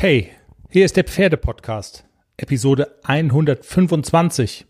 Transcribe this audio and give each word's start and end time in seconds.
Hey, 0.00 0.30
hier 0.70 0.84
ist 0.84 0.96
der 0.96 1.02
Pferdepodcast, 1.02 2.04
Episode 2.36 3.00
125. 3.02 4.64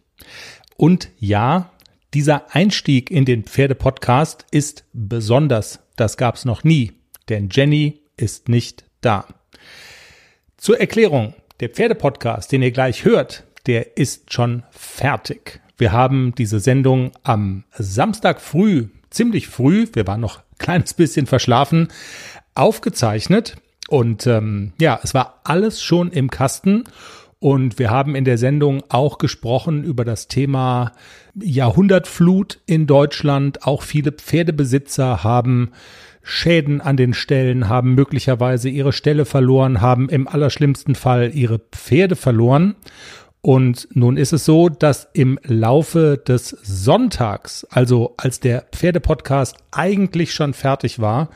Und 0.79 1.11
ja, 1.19 1.71
dieser 2.15 2.55
Einstieg 2.55 3.11
in 3.11 3.27
den 3.27 3.45
Pferdepodcast 3.45 4.47
ist 4.51 4.87
besonders. 4.95 5.81
Das 5.97 6.17
gab's 6.17 6.47
noch 6.47 6.65
nie, 6.65 6.93
denn 7.29 7.51
Jenny 7.53 8.01
ist 8.17 8.49
nicht 8.49 8.87
da. 9.03 9.27
Zur 10.57 10.81
Erklärung, 10.81 11.35
der 11.61 11.69
Pferdepodcast, 11.69 12.51
den 12.51 12.63
ihr 12.63 12.73
gleich 12.73 13.05
hört, 13.05 13.45
der 13.67 13.99
ist 13.99 14.33
schon 14.33 14.63
fertig. 14.71 15.61
Wir 15.77 15.93
haben 15.93 16.35
diese 16.39 16.59
Sendung 16.59 17.13
am 17.23 17.65
Samstag 17.77 18.41
früh, 18.41 18.87
ziemlich 19.11 19.47
früh, 19.47 19.89
wir 19.93 20.07
waren 20.07 20.23
noch 20.23 20.39
ein 20.39 20.57
kleines 20.57 20.95
bisschen 20.95 21.27
verschlafen, 21.27 21.89
aufgezeichnet 22.55 23.59
und 23.89 24.27
ähm, 24.27 24.73
ja, 24.79 25.01
es 25.03 25.15
war 25.15 25.41
alles 25.45 25.83
schon 25.83 26.13
im 26.13 26.31
Kasten. 26.31 26.85
Und 27.41 27.79
wir 27.79 27.91
haben 27.91 28.15
in 28.15 28.25
der 28.25 28.37
Sendung 28.37 28.83
auch 28.89 29.17
gesprochen 29.19 29.83
über 29.83 30.05
das 30.05 30.29
Thema 30.29 30.93
Jahrhundertflut 31.41 32.61
in 32.67 32.87
Deutschland. 32.87 33.67
Auch 33.67 33.83
viele 33.83 34.13
Pferdebesitzer 34.13 35.25
haben 35.25 35.71
Schäden 36.23 36.83
an 36.83 36.99
den 36.99 37.15
Ställen, 37.15 37.71
haben 37.71 37.95
möglicherweise 37.95 38.69
ihre 38.69 38.93
Ställe 38.93 39.25
verloren, 39.25 39.81
haben 39.81 40.11
im 40.11 40.29
allerschlimmsten 40.29 40.95
Fall 40.95 41.31
ihre 41.33 41.59
Pferde 41.59 42.17
verloren. 42.17 42.75
Und 43.41 43.89
nun 43.93 44.19
ist 44.19 44.35
es 44.35 44.45
so, 44.45 44.69
dass 44.69 45.09
im 45.15 45.39
Laufe 45.45 46.19
des 46.19 46.51
Sonntags, 46.51 47.65
also 47.71 48.15
als 48.19 48.41
der 48.41 48.67
Pferdepodcast 48.73 49.57
eigentlich 49.71 50.35
schon 50.35 50.53
fertig 50.53 50.99
war, 50.99 51.31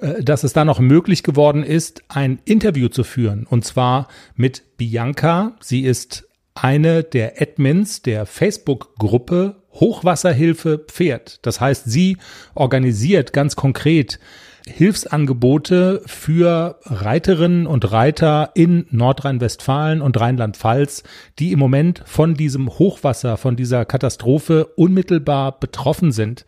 dass 0.00 0.44
es 0.44 0.52
da 0.52 0.64
noch 0.64 0.80
möglich 0.80 1.22
geworden 1.22 1.62
ist, 1.62 2.02
ein 2.08 2.40
Interview 2.44 2.88
zu 2.88 3.04
führen. 3.04 3.46
Und 3.48 3.64
zwar 3.64 4.08
mit 4.36 4.76
Bianca. 4.76 5.56
Sie 5.60 5.82
ist 5.82 6.28
eine 6.54 7.02
der 7.02 7.40
Admins 7.40 8.02
der 8.02 8.26
Facebook-Gruppe 8.26 9.56
Hochwasserhilfe 9.74 10.78
Pferd. 10.78 11.44
Das 11.46 11.60
heißt, 11.60 11.84
sie 11.86 12.16
organisiert 12.54 13.32
ganz 13.32 13.54
konkret 13.54 14.18
Hilfsangebote 14.66 16.02
für 16.04 16.78
Reiterinnen 16.84 17.66
und 17.66 17.90
Reiter 17.90 18.50
in 18.54 18.86
Nordrhein-Westfalen 18.90 20.02
und 20.02 20.20
Rheinland-Pfalz, 20.20 21.04
die 21.38 21.52
im 21.52 21.58
Moment 21.58 22.02
von 22.04 22.34
diesem 22.34 22.68
Hochwasser, 22.68 23.36
von 23.36 23.56
dieser 23.56 23.84
Katastrophe 23.84 24.66
unmittelbar 24.76 25.58
betroffen 25.58 26.12
sind. 26.12 26.44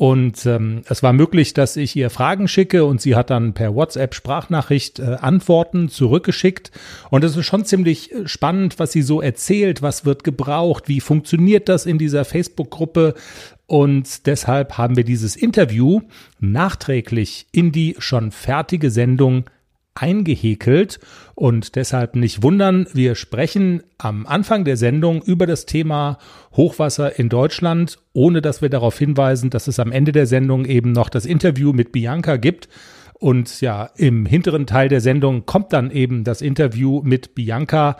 Und 0.00 0.46
ähm, 0.46 0.80
es 0.88 1.02
war 1.02 1.12
möglich, 1.12 1.52
dass 1.52 1.76
ich 1.76 1.94
ihr 1.94 2.08
Fragen 2.08 2.48
schicke 2.48 2.86
und 2.86 3.02
sie 3.02 3.16
hat 3.16 3.28
dann 3.28 3.52
per 3.52 3.74
WhatsApp 3.74 4.14
Sprachnachricht 4.14 4.98
äh, 4.98 5.18
Antworten 5.20 5.90
zurückgeschickt. 5.90 6.70
Und 7.10 7.22
es 7.22 7.36
ist 7.36 7.44
schon 7.44 7.66
ziemlich 7.66 8.10
äh, 8.10 8.26
spannend, 8.26 8.78
was 8.78 8.92
sie 8.92 9.02
so 9.02 9.20
erzählt, 9.20 9.82
was 9.82 10.06
wird 10.06 10.24
gebraucht, 10.24 10.88
wie 10.88 11.00
funktioniert 11.00 11.68
das 11.68 11.84
in 11.84 11.98
dieser 11.98 12.24
Facebook-Gruppe. 12.24 13.12
Und 13.66 14.26
deshalb 14.26 14.78
haben 14.78 14.96
wir 14.96 15.04
dieses 15.04 15.36
Interview 15.36 16.00
nachträglich 16.38 17.46
in 17.52 17.70
die 17.70 17.94
schon 17.98 18.30
fertige 18.30 18.90
Sendung 18.90 19.50
eingehäkelt 19.94 20.98
und 21.34 21.74
deshalb 21.76 22.16
nicht 22.16 22.42
wundern, 22.42 22.86
wir 22.92 23.14
sprechen 23.14 23.82
am 23.98 24.26
Anfang 24.26 24.64
der 24.64 24.76
Sendung 24.76 25.22
über 25.22 25.46
das 25.46 25.66
Thema 25.66 26.18
Hochwasser 26.54 27.18
in 27.18 27.28
Deutschland, 27.28 27.98
ohne 28.12 28.40
dass 28.40 28.62
wir 28.62 28.68
darauf 28.68 28.98
hinweisen, 28.98 29.50
dass 29.50 29.68
es 29.68 29.80
am 29.80 29.92
Ende 29.92 30.12
der 30.12 30.26
Sendung 30.26 30.64
eben 30.64 30.92
noch 30.92 31.08
das 31.08 31.26
Interview 31.26 31.72
mit 31.72 31.92
Bianca 31.92 32.36
gibt. 32.36 32.68
Und 33.14 33.60
ja, 33.60 33.90
im 33.96 34.24
hinteren 34.24 34.66
Teil 34.66 34.88
der 34.88 35.02
Sendung 35.02 35.44
kommt 35.44 35.74
dann 35.74 35.90
eben 35.90 36.24
das 36.24 36.40
Interview 36.40 37.02
mit 37.04 37.34
Bianca, 37.34 37.98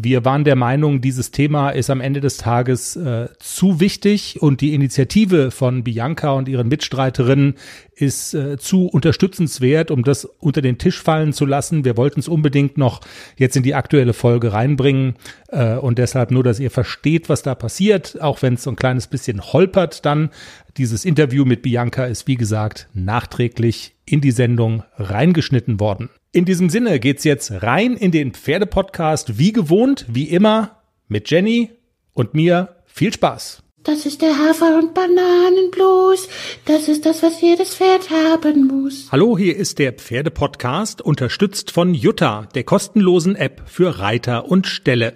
wir 0.00 0.24
waren 0.24 0.44
der 0.44 0.56
Meinung, 0.56 1.00
dieses 1.00 1.30
Thema 1.30 1.70
ist 1.70 1.90
am 1.90 2.00
Ende 2.00 2.20
des 2.20 2.36
Tages 2.36 2.96
äh, 2.96 3.28
zu 3.38 3.80
wichtig 3.80 4.40
und 4.40 4.60
die 4.60 4.74
Initiative 4.74 5.50
von 5.50 5.84
Bianca 5.84 6.32
und 6.32 6.48
ihren 6.48 6.68
Mitstreiterinnen 6.68 7.54
ist 7.94 8.34
äh, 8.34 8.58
zu 8.58 8.86
unterstützenswert, 8.86 9.90
um 9.90 10.04
das 10.04 10.24
unter 10.24 10.62
den 10.62 10.78
Tisch 10.78 11.02
fallen 11.02 11.32
zu 11.32 11.46
lassen. 11.46 11.84
Wir 11.84 11.96
wollten 11.96 12.20
es 12.20 12.28
unbedingt 12.28 12.78
noch 12.78 13.00
jetzt 13.36 13.56
in 13.56 13.62
die 13.62 13.74
aktuelle 13.74 14.12
Folge 14.12 14.52
reinbringen 14.52 15.16
äh, 15.48 15.74
und 15.74 15.98
deshalb 15.98 16.30
nur, 16.30 16.44
dass 16.44 16.60
ihr 16.60 16.70
versteht, 16.70 17.28
was 17.28 17.42
da 17.42 17.54
passiert, 17.54 18.20
auch 18.20 18.42
wenn 18.42 18.54
es 18.54 18.62
so 18.62 18.70
ein 18.70 18.76
kleines 18.76 19.08
bisschen 19.08 19.42
holpert 19.42 20.04
dann. 20.04 20.30
Dieses 20.76 21.04
Interview 21.04 21.44
mit 21.44 21.62
Bianca 21.62 22.04
ist, 22.04 22.26
wie 22.28 22.36
gesagt, 22.36 22.88
nachträglich 22.94 23.94
in 24.04 24.20
die 24.20 24.30
Sendung 24.30 24.84
reingeschnitten 24.96 25.80
worden. 25.80 26.08
In 26.30 26.44
diesem 26.44 26.68
Sinne 26.68 27.00
geht's 27.00 27.24
jetzt 27.24 27.50
rein 27.62 27.96
in 27.96 28.10
den 28.10 28.34
Pferdepodcast, 28.34 29.38
wie 29.38 29.52
gewohnt, 29.52 30.04
wie 30.08 30.28
immer, 30.28 30.82
mit 31.08 31.30
Jenny 31.30 31.70
und 32.12 32.34
mir. 32.34 32.76
Viel 32.84 33.14
Spaß! 33.14 33.62
Das 33.82 34.04
ist 34.04 34.20
der 34.20 34.36
Hafer- 34.36 34.76
und 34.76 34.92
Bananenblues. 34.92 36.28
Das 36.66 36.88
ist 36.88 37.06
das, 37.06 37.22
was 37.22 37.40
jedes 37.40 37.76
Pferd 37.76 38.10
haben 38.10 38.66
muss. 38.66 39.08
Hallo, 39.10 39.38
hier 39.38 39.56
ist 39.56 39.78
der 39.78 39.94
Pferdepodcast, 39.94 41.00
unterstützt 41.00 41.70
von 41.70 41.94
Jutta, 41.94 42.46
der 42.54 42.64
kostenlosen 42.64 43.34
App 43.34 43.62
für 43.64 43.98
Reiter 43.98 44.50
und 44.50 44.66
Ställe. 44.66 45.14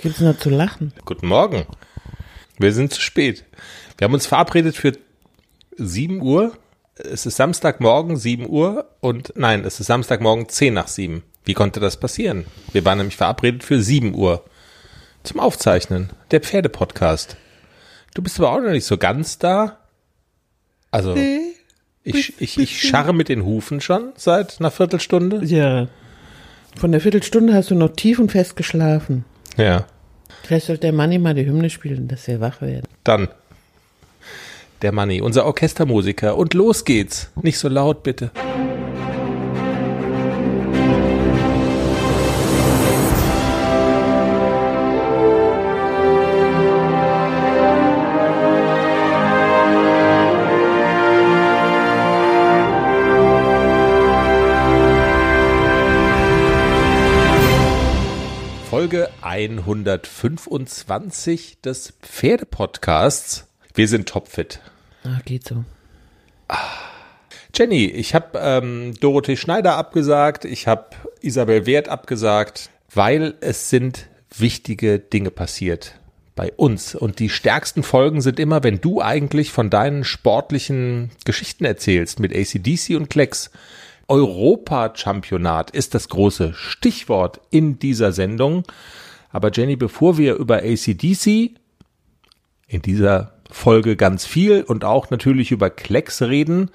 Gibt's 0.00 0.20
nur 0.20 0.38
zu 0.38 0.50
lachen? 0.50 0.92
Guten 1.04 1.26
Morgen. 1.26 1.66
Wir 2.58 2.72
sind 2.72 2.92
zu 2.92 3.00
spät. 3.00 3.44
Wir 3.98 4.04
haben 4.04 4.14
uns 4.14 4.26
verabredet 4.26 4.76
für 4.76 4.92
7 5.76 6.20
Uhr. 6.20 6.52
Es 6.94 7.26
ist 7.26 7.36
Samstagmorgen 7.36 8.16
7 8.16 8.48
Uhr 8.48 8.86
und 9.00 9.32
nein, 9.36 9.64
es 9.64 9.80
ist 9.80 9.86
Samstagmorgen 9.86 10.48
10 10.48 10.74
nach 10.74 10.88
7. 10.88 11.22
Wie 11.44 11.54
konnte 11.54 11.78
das 11.78 11.98
passieren? 11.98 12.46
Wir 12.72 12.84
waren 12.84 12.98
nämlich 12.98 13.16
verabredet 13.16 13.62
für 13.62 13.80
7 13.80 14.14
Uhr 14.14 14.44
zum 15.22 15.40
Aufzeichnen. 15.40 16.10
Der 16.30 16.40
Pferdepodcast. 16.40 17.36
Du 18.14 18.22
bist 18.22 18.38
aber 18.38 18.52
auch 18.52 18.60
noch 18.60 18.70
nicht 18.70 18.86
so 18.86 18.96
ganz 18.96 19.38
da. 19.38 19.78
Also, 20.90 21.14
nee, 21.14 21.52
ich, 22.02 22.40
ich, 22.40 22.58
ich 22.58 22.80
scharre 22.88 23.12
mit 23.12 23.28
den 23.28 23.44
Hufen 23.44 23.80
schon 23.80 24.12
seit 24.16 24.60
einer 24.60 24.70
Viertelstunde. 24.70 25.44
Ja. 25.44 25.88
Von 26.76 26.92
der 26.92 27.00
Viertelstunde 27.00 27.52
hast 27.52 27.70
du 27.70 27.74
noch 27.74 27.90
tief 27.90 28.18
und 28.18 28.32
fest 28.32 28.56
geschlafen. 28.56 29.24
Ja. 29.56 29.86
Vielleicht 30.42 30.66
sollte 30.66 30.82
der 30.82 30.92
Manni 30.92 31.18
mal 31.18 31.34
die 31.34 31.44
Hymne 31.44 31.68
spielen, 31.68 32.08
dass 32.08 32.26
wir 32.28 32.40
wach 32.40 32.60
werden. 32.60 32.86
Dann 33.02 33.28
der 34.82 34.92
Manni, 34.92 35.20
unser 35.20 35.46
Orchestermusiker. 35.46 36.36
Und 36.36 36.54
los 36.54 36.84
geht's. 36.84 37.30
Nicht 37.42 37.58
so 37.58 37.68
laut, 37.68 38.02
bitte. 38.02 38.30
Folge 58.86 59.10
125 59.20 61.60
des 61.60 61.94
Pferdepodcasts. 62.02 63.48
Wir 63.76 63.88
sind 63.88 64.08
topfit. 64.08 64.60
Ah, 65.04 65.20
geht 65.24 65.46
so. 65.46 65.64
Jenny, 67.54 67.84
ich 67.84 68.14
habe 68.14 68.38
ähm, 68.38 68.94
Dorothee 69.00 69.36
Schneider 69.36 69.76
abgesagt, 69.76 70.44
ich 70.44 70.66
habe 70.66 70.90
Isabel 71.20 71.66
Wert 71.66 71.88
abgesagt, 71.88 72.70
weil 72.92 73.34
es 73.40 73.70
sind 73.70 74.08
wichtige 74.34 74.98
Dinge 74.98 75.30
passiert 75.30 75.98
bei 76.34 76.52
uns. 76.52 76.94
Und 76.94 77.18
die 77.18 77.28
stärksten 77.28 77.82
Folgen 77.82 78.20
sind 78.22 78.40
immer, 78.40 78.62
wenn 78.62 78.80
du 78.80 79.02
eigentlich 79.02 79.52
von 79.52 79.70
deinen 79.70 80.04
sportlichen 80.04 81.10
Geschichten 81.24 81.64
erzählst 81.64 82.18
mit 82.18 82.34
ACDC 82.34 82.96
und 82.96 83.10
Klecks. 83.10 83.50
Europa-Championat 84.08 85.70
ist 85.72 85.94
das 85.94 86.08
große 86.08 86.54
Stichwort 86.54 87.40
in 87.50 87.78
dieser 87.78 88.12
Sendung. 88.12 88.64
Aber 89.30 89.50
Jenny, 89.52 89.76
bevor 89.76 90.16
wir 90.16 90.36
über 90.36 90.62
ACDC 90.62 91.56
in 92.68 92.82
dieser 92.82 93.35
Folge 93.50 93.96
ganz 93.96 94.26
viel 94.26 94.62
und 94.62 94.84
auch 94.84 95.10
natürlich 95.10 95.50
über 95.52 95.70
Klecks 95.70 96.22
reden. 96.22 96.70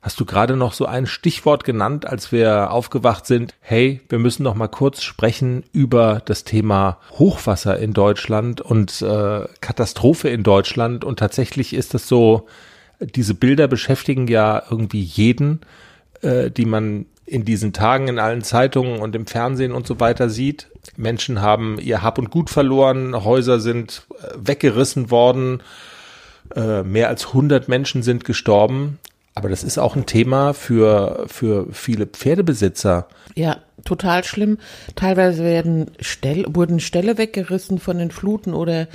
Hast 0.00 0.20
du 0.20 0.24
gerade 0.24 0.56
noch 0.56 0.72
so 0.72 0.86
ein 0.86 1.06
Stichwort 1.06 1.64
genannt, 1.64 2.06
als 2.06 2.30
wir 2.30 2.70
aufgewacht 2.70 3.26
sind? 3.26 3.54
Hey, 3.60 4.00
wir 4.08 4.20
müssen 4.20 4.44
noch 4.44 4.54
mal 4.54 4.68
kurz 4.68 5.02
sprechen 5.02 5.64
über 5.72 6.22
das 6.24 6.44
Thema 6.44 6.98
Hochwasser 7.18 7.78
in 7.78 7.94
Deutschland 7.94 8.60
und 8.60 9.02
äh, 9.02 9.46
Katastrophe 9.60 10.28
in 10.28 10.44
Deutschland. 10.44 11.04
Und 11.04 11.18
tatsächlich 11.18 11.74
ist 11.74 11.94
es 11.94 12.06
so, 12.06 12.46
diese 13.00 13.34
Bilder 13.34 13.66
beschäftigen 13.66 14.28
ja 14.28 14.62
irgendwie 14.70 15.02
jeden, 15.02 15.60
äh, 16.22 16.50
die 16.50 16.64
man 16.64 17.06
in 17.26 17.44
diesen 17.44 17.72
Tagen 17.72 18.08
in 18.08 18.18
allen 18.20 18.42
Zeitungen 18.42 19.00
und 19.00 19.16
im 19.16 19.26
Fernsehen 19.26 19.72
und 19.72 19.86
so 19.86 19.98
weiter 19.98 20.30
sieht. 20.30 20.68
Menschen 20.96 21.42
haben 21.42 21.76
ihr 21.80 22.02
Hab 22.02 22.18
und 22.18 22.30
Gut 22.30 22.50
verloren, 22.50 23.24
Häuser 23.24 23.58
sind 23.58 24.06
äh, 24.20 24.28
weggerissen 24.36 25.10
worden 25.10 25.60
äh, 26.54 26.82
mehr 26.82 27.08
als 27.08 27.28
100 27.28 27.68
Menschen 27.68 28.02
sind 28.02 28.24
gestorben. 28.24 28.98
Aber 29.34 29.48
das 29.48 29.62
ist 29.62 29.78
auch 29.78 29.94
ein 29.94 30.06
Thema 30.06 30.52
für, 30.52 31.26
für 31.28 31.66
viele 31.72 32.06
Pferdebesitzer. 32.06 33.06
Ja, 33.36 33.58
total 33.84 34.24
schlimm. 34.24 34.58
Teilweise 34.96 35.44
werden 35.44 35.92
Stell, 36.00 36.44
wurden 36.48 36.80
Ställe 36.80 37.18
weggerissen 37.18 37.78
von 37.78 37.98
den 37.98 38.10
Fluten 38.10 38.52
oder 38.52 38.88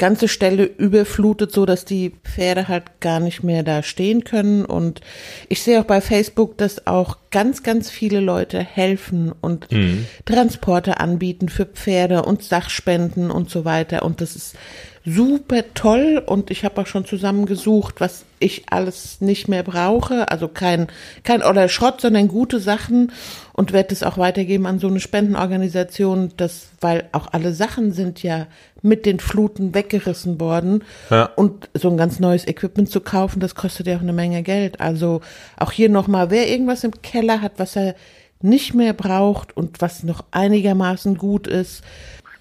ganze 0.00 0.28
Ställe 0.28 0.64
überflutet, 0.64 1.52
so 1.52 1.66
dass 1.66 1.84
die 1.84 2.14
Pferde 2.24 2.68
halt 2.68 3.00
gar 3.00 3.20
nicht 3.20 3.42
mehr 3.42 3.62
da 3.62 3.82
stehen 3.82 4.24
können. 4.24 4.64
Und 4.64 5.02
ich 5.48 5.62
sehe 5.62 5.78
auch 5.80 5.84
bei 5.84 6.00
Facebook, 6.00 6.56
dass 6.56 6.86
auch 6.86 7.18
ganz, 7.30 7.62
ganz 7.62 7.90
viele 7.90 8.20
Leute 8.20 8.60
helfen 8.60 9.32
und 9.40 9.70
mhm. 9.70 10.06
Transporte 10.24 11.00
anbieten 11.00 11.48
für 11.48 11.66
Pferde 11.66 12.22
und 12.22 12.42
Sachspenden 12.42 13.30
und 13.30 13.50
so 13.50 13.64
weiter. 13.64 14.02
Und 14.02 14.20
das 14.20 14.36
ist 14.36 14.56
super 15.04 15.62
toll 15.74 16.22
und 16.24 16.50
ich 16.50 16.64
habe 16.64 16.80
auch 16.80 16.86
schon 16.86 17.06
zusammengesucht, 17.06 18.00
was 18.00 18.24
ich 18.38 18.64
alles 18.70 19.20
nicht 19.20 19.48
mehr 19.48 19.62
brauche. 19.62 20.30
Also 20.30 20.46
kein, 20.48 20.88
kein 21.22 21.42
oder 21.42 21.68
Schrott, 21.68 22.00
sondern 22.00 22.28
gute 22.28 22.60
Sachen 22.60 23.12
und 23.54 23.72
werde 23.72 23.94
es 23.94 24.02
auch 24.02 24.18
weitergeben 24.18 24.66
an 24.66 24.78
so 24.78 24.88
eine 24.88 25.00
Spendenorganisation, 25.00 26.32
das, 26.36 26.68
weil 26.80 27.08
auch 27.12 27.28
alle 27.32 27.54
Sachen 27.54 27.92
sind 27.92 28.22
ja 28.22 28.46
mit 28.82 29.06
den 29.06 29.20
Fluten 29.20 29.74
weggerissen 29.74 30.38
worden. 30.38 30.84
Ja. 31.08 31.30
Und 31.36 31.70
so 31.74 31.88
ein 31.90 31.96
ganz 31.96 32.20
neues 32.20 32.46
Equipment 32.46 32.90
zu 32.90 33.00
kaufen, 33.00 33.40
das 33.40 33.54
kostet 33.54 33.86
ja 33.86 33.96
auch 33.96 34.02
eine 34.02 34.12
Menge 34.12 34.42
Geld. 34.42 34.80
Also 34.80 35.22
auch 35.58 35.72
hier 35.72 35.88
nochmal, 35.88 36.30
wer 36.30 36.50
irgendwas 36.50 36.84
im 36.84 37.02
Keller 37.02 37.40
hat, 37.40 37.52
was 37.56 37.76
er 37.76 37.94
nicht 38.42 38.74
mehr 38.74 38.94
braucht 38.94 39.56
und 39.56 39.80
was 39.80 40.02
noch 40.02 40.24
einigermaßen 40.30 41.16
gut 41.18 41.46
ist, 41.46 41.82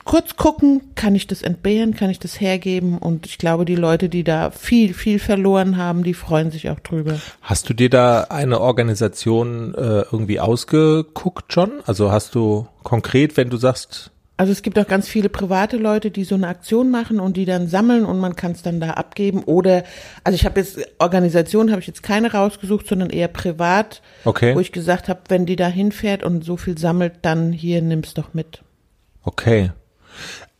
kurz 0.09 0.37
gucken, 0.37 0.81
kann 0.95 1.13
ich 1.13 1.27
das 1.27 1.43
entbehren, 1.43 1.93
kann 1.93 2.09
ich 2.09 2.17
das 2.17 2.41
hergeben 2.41 2.97
und 2.97 3.27
ich 3.27 3.37
glaube, 3.37 3.63
die 3.63 3.75
Leute, 3.75 4.09
die 4.09 4.23
da 4.23 4.49
viel, 4.49 4.95
viel 4.95 5.19
verloren 5.19 5.77
haben, 5.77 6.03
die 6.03 6.15
freuen 6.15 6.49
sich 6.49 6.71
auch 6.71 6.79
drüber. 6.79 7.19
Hast 7.43 7.69
du 7.69 7.75
dir 7.75 7.91
da 7.91 8.21
eine 8.23 8.59
Organisation 8.59 9.75
äh, 9.75 10.05
irgendwie 10.11 10.39
ausgeguckt 10.39 11.53
schon? 11.53 11.73
Also 11.85 12.11
hast 12.11 12.33
du 12.33 12.67
konkret, 12.81 13.37
wenn 13.37 13.51
du 13.51 13.57
sagst, 13.57 14.09
also 14.35 14.51
es 14.51 14.63
gibt 14.63 14.79
auch 14.79 14.87
ganz 14.87 15.07
viele 15.07 15.29
private 15.29 15.77
Leute, 15.77 16.09
die 16.09 16.23
so 16.23 16.33
eine 16.33 16.47
Aktion 16.47 16.89
machen 16.89 17.19
und 17.19 17.37
die 17.37 17.45
dann 17.45 17.67
sammeln 17.67 18.03
und 18.03 18.19
man 18.19 18.35
kann 18.35 18.53
es 18.53 18.63
dann 18.63 18.79
da 18.79 18.91
abgeben. 18.91 19.43
Oder, 19.43 19.83
also 20.23 20.33
ich 20.33 20.45
habe 20.45 20.59
jetzt, 20.59 20.79
Organisation 20.97 21.69
habe 21.69 21.81
ich 21.81 21.87
jetzt 21.87 22.01
keine 22.01 22.31
rausgesucht, 22.31 22.87
sondern 22.87 23.11
eher 23.11 23.27
privat, 23.27 24.01
okay. 24.25 24.55
wo 24.55 24.59
ich 24.59 24.71
gesagt 24.71 25.07
habe, 25.07 25.19
wenn 25.27 25.45
die 25.45 25.55
da 25.55 25.67
hinfährt 25.67 26.23
und 26.23 26.43
so 26.43 26.57
viel 26.57 26.79
sammelt, 26.79 27.13
dann 27.21 27.51
hier 27.51 27.83
nimm's 27.83 28.15
doch 28.15 28.33
mit. 28.33 28.63
Okay. 29.23 29.69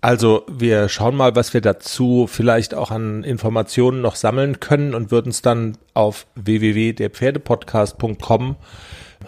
Also 0.01 0.43
wir 0.47 0.87
schauen 0.87 1.15
mal, 1.15 1.35
was 1.35 1.53
wir 1.53 1.59
dazu 1.61 2.25
vielleicht 2.29 2.73
auch 2.73 2.91
an 2.91 3.25
Informationen 3.25 3.99
noch 4.01 4.15
sammeln 4.15 4.61
können 4.61 4.95
und 4.95 5.11
würden 5.11 5.27
es 5.29 5.41
dann 5.41 5.77
auf 5.93 6.25
www.derpferdepodcast.com 6.35 8.55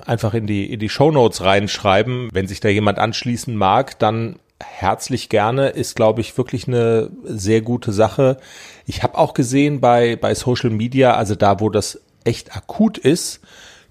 einfach 0.06 0.34
in 0.34 0.48
die, 0.48 0.72
in 0.72 0.80
die 0.80 0.88
Show 0.88 1.12
Notes 1.12 1.42
reinschreiben. 1.42 2.30
Wenn 2.32 2.48
sich 2.48 2.62
da 2.62 2.70
jemand 2.70 3.00
anschließen 3.00 3.54
mag, 3.56 4.00
dann 4.00 4.38
herzlich 4.64 5.30
gerne, 5.30 5.70
ist, 5.70 5.96
glaube 5.96 6.22
ich, 6.22 6.38
wirklich 6.38 6.68
eine 6.68 7.10
sehr 7.24 7.62
gute 7.62 7.92
Sache. 7.92 8.38
Ich 8.86 9.04
habe 9.04 9.18
auch 9.18 9.34
gesehen 9.34 9.82
bei, 9.82 10.16
bei 10.16 10.36
Social 10.36 10.70
Media, 10.70 11.16
also 11.16 11.36
da, 11.36 11.60
wo 11.60 11.70
das 11.70 12.00
echt 12.24 12.56
akut 12.56 12.98
ist, 12.98 13.42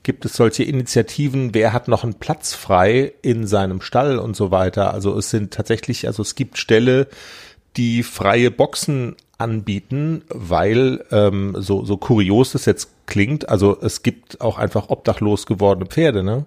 gibt 0.02 0.24
es 0.24 0.34
solche 0.34 0.64
Initiativen, 0.64 1.54
wer 1.54 1.72
hat 1.72 1.88
noch 1.88 2.04
einen 2.04 2.14
Platz 2.14 2.54
frei 2.54 3.12
in 3.22 3.46
seinem 3.46 3.80
Stall 3.80 4.18
und 4.18 4.34
so 4.34 4.50
weiter. 4.50 4.94
Also 4.94 5.16
es 5.16 5.30
sind 5.30 5.52
tatsächlich, 5.52 6.06
also 6.06 6.22
es 6.22 6.34
gibt 6.34 6.58
Ställe, 6.58 7.06
die 7.76 8.02
freie 8.02 8.50
Boxen 8.50 9.16
anbieten, 9.38 10.22
weil 10.28 11.04
ähm, 11.10 11.54
so, 11.58 11.84
so 11.84 11.96
kurios 11.96 12.52
das 12.52 12.66
jetzt 12.66 12.90
klingt, 13.06 13.48
also 13.48 13.76
es 13.80 14.02
gibt 14.02 14.40
auch 14.40 14.58
einfach 14.58 14.90
obdachlos 14.90 15.46
gewordene 15.46 15.86
Pferde, 15.86 16.22
ne? 16.22 16.44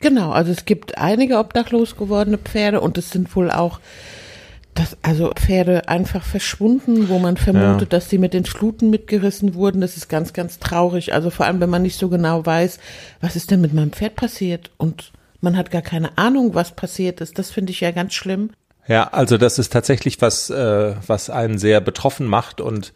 Genau, 0.00 0.32
also 0.32 0.50
es 0.50 0.64
gibt 0.64 0.98
einige 0.98 1.38
obdachlos 1.38 1.96
gewordene 1.96 2.38
Pferde 2.38 2.80
und 2.80 2.98
es 2.98 3.10
sind 3.10 3.34
wohl 3.36 3.50
auch 3.50 3.78
dass 4.74 4.96
also 5.02 5.32
Pferde 5.34 5.88
einfach 5.88 6.24
verschwunden, 6.24 7.08
wo 7.08 7.18
man 7.18 7.36
vermutet, 7.36 7.92
ja. 7.92 7.98
dass 7.98 8.08
sie 8.08 8.18
mit 8.18 8.32
den 8.32 8.46
Fluten 8.46 8.88
mitgerissen 8.88 9.54
wurden. 9.54 9.82
Das 9.82 9.96
ist 9.96 10.08
ganz, 10.08 10.32
ganz 10.32 10.58
traurig. 10.58 11.12
Also 11.12 11.30
vor 11.30 11.46
allem, 11.46 11.60
wenn 11.60 11.68
man 11.70 11.82
nicht 11.82 11.98
so 11.98 12.08
genau 12.08 12.44
weiß, 12.46 12.78
was 13.20 13.36
ist 13.36 13.50
denn 13.50 13.60
mit 13.60 13.74
meinem 13.74 13.92
Pferd 13.92 14.16
passiert 14.16 14.70
und 14.78 15.12
man 15.40 15.56
hat 15.56 15.70
gar 15.70 15.82
keine 15.82 16.16
Ahnung, 16.16 16.54
was 16.54 16.72
passiert 16.72 17.20
ist. 17.20 17.38
Das 17.38 17.50
finde 17.50 17.72
ich 17.72 17.80
ja 17.80 17.90
ganz 17.90 18.14
schlimm. 18.14 18.50
Ja, 18.88 19.08
also 19.08 19.36
das 19.36 19.58
ist 19.58 19.72
tatsächlich 19.72 20.20
was, 20.22 20.48
äh, 20.50 20.94
was 21.06 21.30
einen 21.30 21.58
sehr 21.58 21.80
betroffen 21.80 22.26
macht 22.26 22.60
und 22.60 22.92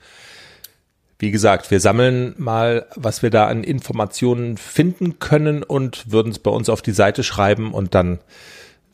wie 1.19 1.31
gesagt, 1.31 1.71
wir 1.71 1.81
sammeln 1.81 2.35
mal, 2.37 2.87
was 2.95 3.23
wir 3.23 3.31
da 3.31 3.47
an 3.47 3.65
Informationen 3.65 4.59
finden 4.59 5.19
können 5.19 5.63
und 5.63 6.11
würden 6.11 6.31
es 6.31 6.39
bei 6.39 6.51
uns 6.51 6.69
auf 6.69 6.83
die 6.83 6.93
Seite 6.93 7.23
schreiben 7.23 7.73
und 7.73 7.95
dann, 7.95 8.19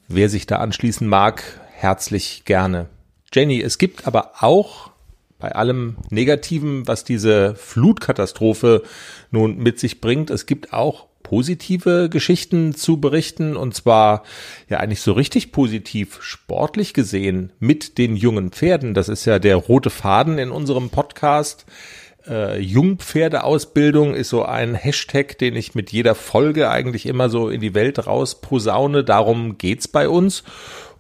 wer 0.07 0.29
sich 0.29 0.47
da 0.47 0.57
anschließen 0.59 1.07
mag, 1.07 1.43
herzlich 1.83 2.45
gerne. 2.45 2.87
Jenny, 3.33 3.61
es 3.61 3.77
gibt 3.77 4.07
aber 4.07 4.33
auch 4.41 4.91
bei 5.39 5.53
allem 5.53 5.97
Negativen, 6.11 6.87
was 6.87 7.03
diese 7.03 7.57
Flutkatastrophe 7.57 8.85
nun 9.33 9.59
mit 9.59 9.81
sich 9.81 10.01
bringt, 10.01 10.31
es 10.31 10.47
gibt 10.47 10.73
auch 10.73 11.07
positive 11.25 12.09
Geschichten 12.09 12.75
zu 12.75 13.01
berichten 13.01 13.57
und 13.57 13.75
zwar 13.75 14.23
ja 14.69 14.79
eigentlich 14.79 15.01
so 15.01 15.13
richtig 15.13 15.51
positiv 15.51 16.23
sportlich 16.23 16.95
gesehen 16.95 17.53
mit 17.59 17.99
den 17.99 18.15
jungen 18.15 18.51
Pferden. 18.51 18.95
Das 18.95 19.09
ist 19.09 19.25
ja 19.25 19.39
der 19.39 19.57
rote 19.57 19.91
Faden 19.91 20.39
in 20.39 20.51
unserem 20.51 20.91
Podcast. 20.91 21.65
Äh, 22.29 22.61
Jungpferdeausbildung 22.61 24.15
ist 24.15 24.29
so 24.29 24.45
ein 24.45 24.75
Hashtag, 24.75 25.39
den 25.39 25.57
ich 25.57 25.75
mit 25.75 25.91
jeder 25.91 26.15
Folge 26.15 26.71
eigentlich 26.71 27.07
immer 27.07 27.29
so 27.29 27.49
in 27.49 27.61
die 27.61 27.75
Welt 27.75 28.07
raus 28.07 28.41
posaune. 28.41 29.03
Darum 29.03 29.59
geht's 29.59 29.89
bei 29.89 30.09
uns. 30.09 30.45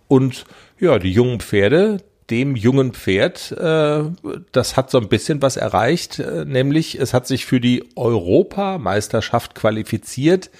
Und 0.08 0.44
ja, 0.82 0.98
die 0.98 1.12
jungen 1.12 1.38
Pferde, 1.38 1.98
dem 2.28 2.56
jungen 2.56 2.92
Pferd, 2.92 3.52
äh, 3.52 4.02
das 4.50 4.76
hat 4.76 4.90
so 4.90 4.98
ein 4.98 5.08
bisschen 5.08 5.40
was 5.40 5.56
erreicht, 5.56 6.18
äh, 6.18 6.44
nämlich 6.44 6.98
es 6.98 7.14
hat 7.14 7.28
sich 7.28 7.46
für 7.46 7.60
die 7.60 7.84
Europameisterschaft 7.94 9.54
qualifiziert, 9.54 10.50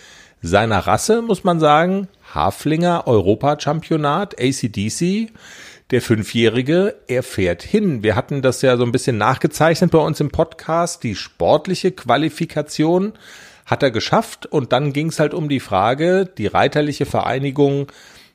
seiner 0.40 0.78
Rasse, 0.78 1.22
muss 1.22 1.42
man 1.42 1.58
sagen, 1.58 2.08
Haflinger 2.34 3.06
Europachampionat, 3.06 4.40
ACDC. 4.40 5.30
Der 5.90 6.00
Fünfjährige, 6.00 6.96
er 7.06 7.22
fährt 7.22 7.62
hin. 7.62 8.02
Wir 8.02 8.16
hatten 8.16 8.42
das 8.42 8.62
ja 8.62 8.76
so 8.76 8.84
ein 8.84 8.92
bisschen 8.92 9.19
nachgezeichnet 9.19 9.90
bei 9.90 9.98
uns 9.98 10.20
im 10.20 10.30
Podcast. 10.30 11.02
Die 11.02 11.14
sportliche 11.14 11.92
Qualifikation 11.92 13.12
hat 13.66 13.82
er 13.82 13.90
geschafft 13.90 14.46
und 14.46 14.72
dann 14.72 14.93
ging 14.93 15.08
es 15.08 15.20
halt 15.20 15.34
um 15.34 15.48
die 15.48 15.60
Frage, 15.60 16.29
die 16.38 16.46
reiterliche 16.46 17.06
Vereinigung 17.06 17.88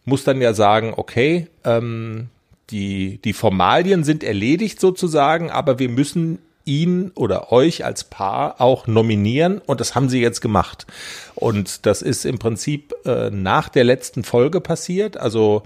muss 0.07 0.23
dann 0.23 0.41
ja 0.41 0.53
sagen, 0.53 0.93
okay, 0.95 1.47
ähm, 1.65 2.29
die, 2.69 3.19
die 3.23 3.33
Formalien 3.33 4.03
sind 4.03 4.23
erledigt 4.23 4.79
sozusagen, 4.79 5.51
aber 5.51 5.79
wir 5.79 5.89
müssen 5.89 6.39
ihn 6.63 7.11
oder 7.15 7.51
euch 7.51 7.85
als 7.85 8.03
Paar 8.05 8.59
auch 8.59 8.87
nominieren 8.87 9.59
und 9.59 9.79
das 9.79 9.95
haben 9.95 10.09
sie 10.09 10.21
jetzt 10.21 10.41
gemacht. 10.41 10.87
Und 11.35 11.85
das 11.85 12.01
ist 12.01 12.25
im 12.25 12.39
Prinzip 12.39 12.93
äh, 13.05 13.29
nach 13.29 13.69
der 13.69 13.83
letzten 13.83 14.23
Folge 14.23 14.59
passiert. 14.61 15.17
Also 15.17 15.63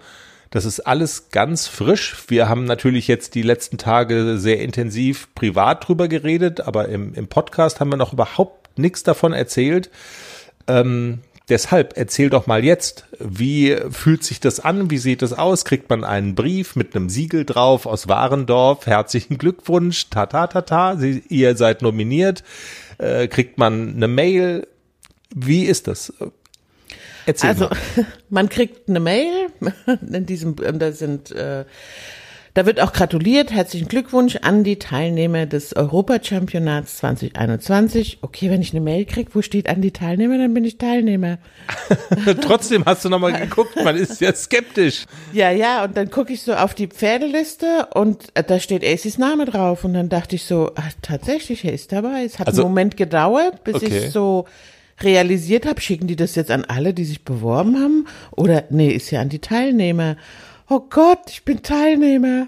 das 0.49 0.65
ist 0.65 0.81
alles 0.81 1.29
ganz 1.29 1.67
frisch. 1.67 2.25
Wir 2.27 2.49
haben 2.49 2.65
natürlich 2.65 3.07
jetzt 3.07 3.35
die 3.35 3.41
letzten 3.41 3.77
Tage 3.77 4.37
sehr 4.37 4.59
intensiv 4.59 5.33
privat 5.33 5.87
drüber 5.87 6.07
geredet, 6.07 6.61
aber 6.61 6.89
im, 6.89 7.13
im 7.13 7.27
Podcast 7.27 7.79
haben 7.79 7.89
wir 7.89 7.97
noch 7.97 8.13
überhaupt 8.13 8.77
nichts 8.77 9.03
davon 9.03 9.33
erzählt. 9.33 9.89
Ähm, 10.67 11.19
Deshalb 11.51 11.97
erzähl 11.97 12.29
doch 12.29 12.47
mal 12.47 12.63
jetzt, 12.63 13.03
wie 13.19 13.75
fühlt 13.89 14.23
sich 14.23 14.39
das 14.39 14.61
an? 14.61 14.89
Wie 14.89 14.97
sieht 14.97 15.21
es 15.21 15.33
aus? 15.33 15.65
Kriegt 15.65 15.89
man 15.89 16.05
einen 16.05 16.33
Brief 16.33 16.77
mit 16.77 16.95
einem 16.95 17.09
Siegel 17.09 17.43
drauf 17.43 17.85
aus 17.85 18.07
Warendorf? 18.07 18.85
Herzlichen 18.87 19.37
Glückwunsch, 19.37 20.09
ta 20.09 20.27
ta 20.27 20.47
ta 20.47 20.61
ta, 20.61 20.95
Sie, 20.95 21.21
ihr 21.27 21.57
seid 21.57 21.81
nominiert. 21.81 22.45
Äh, 22.99 23.27
kriegt 23.27 23.57
man 23.57 23.95
eine 23.95 24.07
Mail? 24.07 24.65
Wie 25.35 25.65
ist 25.65 25.87
das? 25.87 26.13
Erzähl 27.25 27.49
also, 27.49 27.65
mal. 27.65 27.77
man 28.29 28.47
kriegt 28.47 28.87
eine 28.87 29.01
Mail, 29.01 29.49
in 30.09 30.25
diesem, 30.25 30.55
da 30.55 30.93
sind 30.93 31.33
äh, 31.33 31.65
da 32.53 32.65
wird 32.65 32.81
auch 32.81 32.91
gratuliert. 32.91 33.51
Herzlichen 33.51 33.87
Glückwunsch 33.87 34.37
an 34.41 34.63
die 34.63 34.77
Teilnehmer 34.77 35.45
des 35.45 35.73
Europachampionats 35.75 36.97
2021. 36.97 38.19
Okay, 38.21 38.49
wenn 38.49 38.61
ich 38.61 38.71
eine 38.71 38.81
Mail 38.81 39.05
kriege, 39.05 39.31
wo 39.33 39.41
steht 39.41 39.69
an 39.69 39.81
die 39.81 39.91
Teilnehmer, 39.91 40.37
dann 40.37 40.53
bin 40.53 40.65
ich 40.65 40.77
Teilnehmer. 40.77 41.37
Trotzdem 42.41 42.83
hast 42.85 43.05
du 43.05 43.09
nochmal 43.09 43.33
geguckt, 43.33 43.75
man 43.81 43.95
ist 43.95 44.19
ja 44.19 44.33
skeptisch. 44.33 45.05
Ja, 45.31 45.51
ja, 45.51 45.85
und 45.85 45.95
dann 45.95 46.09
gucke 46.09 46.33
ich 46.33 46.41
so 46.41 46.53
auf 46.53 46.73
die 46.73 46.87
Pferdeliste 46.87 47.87
und 47.93 48.25
äh, 48.33 48.43
da 48.43 48.59
steht 48.59 48.83
Aces 48.83 49.17
Name 49.17 49.45
drauf. 49.45 49.85
Und 49.85 49.93
dann 49.93 50.09
dachte 50.09 50.35
ich 50.35 50.43
so, 50.43 50.71
ach, 50.75 50.91
tatsächlich, 51.01 51.63
er 51.63 51.73
ist 51.73 51.93
dabei. 51.93 52.23
Es 52.25 52.37
hat 52.37 52.47
also, 52.47 52.63
einen 52.63 52.71
Moment 52.71 52.97
gedauert, 52.97 53.63
bis 53.63 53.75
okay. 53.75 54.05
ich 54.05 54.11
so 54.11 54.45
realisiert 54.99 55.65
habe, 55.65 55.81
schicken 55.81 56.07
die 56.07 56.15
das 56.15 56.35
jetzt 56.35 56.51
an 56.51 56.65
alle, 56.65 56.93
die 56.93 57.05
sich 57.05 57.23
beworben 57.23 57.79
haben? 57.79 58.07
Oder 58.31 58.65
nee, 58.69 58.89
ist 58.89 59.09
ja 59.09 59.21
an 59.21 59.29
die 59.29 59.39
Teilnehmer 59.39 60.17
oh 60.71 60.87
Gott, 60.89 61.19
ich 61.27 61.43
bin 61.43 61.61
Teilnehmer. 61.61 62.47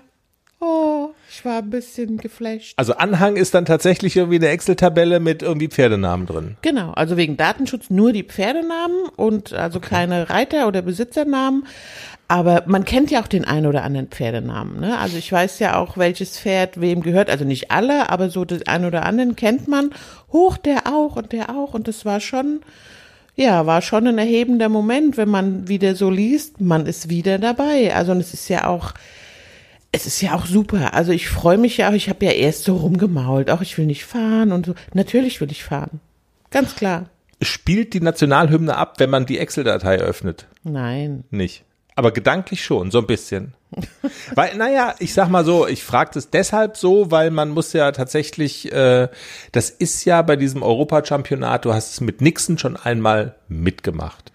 Oh, 0.61 1.09
Ich 1.29 1.43
war 1.43 1.57
ein 1.57 1.69
bisschen 1.69 2.17
geflasht. 2.17 2.73
Also 2.77 2.93
Anhang 2.93 3.35
ist 3.35 3.53
dann 3.53 3.65
tatsächlich 3.65 4.15
irgendwie 4.15 4.37
eine 4.37 4.47
Excel-Tabelle 4.47 5.19
mit 5.19 5.41
irgendwie 5.41 5.67
Pferdenamen 5.67 6.25
drin. 6.25 6.55
Genau, 6.61 6.91
also 6.91 7.17
wegen 7.17 7.35
Datenschutz 7.35 7.89
nur 7.89 8.13
die 8.13 8.23
Pferdenamen 8.23 9.09
und 9.17 9.51
also 9.51 9.81
keine 9.81 10.29
Reiter- 10.29 10.69
oder 10.69 10.81
Besitzernamen. 10.81 11.67
Aber 12.29 12.63
man 12.65 12.85
kennt 12.85 13.11
ja 13.11 13.21
auch 13.21 13.27
den 13.27 13.43
einen 13.43 13.65
oder 13.65 13.83
anderen 13.83 14.07
Pferdenamen. 14.07 14.79
Ne? 14.79 14.97
Also 14.97 15.17
ich 15.17 15.29
weiß 15.29 15.59
ja 15.59 15.75
auch, 15.75 15.97
welches 15.97 16.39
Pferd 16.39 16.79
wem 16.79 17.01
gehört. 17.01 17.29
Also 17.29 17.43
nicht 17.43 17.71
alle, 17.71 18.09
aber 18.09 18.29
so 18.29 18.45
den 18.45 18.65
einen 18.65 18.85
oder 18.85 19.05
anderen 19.05 19.35
kennt 19.35 19.67
man. 19.67 19.91
Hoch, 20.31 20.55
der 20.55 20.87
auch 20.87 21.17
und 21.17 21.33
der 21.33 21.49
auch. 21.49 21.73
Und 21.73 21.89
das 21.89 22.05
war 22.05 22.21
schon, 22.21 22.61
ja, 23.35 23.65
war 23.65 23.81
schon 23.81 24.07
ein 24.07 24.17
erhebender 24.17 24.69
Moment, 24.69 25.17
wenn 25.17 25.29
man 25.29 25.67
wieder 25.67 25.95
so 25.95 26.09
liest, 26.09 26.61
man 26.61 26.85
ist 26.85 27.09
wieder 27.09 27.39
dabei. 27.39 27.95
Also 27.95 28.11
und 28.11 28.19
es 28.19 28.33
ist 28.33 28.47
ja 28.47 28.67
auch, 28.67 28.93
es 29.91 30.05
ist 30.05 30.21
ja 30.21 30.35
auch 30.35 30.45
super. 30.45 30.93
Also 30.93 31.11
ich 31.11 31.29
freue 31.29 31.57
mich 31.57 31.77
ja 31.77 31.89
auch, 31.89 31.93
ich 31.93 32.09
habe 32.09 32.25
ja 32.25 32.31
erst 32.31 32.63
so 32.63 32.75
rumgemault, 32.77 33.49
auch 33.49 33.61
ich 33.61 33.77
will 33.77 33.85
nicht 33.85 34.05
fahren 34.05 34.51
und 34.51 34.65
so. 34.65 34.75
Natürlich 34.93 35.41
will 35.41 35.51
ich 35.51 35.63
fahren. 35.63 35.99
Ganz 36.51 36.75
klar. 36.75 37.09
Spielt 37.41 37.93
die 37.93 38.01
Nationalhymne 38.01 38.77
ab, 38.77 38.95
wenn 38.99 39.09
man 39.09 39.25
die 39.25 39.39
Excel-Datei 39.39 39.97
öffnet? 39.97 40.47
Nein. 40.63 41.23
Nicht. 41.31 41.63
Aber 41.95 42.11
gedanklich 42.11 42.63
schon, 42.63 42.91
so 42.91 42.99
ein 42.99 43.07
bisschen. 43.07 43.53
weil, 44.35 44.55
naja, 44.55 44.95
ich 44.99 45.13
sag 45.13 45.29
mal 45.29 45.45
so, 45.45 45.67
ich 45.67 45.83
frage 45.83 46.11
das 46.13 46.29
deshalb 46.29 46.77
so, 46.77 47.11
weil 47.11 47.31
man 47.31 47.49
muss 47.49 47.73
ja 47.73 47.91
tatsächlich, 47.91 48.71
äh, 48.71 49.09
das 49.51 49.69
ist 49.69 50.05
ja 50.05 50.21
bei 50.21 50.35
diesem 50.35 50.63
Europachampionat, 50.63 51.65
du 51.65 51.73
hast 51.73 51.93
es 51.93 52.01
mit 52.01 52.21
Nixon 52.21 52.57
schon 52.57 52.77
einmal 52.77 53.35
mitgemacht. 53.47 54.31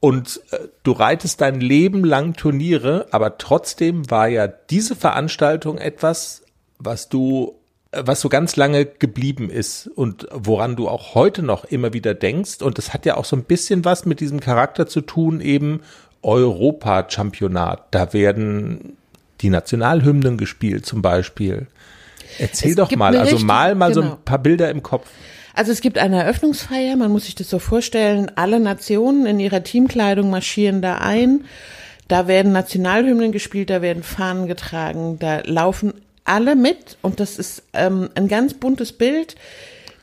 Und 0.00 0.40
äh, 0.50 0.58
du 0.82 0.92
reitest 0.92 1.40
dein 1.40 1.60
Leben 1.60 2.04
lang 2.04 2.34
Turniere, 2.34 3.06
aber 3.12 3.38
trotzdem 3.38 4.10
war 4.10 4.28
ja 4.28 4.48
diese 4.48 4.96
Veranstaltung 4.96 5.78
etwas, 5.78 6.42
was 6.78 7.08
du 7.08 7.54
äh, 7.92 8.02
was 8.04 8.20
so 8.20 8.28
ganz 8.28 8.56
lange 8.56 8.84
geblieben 8.84 9.48
ist 9.48 9.86
und 9.86 10.26
woran 10.32 10.74
du 10.74 10.88
auch 10.88 11.14
heute 11.14 11.42
noch 11.42 11.64
immer 11.64 11.92
wieder 11.92 12.14
denkst. 12.14 12.62
Und 12.62 12.78
das 12.78 12.92
hat 12.92 13.06
ja 13.06 13.16
auch 13.16 13.24
so 13.24 13.36
ein 13.36 13.44
bisschen 13.44 13.84
was 13.84 14.04
mit 14.04 14.18
diesem 14.20 14.40
Charakter 14.40 14.88
zu 14.88 15.02
tun, 15.02 15.40
eben 15.40 15.82
Europa-Championat. 16.22 17.86
Da 17.90 18.12
werden 18.12 18.96
die 19.40 19.50
Nationalhymnen 19.50 20.38
gespielt 20.38 20.86
zum 20.86 21.02
Beispiel. 21.02 21.66
Erzähl 22.38 22.70
Es 22.70 22.76
doch 22.76 22.90
mal, 22.92 23.16
also 23.16 23.22
richtig- 23.36 23.44
mal 23.46 23.74
mal 23.74 23.92
so 23.92 24.00
genau. 24.00 24.14
ein 24.14 24.22
paar 24.24 24.38
Bilder 24.38 24.70
im 24.70 24.82
Kopf. 24.82 25.08
Also 25.54 25.70
es 25.70 25.82
gibt 25.82 25.98
eine 25.98 26.22
Eröffnungsfeier, 26.22 26.96
man 26.96 27.10
muss 27.10 27.26
sich 27.26 27.34
das 27.34 27.50
so 27.50 27.58
vorstellen, 27.58 28.30
alle 28.36 28.58
Nationen 28.58 29.26
in 29.26 29.38
ihrer 29.38 29.62
Teamkleidung 29.62 30.30
marschieren 30.30 30.80
da 30.80 30.98
ein. 30.98 31.44
Da 32.08 32.26
werden 32.26 32.52
Nationalhymnen 32.52 33.32
gespielt, 33.32 33.68
da 33.68 33.82
werden 33.82 34.02
Fahnen 34.02 34.46
getragen, 34.46 35.18
da 35.18 35.40
laufen 35.44 35.92
alle 36.24 36.56
mit 36.56 36.96
und 37.02 37.20
das 37.20 37.38
ist 37.38 37.64
ähm, 37.74 38.08
ein 38.14 38.28
ganz 38.28 38.54
buntes 38.54 38.92
Bild. 38.92 39.34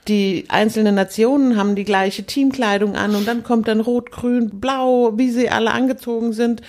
Die 0.10 0.46
einzelnen 0.50 0.96
Nationen 0.96 1.56
haben 1.56 1.76
die 1.76 1.84
gleiche 1.84 2.24
Teamkleidung 2.24 2.96
an 2.96 3.16
und 3.16 3.28
dann 3.28 3.44
kommt 3.44 3.68
dann 3.68 3.80
rot, 3.80 4.12
grün, 4.12 4.60
blau, 4.60 5.18
wie 5.18 5.30
sie 5.30 5.50
alle 5.50 5.72
angezogen 5.72 6.34
sind. 6.34 6.62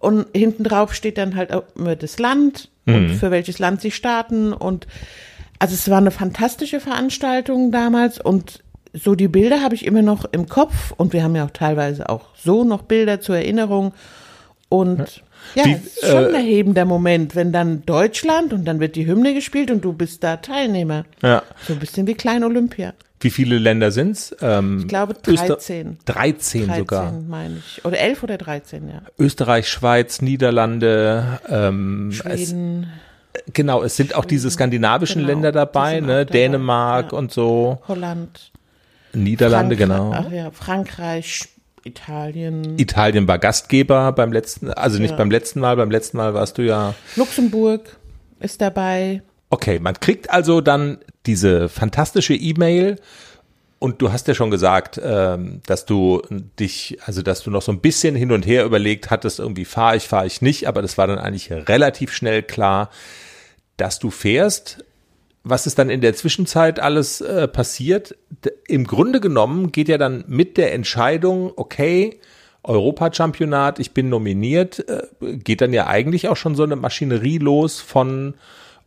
Und 0.00 0.26
hinten 0.34 0.64
drauf 0.64 0.94
steht 0.94 1.16
dann 1.16 1.36
halt 1.36 1.52
auch 1.52 1.62
immer 1.76 1.96
das 1.96 2.18
Land 2.18 2.70
und 2.86 3.10
für 3.14 3.30
welches 3.30 3.58
Land 3.58 3.80
sie 3.80 3.90
starten. 3.92 4.52
Und 4.52 4.86
also 5.58 5.74
es 5.74 5.88
war 5.88 5.98
eine 5.98 6.10
fantastische 6.10 6.80
Veranstaltung 6.80 7.70
damals 7.70 8.20
und 8.20 8.62
so 8.92 9.14
die 9.14 9.28
Bilder 9.28 9.62
habe 9.62 9.74
ich 9.74 9.84
immer 9.84 10.02
noch 10.02 10.24
im 10.32 10.48
Kopf 10.48 10.92
und 10.96 11.12
wir 11.12 11.22
haben 11.22 11.36
ja 11.36 11.44
auch 11.44 11.50
teilweise 11.50 12.08
auch 12.08 12.26
so 12.36 12.64
noch 12.64 12.82
Bilder 12.82 13.20
zur 13.20 13.36
Erinnerung. 13.36 13.92
Und 14.68 15.22
ja, 15.54 15.64
Wie, 15.64 15.72
es 15.72 15.86
ist 15.98 16.06
schon 16.06 16.24
äh, 16.24 16.28
ein 16.28 16.34
erhebender 16.34 16.84
Moment, 16.84 17.34
wenn 17.36 17.52
dann 17.52 17.84
Deutschland 17.86 18.52
und 18.52 18.64
dann 18.64 18.80
wird 18.80 18.96
die 18.96 19.06
Hymne 19.06 19.34
gespielt 19.34 19.70
und 19.70 19.84
du 19.84 19.92
bist 19.92 20.22
da 20.24 20.36
Teilnehmer. 20.38 21.04
Ja. 21.22 21.42
So 21.66 21.72
ein 21.74 21.78
bisschen 21.78 22.06
wie 22.06 22.14
Klein 22.14 22.44
Olympia. 22.44 22.92
Wie 23.20 23.30
viele 23.30 23.58
Länder 23.58 23.90
sind's? 23.90 24.34
Ähm, 24.40 24.78
Ich 24.82 24.88
glaube 24.88 25.14
Öster- 25.26 25.56
13. 25.56 25.98
13 26.04 26.66
13 26.66 26.78
sogar. 26.78 27.12
meine 27.12 27.56
ich. 27.58 27.84
Oder 27.84 27.98
11 27.98 28.22
oder 28.22 28.38
13, 28.38 28.88
ja. 28.88 29.02
Österreich, 29.18 29.68
Schweiz, 29.68 30.22
Niederlande, 30.22 31.40
ähm, 31.48 32.10
es, 32.10 32.16
Schweden, 32.18 32.86
genau, 33.52 33.82
es 33.82 33.96
sind 33.96 34.14
auch 34.14 34.24
diese 34.24 34.48
skandinavischen 34.50 35.22
Genau, 35.22 35.32
Länder 35.32 35.50
dabei, 35.50 35.98
ne? 36.00 36.06
dabei, 36.24 36.24
Dänemark 36.26 37.10
ja. 37.12 37.18
und 37.18 37.32
so, 37.32 37.78
Holland, 37.88 38.52
Niederlande, 39.12 39.74
Frankreich- 39.74 39.78
genau. 39.78 40.12
Ach 40.14 40.30
ja, 40.30 40.50
Frankreich, 40.52 41.48
Italien, 41.84 42.78
Italien 42.78 43.26
war 43.28 43.38
Gastgeber 43.38 44.12
beim 44.12 44.32
letzten, 44.32 44.70
also 44.72 44.98
nicht 44.98 45.12
Ja. 45.12 45.16
beim 45.16 45.30
letzten 45.30 45.60
Mal, 45.60 45.76
beim 45.76 45.90
letzten 45.90 46.16
Mal 46.16 46.34
warst 46.34 46.58
du 46.58 46.62
ja. 46.62 46.94
Luxemburg 47.16 47.96
ist 48.40 48.60
dabei. 48.60 49.22
Okay, 49.50 49.78
man 49.78 49.98
kriegt 49.98 50.30
also 50.30 50.60
dann 50.60 50.98
diese 51.26 51.68
fantastische 51.68 52.34
E-Mail 52.34 52.96
und 53.78 54.02
du 54.02 54.12
hast 54.12 54.26
ja 54.28 54.34
schon 54.34 54.50
gesagt, 54.50 55.00
ähm, 55.02 55.60
dass 55.66 55.86
du 55.86 56.20
dich, 56.58 56.98
also 57.06 57.22
dass 57.22 57.42
du 57.42 57.50
noch 57.50 57.62
so 57.62 57.72
ein 57.72 57.80
bisschen 57.80 58.14
hin 58.16 58.32
und 58.32 58.44
her 58.46 58.64
überlegt 58.64 59.10
hattest, 59.10 59.38
irgendwie 59.38 59.64
fahre 59.64 59.96
ich, 59.96 60.08
fahre 60.08 60.26
ich 60.26 60.42
nicht, 60.42 60.66
aber 60.66 60.82
das 60.82 60.98
war 60.98 61.06
dann 61.06 61.18
eigentlich 61.18 61.50
relativ 61.50 62.12
schnell 62.12 62.42
klar, 62.42 62.90
dass 63.76 63.98
du 63.98 64.10
fährst. 64.10 64.84
Was 65.48 65.66
ist 65.66 65.78
dann 65.78 65.90
in 65.90 66.00
der 66.00 66.14
Zwischenzeit 66.14 66.80
alles 66.80 67.20
äh, 67.20 67.48
passiert? 67.48 68.16
D 68.44 68.50
Im 68.66 68.86
Grunde 68.86 69.20
genommen 69.20 69.72
geht 69.72 69.88
ja 69.88 69.98
dann 69.98 70.24
mit 70.26 70.56
der 70.56 70.74
Entscheidung, 70.74 71.52
okay, 71.56 72.18
Europachampionat, 72.64 73.78
ich 73.78 73.92
bin 73.92 74.08
nominiert, 74.08 74.86
äh, 74.88 75.06
geht 75.38 75.60
dann 75.60 75.72
ja 75.72 75.86
eigentlich 75.86 76.28
auch 76.28 76.36
schon 76.36 76.54
so 76.54 76.64
eine 76.64 76.76
Maschinerie 76.76 77.38
los 77.38 77.80
von 77.80 78.34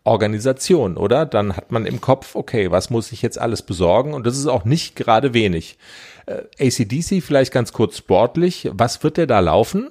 Organisation, 0.04 0.98
oder? 0.98 1.26
Dann 1.26 1.56
hat 1.56 1.72
man 1.72 1.86
im 1.86 2.02
Kopf, 2.02 2.36
okay, 2.36 2.72
was 2.72 2.90
muss 2.90 3.12
ich 3.12 3.22
jetzt 3.22 3.40
alles 3.40 3.62
besorgen? 3.62 4.14
Und 4.14 4.26
das 4.26 4.38
ist 4.38 4.48
auch 4.48 4.66
nicht 4.66 4.96
gerade 4.96 5.34
wenig. 5.34 5.78
Äh, 6.26 6.44
ACDC 6.60 7.24
vielleicht 7.24 7.52
ganz 7.52 7.72
kurz 7.74 7.98
sportlich. 7.98 8.70
Was 8.74 9.04
wird 9.04 9.18
der 9.18 9.28
da 9.28 9.40
laufen? 9.40 9.90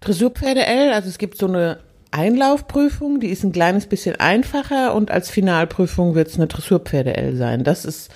Dressurpferde 0.00 0.64
L, 0.64 0.92
also 0.92 1.08
es 1.08 1.18
gibt 1.18 1.36
so 1.36 1.46
eine 1.46 1.78
Einlaufprüfung, 2.10 3.20
die 3.20 3.28
ist 3.28 3.44
ein 3.44 3.52
kleines 3.52 3.86
bisschen 3.86 4.16
einfacher 4.16 4.94
und 4.94 5.10
als 5.10 5.30
Finalprüfung 5.30 6.14
wird 6.14 6.28
es 6.28 6.36
eine 6.36 6.46
Dressurpferde 6.46 7.16
L 7.16 7.36
sein. 7.36 7.64
Das 7.64 7.84
ist 7.84 8.10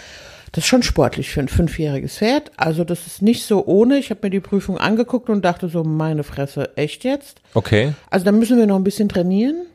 das 0.55 0.63
ist 0.63 0.69
schon 0.69 0.85
sportlich 0.85 1.31
für 1.31 1.41
ein 1.41 1.49
fünfjähriges 1.49 2.19
Pferd. 2.19 2.53
Also 2.57 2.85
das 2.85 3.09
ist 3.09 3.23
nicht 3.23 3.45
so 3.45 3.67
ohne. 3.67 3.99
Ich 3.99 4.11
habe 4.11 4.21
mir 4.23 4.31
die 4.31 4.39
Prüfung 4.39 4.79
angeguckt 4.79 5.29
und 5.29 5.45
dachte 5.45 5.69
so, 5.69 5.83
meine 5.83 6.23
Fresse, 6.23 6.77
echt 6.77 7.03
jetzt? 7.03 7.41
Okay. 7.55 7.93
Also 8.09 8.25
da 8.25 8.31
müssen 8.31 8.57
wir 8.57 8.67
noch 8.69 8.77
ein 8.77 8.85
bisschen 8.85 9.09
trainieren. 9.09 9.67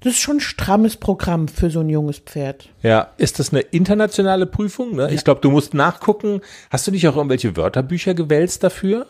Das 0.00 0.12
ist 0.12 0.20
schon 0.20 0.36
ein 0.36 0.40
strammes 0.40 0.96
Programm 0.96 1.48
für 1.48 1.70
so 1.70 1.80
ein 1.80 1.88
junges 1.88 2.18
Pferd. 2.18 2.68
Ja, 2.82 3.08
ist 3.16 3.40
das 3.40 3.52
eine 3.52 3.60
internationale 3.60 4.46
Prüfung? 4.46 4.94
Ne? 4.94 5.10
Ich 5.12 5.24
glaube, 5.24 5.40
du 5.40 5.50
musst 5.50 5.74
nachgucken. 5.74 6.40
Hast 6.70 6.86
du 6.86 6.92
nicht 6.92 7.08
auch 7.08 7.16
irgendwelche 7.16 7.56
Wörterbücher 7.56 8.14
gewälzt 8.14 8.62
dafür? 8.62 9.06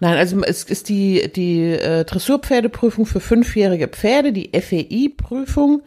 Nein, 0.00 0.16
also 0.16 0.40
es 0.42 0.64
ist 0.64 0.88
die, 0.88 1.30
die 1.32 1.62
äh, 1.62 2.04
Dressurpferdeprüfung 2.04 3.06
für 3.06 3.20
fünfjährige 3.20 3.86
Pferde, 3.86 4.32
die 4.32 4.50
FEI-Prüfung. 4.52 5.82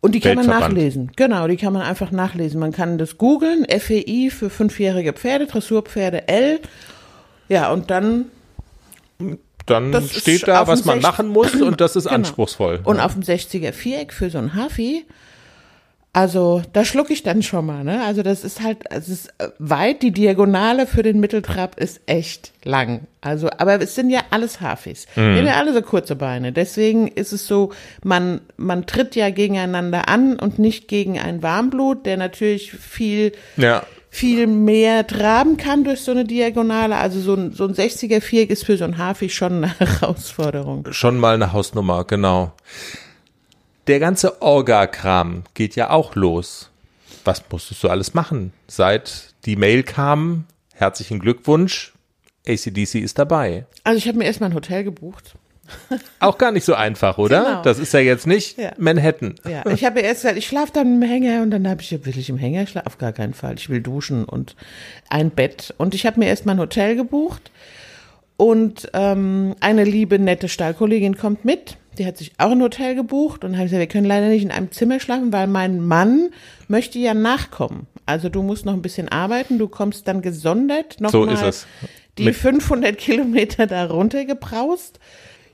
Und 0.00 0.14
die 0.14 0.20
kann 0.20 0.36
man 0.36 0.46
nachlesen. 0.46 1.12
Genau, 1.16 1.46
die 1.48 1.56
kann 1.56 1.72
man 1.72 1.82
einfach 1.82 2.10
nachlesen. 2.10 2.60
Man 2.60 2.72
kann 2.72 2.98
das 2.98 3.18
googeln, 3.18 3.64
FEI 3.68 4.30
für 4.30 4.50
fünfjährige 4.50 5.12
Pferde, 5.12 5.46
Dressurpferde 5.46 6.28
L. 6.28 6.60
Ja, 7.48 7.72
und 7.72 7.90
dann 7.90 8.26
Dann 9.66 9.92
Das 9.92 10.10
steht 10.12 10.48
da, 10.48 10.66
was 10.66 10.84
man 10.84 11.00
machen 11.00 11.28
muss 11.28 11.54
und 11.54 11.80
das 11.80 11.96
ist 11.96 12.04
Genau. 12.06 12.14
anspruchsvoll. 12.16 12.80
Und 12.84 13.00
auf 13.00 13.12
dem 13.14 13.22
60er 13.22 13.72
Viereck 13.72 14.12
für 14.12 14.30
so 14.30 14.38
ein 14.38 14.54
Hafi. 14.54 15.04
Also, 16.14 16.60
da 16.74 16.84
schlucke 16.84 17.14
ich 17.14 17.22
dann 17.22 17.42
schon 17.42 17.64
mal, 17.64 17.84
ne? 17.84 18.04
Also, 18.04 18.22
das 18.22 18.44
ist 18.44 18.62
halt, 18.62 18.80
es 18.90 19.08
ist 19.08 19.28
äh, 19.38 19.48
weit, 19.58 20.02
die 20.02 20.10
Diagonale 20.10 20.86
für 20.86 21.02
den 21.02 21.20
Mitteltrab 21.20 21.80
ist 21.80 22.02
echt 22.04 22.52
lang. 22.64 23.06
Also, 23.22 23.48
aber 23.56 23.80
es 23.80 23.94
sind 23.94 24.10
ja 24.10 24.20
alles 24.28 24.60
Hafis. 24.60 25.06
Die 25.16 25.20
haben 25.20 25.46
ja 25.46 25.54
alle 25.54 25.72
so 25.72 25.80
kurze 25.80 26.14
Beine. 26.14 26.52
Deswegen 26.52 27.08
ist 27.08 27.32
es 27.32 27.46
so, 27.46 27.72
man, 28.04 28.42
man 28.58 28.84
tritt 28.84 29.16
ja 29.16 29.30
gegeneinander 29.30 30.10
an 30.10 30.38
und 30.38 30.58
nicht 30.58 30.86
gegen 30.86 31.18
ein 31.18 31.42
Warmblut, 31.42 32.04
der 32.04 32.18
natürlich 32.18 32.72
viel, 32.72 33.32
ja. 33.56 33.82
Viel 34.14 34.46
mehr 34.46 35.06
traben 35.06 35.56
kann 35.56 35.84
durch 35.84 36.02
so 36.02 36.10
eine 36.10 36.26
Diagonale. 36.26 36.96
Also, 36.96 37.18
so 37.18 37.34
ein, 37.34 37.52
so 37.52 37.64
ein 37.64 37.72
60er 37.72 38.20
Viereck 38.20 38.50
ist 38.50 38.64
für 38.64 38.76
so 38.76 38.84
ein 38.84 38.98
Hafi 38.98 39.30
schon 39.30 39.64
eine 39.64 39.78
Herausforderung. 39.78 40.86
Schon 40.92 41.18
mal 41.18 41.34
eine 41.34 41.54
Hausnummer, 41.54 42.04
genau. 42.04 42.52
Der 43.86 43.98
ganze 44.00 44.42
Orga-Kram 44.42 45.44
geht 45.54 45.76
ja 45.76 45.88
auch 45.90 46.14
los. 46.14 46.70
Was 47.24 47.42
musstest 47.50 47.82
du 47.82 47.88
alles 47.88 48.12
machen? 48.12 48.52
Seit 48.68 49.32
die 49.46 49.56
Mail 49.56 49.82
kam, 49.82 50.44
herzlichen 50.74 51.18
Glückwunsch, 51.18 51.94
ACDC 52.46 52.96
ist 52.96 53.18
dabei. 53.18 53.64
Also, 53.82 53.96
ich 53.96 54.08
habe 54.08 54.18
mir 54.18 54.26
erstmal 54.26 54.50
ein 54.50 54.54
Hotel 54.54 54.84
gebucht. 54.84 55.36
Auch 56.20 56.38
gar 56.38 56.52
nicht 56.52 56.64
so 56.64 56.74
einfach, 56.74 57.18
oder? 57.18 57.42
Genau. 57.44 57.62
Das 57.62 57.78
ist 57.78 57.92
ja 57.92 58.00
jetzt 58.00 58.26
nicht 58.26 58.58
Ja. 58.58 58.72
Manhattan. 58.78 59.34
Ja, 59.48 59.64
ich 59.70 59.84
habe 59.84 60.00
erst 60.00 60.22
gesagt, 60.22 60.38
ich 60.38 60.46
schlafe 60.46 60.72
dann 60.72 61.02
im 61.02 61.08
Hänger 61.08 61.42
und 61.42 61.50
dann 61.50 61.68
habe 61.68 61.82
ich, 61.82 61.90
will 62.04 62.18
ich 62.18 62.28
im 62.28 62.38
Hänger 62.38 62.66
schlafen? 62.66 62.86
Auf 62.86 62.98
gar 62.98 63.12
keinen 63.12 63.34
Fall. 63.34 63.54
Ich 63.56 63.68
will 63.68 63.80
duschen 63.80 64.24
und 64.24 64.56
ein 65.08 65.30
Bett. 65.30 65.74
Und 65.78 65.94
ich 65.94 66.06
habe 66.06 66.20
mir 66.20 66.26
erstmal 66.26 66.54
ein 66.56 66.60
Hotel 66.60 66.96
gebucht 66.96 67.50
und 68.36 68.88
ähm, 68.94 69.54
eine 69.60 69.84
liebe, 69.84 70.18
nette 70.18 70.48
Stallkollegin 70.48 71.16
kommt 71.16 71.44
mit. 71.44 71.76
Die 71.98 72.06
hat 72.06 72.16
sich 72.16 72.32
auch 72.38 72.50
ein 72.50 72.62
Hotel 72.62 72.94
gebucht 72.94 73.44
und 73.44 73.54
habe 73.56 73.64
gesagt, 73.64 73.80
wir 73.80 73.86
können 73.86 74.06
leider 74.06 74.28
nicht 74.28 74.42
in 74.42 74.50
einem 74.50 74.72
Zimmer 74.72 74.98
schlafen, 74.98 75.32
weil 75.32 75.46
mein 75.46 75.80
Mann 75.80 76.30
möchte 76.66 76.98
ja 76.98 77.12
nachkommen. 77.12 77.86
Also 78.06 78.30
du 78.30 78.42
musst 78.42 78.64
noch 78.64 78.72
ein 78.72 78.82
bisschen 78.82 79.10
arbeiten, 79.10 79.58
du 79.58 79.68
kommst 79.68 80.08
dann 80.08 80.22
gesondert 80.22 80.96
So 81.10 81.24
nochmal 81.26 81.48
es. 81.50 81.66
die 82.18 82.24
Mit- 82.24 82.34
500 82.36 82.96
Kilometer 82.96 83.66
da 83.66 83.84
runtergebraust. 83.84 84.98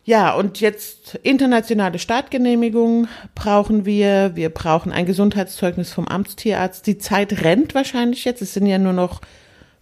Ja, 0.08 0.32
und 0.32 0.58
jetzt 0.60 1.16
internationale 1.22 1.98
Startgenehmigung 1.98 3.08
brauchen 3.34 3.84
wir. 3.84 4.30
Wir 4.36 4.48
brauchen 4.48 4.90
ein 4.90 5.04
Gesundheitszeugnis 5.04 5.92
vom 5.92 6.08
Amtstierarzt. 6.08 6.86
Die 6.86 6.96
Zeit 6.96 7.44
rennt 7.44 7.74
wahrscheinlich 7.74 8.24
jetzt. 8.24 8.40
Es 8.40 8.54
sind 8.54 8.64
ja 8.64 8.78
nur 8.78 8.94
noch 8.94 9.20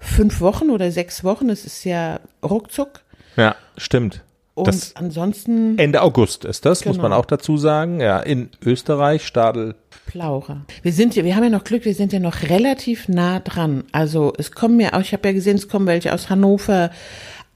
fünf 0.00 0.40
Wochen 0.40 0.71
oder 0.71 0.90
sechs 0.90 1.23
Wochen. 1.23 1.49
Es 1.49 1.64
ist 1.64 1.85
ja 1.85 2.18
ruckzuck. 2.42 3.02
Ja, 3.37 3.54
stimmt. 3.76 4.25
Und 4.54 4.66
Das 4.66 4.97
ansonsten 4.97 5.78
Ende 5.78 6.02
August 6.02 6.45
ist 6.45 6.64
das, 6.66 6.85
muss 6.87 6.97
Genau. 6.97 7.11
man 7.11 7.12
auch 7.16 7.26
dazu 7.26 7.56
sagen. 7.56 8.00
Ja, 8.00 8.18
in 8.18 8.49
Österreich, 8.64 9.25
Stadel. 9.25 9.76
Plaucher. 10.06 10.64
Wir 10.83 10.92
sind 10.92 11.14
ja, 11.14 11.25
wir 11.25 11.37
haben 11.37 11.45
ja 11.45 11.50
noch 11.50 11.62
Glück, 11.64 11.85
wir 11.85 11.95
sind 11.95 12.12
ja 12.12 12.18
noch 12.18 12.42
relativ 12.42 13.06
nah 13.09 13.38
dran. 13.38 13.85
Also 13.92 14.33
es 14.38 14.50
kommen 14.50 14.80
ja 14.80 14.95
auch, 14.95 15.00
ich 15.00 15.12
habe 15.12 15.28
ja 15.28 15.35
gesehen, 15.35 15.56
es 15.56 15.68
kommen 15.68 15.87
welche 15.87 16.12
aus 16.12 16.30
Hannover. 16.30 16.90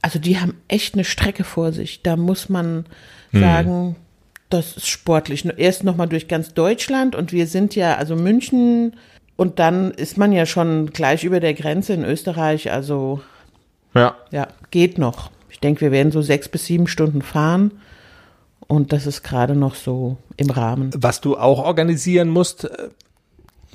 Also 0.01 0.19
die 0.19 0.39
haben 0.39 0.55
echt 0.67 0.95
eine 0.95 1.03
Strecke 1.03 1.43
vor 1.43 1.71
sich. 1.71 2.01
Da 2.01 2.15
muss 2.15 2.49
man 2.49 2.85
sagen, 3.31 3.95
das 4.49 4.77
ist 4.77 4.87
sportlich. 4.87 5.47
Erst 5.57 5.83
nochmal 5.83 6.07
durch 6.07 6.27
ganz 6.27 6.53
Deutschland 6.53 7.15
und 7.15 7.31
wir 7.31 7.47
sind 7.47 7.75
ja, 7.75 7.95
also 7.95 8.15
München 8.15 8.95
und 9.35 9.59
dann 9.59 9.91
ist 9.91 10.17
man 10.17 10.31
ja 10.31 10.45
schon 10.45 10.87
gleich 10.87 11.23
über 11.23 11.39
der 11.39 11.53
Grenze 11.53 11.93
in 11.93 12.03
Österreich. 12.03 12.71
Also 12.71 13.21
Ja, 13.95 14.15
ja, 14.31 14.47
geht 14.69 14.97
noch. 14.97 15.31
Ich 15.49 15.59
denke, 15.59 15.81
wir 15.81 15.91
werden 15.91 16.11
so 16.11 16.21
sechs 16.21 16.49
bis 16.49 16.65
sieben 16.65 16.87
Stunden 16.87 17.21
fahren. 17.21 17.71
Und 18.67 18.93
das 18.93 19.05
ist 19.05 19.23
gerade 19.23 19.55
noch 19.55 19.75
so 19.75 20.17
im 20.37 20.49
Rahmen. 20.49 20.91
Was 20.95 21.19
du 21.19 21.37
auch 21.37 21.59
organisieren 21.59 22.29
musst, 22.29 22.65
äh, 22.65 22.89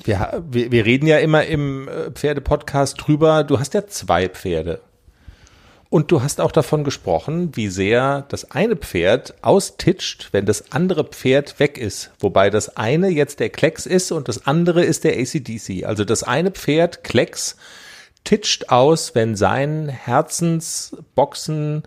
wir, 0.04 0.42
wir, 0.49 0.73
wir 0.73 0.85
reden 0.87 1.06
ja 1.06 1.18
immer 1.18 1.45
im 1.45 1.88
äh, 1.88 2.11
Pferdepodcast 2.11 2.97
drüber, 3.06 3.45
du 3.45 3.59
hast 3.59 3.75
ja 3.75 3.87
zwei 3.87 4.28
Pferde. 4.28 4.80
Und 5.88 6.10
du 6.10 6.22
hast 6.22 6.40
auch 6.40 6.50
davon 6.50 6.82
gesprochen, 6.82 7.54
wie 7.54 7.68
sehr 7.68 8.26
das 8.28 8.50
eine 8.50 8.76
Pferd 8.76 9.34
austitscht, 9.42 10.30
wenn 10.32 10.44
das 10.44 10.72
andere 10.72 11.04
Pferd 11.04 11.60
weg 11.60 11.78
ist. 11.78 12.10
Wobei 12.18 12.50
das 12.50 12.76
eine 12.76 13.08
jetzt 13.08 13.38
der 13.38 13.50
Klecks 13.50 13.86
ist 13.86 14.10
und 14.10 14.28
das 14.28 14.46
andere 14.46 14.84
ist 14.84 15.04
der 15.04 15.16
ACDC. 15.16 15.84
Also 15.84 16.04
das 16.04 16.24
eine 16.24 16.50
Pferd, 16.50 17.04
Klecks, 17.04 17.56
titscht 18.24 18.70
aus, 18.70 19.14
wenn 19.14 19.36
sein 19.36 19.88
Herzensboxen 19.88 21.84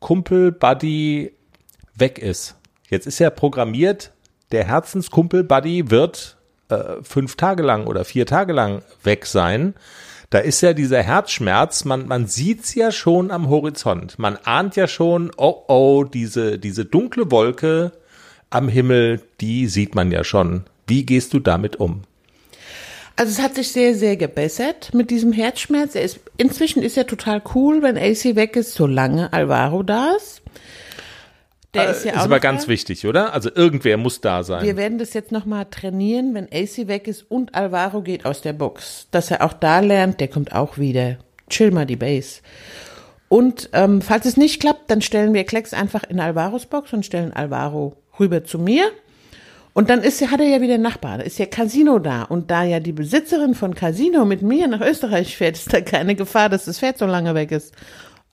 Kumpel 0.00 0.52
Buddy 0.52 1.32
weg 1.94 2.18
ist. 2.18 2.56
Jetzt 2.88 3.06
ist 3.06 3.18
ja 3.18 3.30
programmiert, 3.30 4.12
der 4.52 4.64
Herzenskumpel 4.64 5.44
Buddy 5.44 5.90
wird 5.90 6.36
äh, 6.68 7.02
fünf 7.02 7.36
Tage 7.36 7.62
lang 7.62 7.86
oder 7.86 8.04
vier 8.04 8.26
Tage 8.26 8.52
lang 8.52 8.82
weg 9.02 9.26
sein. 9.26 9.74
Da 10.30 10.38
ist 10.38 10.60
ja 10.60 10.72
dieser 10.72 11.02
Herzschmerz, 11.02 11.84
man, 11.84 12.08
man 12.08 12.26
sieht's 12.26 12.74
ja 12.74 12.90
schon 12.90 13.30
am 13.30 13.48
Horizont. 13.48 14.18
Man 14.18 14.36
ahnt 14.44 14.74
ja 14.74 14.88
schon, 14.88 15.30
oh 15.36 15.64
oh, 15.68 16.04
diese, 16.04 16.58
diese 16.58 16.84
dunkle 16.84 17.30
Wolke 17.30 17.92
am 18.50 18.68
Himmel, 18.68 19.22
die 19.40 19.68
sieht 19.68 19.94
man 19.94 20.10
ja 20.10 20.24
schon. 20.24 20.64
Wie 20.86 21.06
gehst 21.06 21.32
du 21.32 21.38
damit 21.38 21.76
um? 21.76 22.02
Also 23.18 23.32
es 23.32 23.42
hat 23.42 23.54
sich 23.54 23.68
sehr, 23.68 23.94
sehr 23.94 24.16
gebessert 24.16 24.92
mit 24.92 25.10
diesem 25.10 25.32
Herzschmerz. 25.32 25.94
Er 25.94 26.02
ist, 26.02 26.20
inzwischen 26.36 26.82
ist 26.82 26.98
er 26.98 27.06
total 27.06 27.42
cool, 27.54 27.82
wenn 27.82 27.96
AC 27.96 28.36
weg 28.36 28.56
ist, 28.56 28.74
solange 28.74 29.32
Alvaro 29.32 29.82
da 29.82 30.12
ist. 30.16 30.42
Der 31.76 31.90
ist 31.90 32.04
ja 32.04 32.12
Äh, 32.12 32.14
ist 32.14 32.20
auch 32.20 32.24
aber 32.24 32.40
ganz 32.40 32.64
da. 32.64 32.68
wichtig, 32.68 33.06
oder? 33.06 33.32
Also 33.32 33.50
irgendwer 33.54 33.96
muss 33.96 34.20
da 34.20 34.42
sein. 34.42 34.64
Wir 34.64 34.76
werden 34.76 34.98
das 34.98 35.14
jetzt 35.14 35.32
nochmal 35.32 35.66
trainieren, 35.70 36.34
wenn 36.34 36.46
AC 36.46 36.88
weg 36.88 37.08
ist 37.08 37.22
und 37.30 37.54
Alvaro 37.54 38.02
geht 38.02 38.24
aus 38.26 38.40
der 38.40 38.52
Box. 38.52 39.08
Dass 39.10 39.30
er 39.30 39.44
auch 39.44 39.52
da 39.52 39.80
lernt, 39.80 40.20
der 40.20 40.28
kommt 40.28 40.54
auch 40.54 40.78
wieder. 40.78 41.18
Chill 41.48 41.70
mal 41.70 41.86
die 41.86 41.96
Base. 41.96 42.40
Und 43.28 43.70
ähm, 43.72 44.02
falls 44.02 44.24
es 44.26 44.36
nicht 44.36 44.60
klappt, 44.60 44.90
dann 44.90 45.02
stellen 45.02 45.34
wir 45.34 45.44
Klecks 45.44 45.74
einfach 45.74 46.04
in 46.04 46.20
Alvaros 46.20 46.66
Box 46.66 46.92
und 46.92 47.04
stellen 47.04 47.32
Alvaro 47.32 47.96
rüber 48.20 48.44
zu 48.44 48.58
mir. 48.58 48.84
Und 49.74 49.90
dann 49.90 50.00
ist, 50.02 50.26
hat 50.30 50.40
er 50.40 50.46
ja 50.46 50.60
wieder 50.62 50.74
einen 50.74 50.82
Nachbar. 50.84 51.18
Da 51.18 51.24
ist 51.24 51.38
ja 51.38 51.44
Casino 51.44 51.98
da. 51.98 52.22
Und 52.22 52.50
da 52.50 52.64
ja 52.64 52.80
die 52.80 52.92
Besitzerin 52.92 53.54
von 53.54 53.74
Casino 53.74 54.24
mit 54.24 54.40
mir 54.40 54.68
nach 54.68 54.80
Österreich 54.80 55.36
fährt, 55.36 55.56
ist 55.56 55.72
da 55.72 55.80
keine 55.82 56.14
Gefahr, 56.14 56.48
dass 56.48 56.64
das 56.64 56.78
Pferd 56.78 56.96
so 56.98 57.04
lange 57.04 57.34
weg 57.34 57.52
ist. 57.52 57.74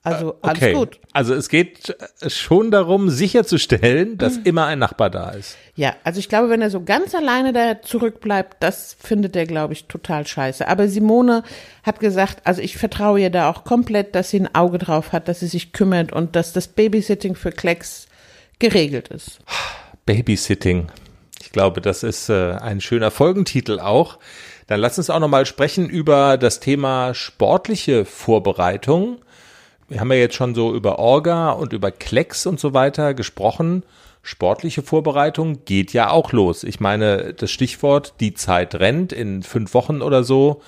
Also 0.04 0.36
alles 0.42 0.58
okay. 0.58 0.72
gut. 0.74 1.00
Also 1.14 1.34
es 1.34 1.48
geht 1.48 1.96
äh, 2.20 2.28
schon 2.28 2.70
darum, 2.70 3.08
sicherzustellen, 3.08 4.18
dass 4.18 4.36
immer 4.36 4.66
ein 4.66 4.78
Nachbar 4.78 5.08
da 5.08 5.30
ist. 5.30 5.56
Ja, 5.76 5.96
also 6.04 6.20
ich 6.20 6.28
glaube, 6.28 6.50
wenn 6.50 6.60
er 6.60 6.68
so 6.68 6.82
ganz 6.82 7.14
alleine 7.14 7.54
da 7.54 7.80
zurückbleibt, 7.80 8.58
das 8.60 8.94
findet 9.00 9.34
er, 9.34 9.46
glaube 9.46 9.72
ich, 9.72 9.86
total 9.86 10.26
scheiße. 10.26 10.68
Aber 10.68 10.88
Simone 10.88 11.42
hat 11.82 12.00
gesagt, 12.00 12.42
also 12.44 12.60
ich 12.60 12.76
vertraue 12.76 13.18
ihr 13.18 13.30
da 13.30 13.50
auch 13.50 13.64
komplett, 13.64 14.14
dass 14.14 14.28
sie 14.28 14.40
ein 14.40 14.54
Auge 14.54 14.76
drauf 14.76 15.12
hat, 15.12 15.26
dass 15.26 15.40
sie 15.40 15.46
sich 15.46 15.72
kümmert 15.72 16.12
und 16.12 16.36
dass 16.36 16.52
das 16.52 16.68
Babysitting 16.68 17.34
für 17.34 17.50
Klecks 17.50 18.06
geregelt 18.58 19.08
ist. 19.08 19.38
Babysitting. 20.04 20.88
Ich 21.40 21.50
glaube, 21.50 21.80
das 21.80 22.02
ist 22.02 22.28
äh, 22.28 22.52
ein 22.52 22.82
schöner 22.82 23.10
Folgentitel 23.10 23.80
auch. 23.80 24.18
Dann 24.66 24.80
lass 24.80 24.98
uns 24.98 25.08
auch 25.08 25.18
nochmal 25.18 25.46
sprechen 25.46 25.88
über 25.88 26.36
das 26.36 26.60
Thema 26.60 27.14
sportliche 27.14 28.04
Vorbereitung. 28.04 29.18
Wir 29.88 30.00
haben 30.00 30.10
ja 30.12 30.18
jetzt 30.18 30.34
schon 30.34 30.54
so 30.54 30.74
über 30.74 30.98
Orga 30.98 31.50
und 31.50 31.72
über 31.72 31.90
Klecks 31.90 32.46
und 32.46 32.58
so 32.58 32.74
weiter 32.74 33.14
gesprochen. 33.14 33.82
Sportliche 34.22 34.82
Vorbereitung 34.82 35.64
geht 35.66 35.92
ja 35.92 36.10
auch 36.10 36.32
los. 36.32 36.64
Ich 36.64 36.80
meine, 36.80 37.34
das 37.34 37.50
Stichwort, 37.50 38.14
die 38.20 38.32
Zeit 38.34 38.74
rennt, 38.74 39.12
in 39.12 39.42
fünf 39.42 39.74
Wochen 39.74 40.00
oder 40.00 40.24
so 40.24 40.62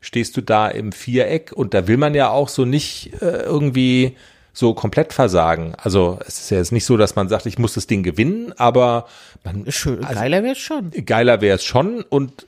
stehst 0.00 0.36
du 0.36 0.40
da 0.40 0.68
im 0.68 0.92
Viereck 0.92 1.52
und 1.52 1.74
da 1.74 1.86
will 1.86 1.96
man 1.96 2.14
ja 2.14 2.30
auch 2.30 2.48
so 2.48 2.64
nicht 2.64 3.12
äh, 3.22 3.42
irgendwie 3.42 4.16
so 4.52 4.74
komplett 4.74 5.12
versagen. 5.12 5.74
Also 5.76 6.18
es 6.26 6.40
ist 6.40 6.50
ja 6.50 6.58
jetzt 6.58 6.72
nicht 6.72 6.84
so, 6.84 6.96
dass 6.96 7.14
man 7.14 7.28
sagt, 7.28 7.46
ich 7.46 7.58
muss 7.58 7.74
das 7.74 7.86
Ding 7.86 8.02
gewinnen, 8.02 8.52
aber 8.56 9.06
man 9.44 9.70
Schön, 9.70 10.00
geiler 10.00 10.42
wäre 10.42 10.56
schon. 10.56 10.90
geiler 11.06 11.40
wäre 11.40 11.56
es 11.56 11.64
schon 11.64 12.02
und 12.02 12.46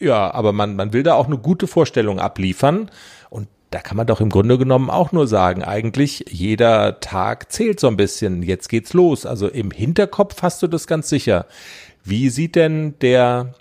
ja, 0.00 0.32
aber 0.32 0.52
man, 0.52 0.76
man 0.76 0.92
will 0.92 1.02
da 1.02 1.14
auch 1.14 1.26
eine 1.26 1.38
gute 1.38 1.66
Vorstellung 1.66 2.18
abliefern 2.18 2.90
und 3.30 3.48
da 3.70 3.80
kann 3.80 3.96
man 3.96 4.06
doch 4.06 4.20
im 4.20 4.30
Grunde 4.30 4.58
genommen 4.58 4.90
auch 4.90 5.12
nur 5.12 5.26
sagen, 5.26 5.62
eigentlich 5.62 6.24
jeder 6.28 7.00
Tag 7.00 7.50
zählt 7.52 7.80
so 7.80 7.88
ein 7.88 7.96
bisschen. 7.96 8.42
Jetzt 8.42 8.68
geht's 8.68 8.92
los. 8.92 9.26
Also 9.26 9.48
im 9.48 9.70
Hinterkopf 9.70 10.42
hast 10.42 10.62
du 10.62 10.66
das 10.66 10.86
ganz 10.86 11.08
sicher. 11.08 11.46
Wie 12.04 12.30
sieht 12.30 12.54
denn 12.54 12.94
der, 13.00 13.54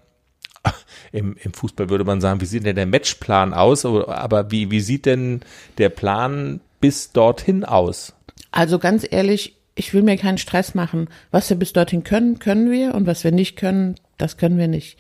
im, 1.12 1.36
im 1.42 1.54
Fußball 1.54 1.90
würde 1.90 2.04
man 2.04 2.22
sagen, 2.22 2.40
wie 2.42 2.46
sieht 2.46 2.66
denn 2.66 2.76
der 2.76 2.86
Matchplan 2.86 3.54
aus? 3.54 3.86
Aber 3.86 4.52
wie, 4.52 4.70
wie 4.70 4.82
sieht 4.82 5.06
denn 5.06 5.42
der 5.80 5.90
Plan 5.90 6.62
bis 6.80 7.12
dorthin 7.12 7.66
aus? 7.66 8.14
Also 8.52 8.78
ganz 8.78 9.08
ehrlich, 9.10 9.56
ich 9.76 9.94
will 9.94 10.02
mir 10.02 10.18
keinen 10.18 10.38
Stress 10.38 10.74
machen. 10.74 11.10
Was 11.32 11.50
wir 11.50 11.58
bis 11.58 11.74
dorthin 11.74 12.04
können, 12.04 12.40
können 12.40 12.72
wir 12.72 12.96
und 12.96 13.06
was 13.06 13.24
wir 13.24 13.32
nicht 13.32 13.58
können, 13.58 13.96
das 14.18 14.38
können 14.38 14.58
wir 14.58 14.70
nicht. 14.70 14.98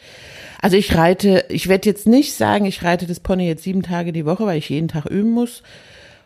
Also 0.62 0.76
ich 0.76 0.96
reite, 0.96 1.46
ich 1.50 1.70
werde 1.70 1.90
jetzt 1.90 2.08
nicht 2.08 2.34
sagen, 2.34 2.66
ich 2.66 2.84
reite 2.84 3.08
das 3.08 3.22
Pony 3.22 3.48
jetzt 3.48 3.64
sieben 3.64 3.84
Tage 3.84 4.12
die 4.12 4.26
Woche, 4.26 4.46
weil 4.46 4.58
ich 4.58 4.70
jeden 4.70 4.90
Tag 4.90 5.06
üben 5.06 5.32
muss. 5.32 5.64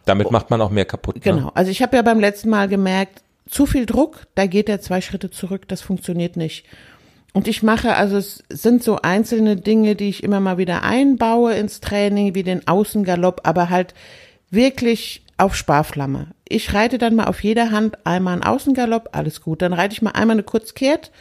Damit 0.06 0.32
macht 0.32 0.50
man 0.50 0.60
auch 0.62 0.72
mehr 0.72 0.86
kaputt. 0.86 1.18
Ne? 1.18 1.22
Genau. 1.22 1.52
Also 1.54 1.70
ich 1.70 1.84
habe 1.84 1.96
ja 1.96 2.02
beim 2.02 2.20
letzten 2.20 2.50
Mal 2.50 2.68
gemerkt, 2.68 3.22
zu 3.48 3.66
viel 3.66 3.86
Druck, 3.86 4.28
da 4.36 4.46
geht 4.46 4.70
er 4.70 4.82
zwei 4.82 5.02
Schritte 5.02 5.30
zurück, 5.30 5.68
das 5.68 5.82
funktioniert 5.82 6.38
nicht. 6.38 6.66
Und 7.34 7.48
ich 7.48 7.62
mache, 7.62 7.96
also 7.96 8.18
es 8.18 8.44
sind 8.50 8.84
so 8.84 9.00
einzelne 9.02 9.56
Dinge, 9.56 9.96
die 9.96 10.10
ich 10.10 10.24
immer 10.24 10.40
mal 10.40 10.58
wieder 10.58 10.84
einbaue 10.84 11.54
ins 11.54 11.80
Training, 11.80 12.34
wie 12.34 12.44
den 12.44 12.68
Außengalopp, 12.68 13.42
aber 13.44 13.70
halt 13.70 13.94
wirklich 14.50 15.24
auf 15.40 15.56
Sparflamme. 15.56 16.28
Ich 16.48 16.74
reite 16.74 16.98
dann 16.98 17.16
mal 17.16 17.26
auf 17.26 17.44
jeder 17.44 17.72
Hand 17.72 18.06
einmal 18.06 18.34
einen 18.34 18.44
Außengalopp, 18.44 19.10
alles 19.14 19.42
gut. 19.42 19.62
Dann 19.62 19.74
reite 19.74 19.94
ich 19.94 20.02
mal 20.02 20.12
einmal 20.12 20.36
eine 20.36 20.44
Kurzkehrt. 20.44 21.12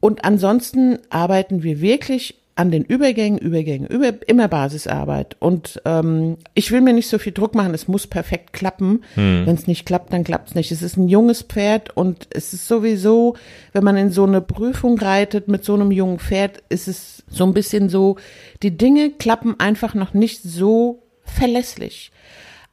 Und 0.00 0.24
ansonsten 0.24 0.98
arbeiten 1.10 1.62
wir 1.62 1.80
wirklich 1.80 2.36
an 2.54 2.70
den 2.70 2.84
Übergängen, 2.84 3.38
Übergängen, 3.38 3.88
über, 3.88 4.12
immer 4.26 4.46
Basisarbeit. 4.46 5.36
Und 5.38 5.80
ähm, 5.84 6.36
ich 6.54 6.70
will 6.70 6.82
mir 6.82 6.92
nicht 6.92 7.08
so 7.08 7.18
viel 7.18 7.32
Druck 7.32 7.54
machen, 7.54 7.72
es 7.72 7.88
muss 7.88 8.06
perfekt 8.06 8.52
klappen. 8.52 9.04
Wenn 9.46 9.54
es 9.54 9.66
nicht 9.66 9.86
klappt, 9.86 10.12
dann 10.12 10.24
klappt 10.24 10.50
es 10.50 10.54
nicht. 10.54 10.70
Es 10.70 10.82
ist 10.82 10.96
ein 10.96 11.08
junges 11.08 11.42
Pferd 11.42 11.96
und 11.96 12.28
es 12.30 12.52
ist 12.52 12.68
sowieso, 12.68 13.36
wenn 13.72 13.84
man 13.84 13.96
in 13.96 14.10
so 14.10 14.24
eine 14.24 14.42
Prüfung 14.42 14.98
reitet 14.98 15.48
mit 15.48 15.64
so 15.64 15.74
einem 15.74 15.90
jungen 15.90 16.18
Pferd, 16.18 16.62
ist 16.68 16.88
es 16.88 17.22
so 17.28 17.44
ein 17.44 17.54
bisschen 17.54 17.88
so, 17.88 18.16
die 18.62 18.76
Dinge 18.76 19.10
klappen 19.10 19.58
einfach 19.58 19.94
noch 19.94 20.12
nicht 20.12 20.42
so 20.42 21.02
verlässlich. 21.24 22.12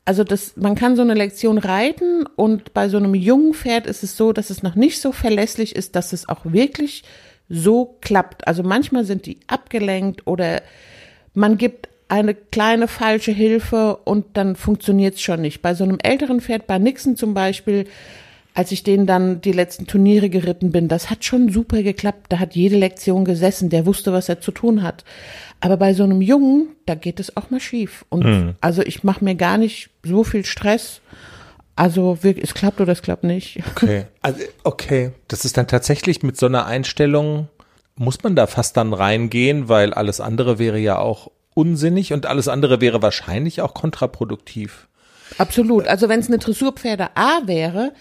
Also 0.09 0.23
das, 0.23 0.53
man 0.55 0.73
kann 0.73 0.95
so 0.95 1.03
eine 1.03 1.13
Lektion 1.13 1.59
reiten 1.59 2.25
und 2.35 2.73
bei 2.73 2.89
so 2.89 2.97
einem 2.97 3.13
jungen 3.13 3.53
Pferd 3.53 3.85
ist 3.85 4.01
es 4.01 4.17
so, 4.17 4.33
dass 4.33 4.49
es 4.49 4.63
noch 4.63 4.73
nicht 4.73 4.99
so 4.99 5.11
verlässlich 5.11 5.75
ist, 5.75 5.95
dass 5.95 6.13
es 6.13 6.27
auch 6.27 6.45
wirklich 6.45 7.03
so 7.47 7.95
klappt. 8.01 8.47
Also 8.47 8.63
manchmal 8.63 9.05
sind 9.05 9.27
die 9.27 9.37
abgelenkt 9.45 10.25
oder 10.25 10.63
man 11.35 11.59
gibt 11.59 11.89
eine 12.07 12.33
kleine 12.33 12.87
falsche 12.87 13.31
Hilfe 13.31 13.97
und 13.97 14.25
dann 14.33 14.55
funktioniert 14.55 15.13
es 15.13 15.21
schon 15.21 15.41
nicht. 15.41 15.61
Bei 15.61 15.75
so 15.75 15.83
einem 15.83 15.99
älteren 16.01 16.41
Pferd, 16.41 16.65
bei 16.65 16.79
Nixon 16.79 17.15
zum 17.15 17.35
Beispiel, 17.35 17.85
als 18.55 18.71
ich 18.71 18.81
den 18.81 19.05
dann 19.05 19.41
die 19.41 19.51
letzten 19.51 19.85
Turniere 19.85 20.31
geritten 20.31 20.71
bin, 20.71 20.87
das 20.87 21.11
hat 21.11 21.23
schon 21.23 21.49
super 21.49 21.83
geklappt. 21.83 22.25
Da 22.29 22.39
hat 22.39 22.55
jede 22.55 22.77
Lektion 22.77 23.25
gesessen, 23.25 23.69
der 23.69 23.85
wusste, 23.85 24.11
was 24.11 24.27
er 24.27 24.41
zu 24.41 24.51
tun 24.51 24.81
hat. 24.81 25.05
Aber 25.61 25.77
bei 25.77 25.93
so 25.93 26.03
einem 26.03 26.21
Jungen, 26.21 26.69
da 26.85 26.95
geht 26.95 27.19
es 27.19 27.35
auch 27.35 27.49
mal 27.49 27.59
schief. 27.59 28.05
Und 28.09 28.23
Mhm. 28.25 28.55
also 28.61 28.81
ich 28.81 29.03
mache 29.03 29.23
mir 29.23 29.35
gar 29.35 29.57
nicht 29.57 29.89
so 30.03 30.23
viel 30.23 30.45
Stress. 30.45 31.01
Also 31.75 32.23
wirklich, 32.23 32.43
es 32.45 32.53
klappt 32.53 32.79
oder 32.81 32.91
es 32.93 33.01
klappt 33.01 33.23
nicht. 33.23 33.59
Okay. 33.75 34.05
Also, 34.21 34.39
okay. 34.63 35.11
Das 35.27 35.45
ist 35.45 35.57
dann 35.57 35.67
tatsächlich 35.67 36.23
mit 36.23 36.37
so 36.37 36.45
einer 36.45 36.65
Einstellung, 36.65 37.47
muss 37.95 38.21
man 38.23 38.35
da 38.35 38.47
fast 38.47 38.77
dann 38.77 38.93
reingehen, 38.93 39.69
weil 39.69 39.93
alles 39.93 40.21
andere 40.21 40.59
wäre 40.59 40.77
ja 40.79 40.97
auch 40.97 41.31
unsinnig 41.53 42.13
und 42.13 42.25
alles 42.25 42.47
andere 42.47 42.79
wäre 42.79 43.01
wahrscheinlich 43.01 43.61
auch 43.61 43.73
kontraproduktiv. 43.73 44.87
Absolut. 45.37 45.87
Also 45.87 46.09
wenn 46.09 46.19
es 46.21 46.27
eine 46.27 46.37
Dressurpferde 46.37 47.09
A 47.15 47.41
wäre, 47.45 47.93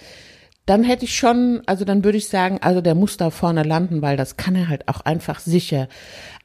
dann 0.68 0.84
hätte 0.84 1.06
ich 1.06 1.16
schon, 1.16 1.62
also 1.66 1.84
dann 1.84 2.04
würde 2.04 2.18
ich 2.18 2.28
sagen, 2.28 2.58
also 2.60 2.80
der 2.80 2.94
muss 2.94 3.16
da 3.16 3.30
vorne 3.30 3.62
landen, 3.62 4.02
weil 4.02 4.16
das 4.16 4.36
kann 4.36 4.54
er 4.54 4.68
halt 4.68 4.86
auch 4.88 5.00
einfach 5.00 5.40
sicher. 5.40 5.88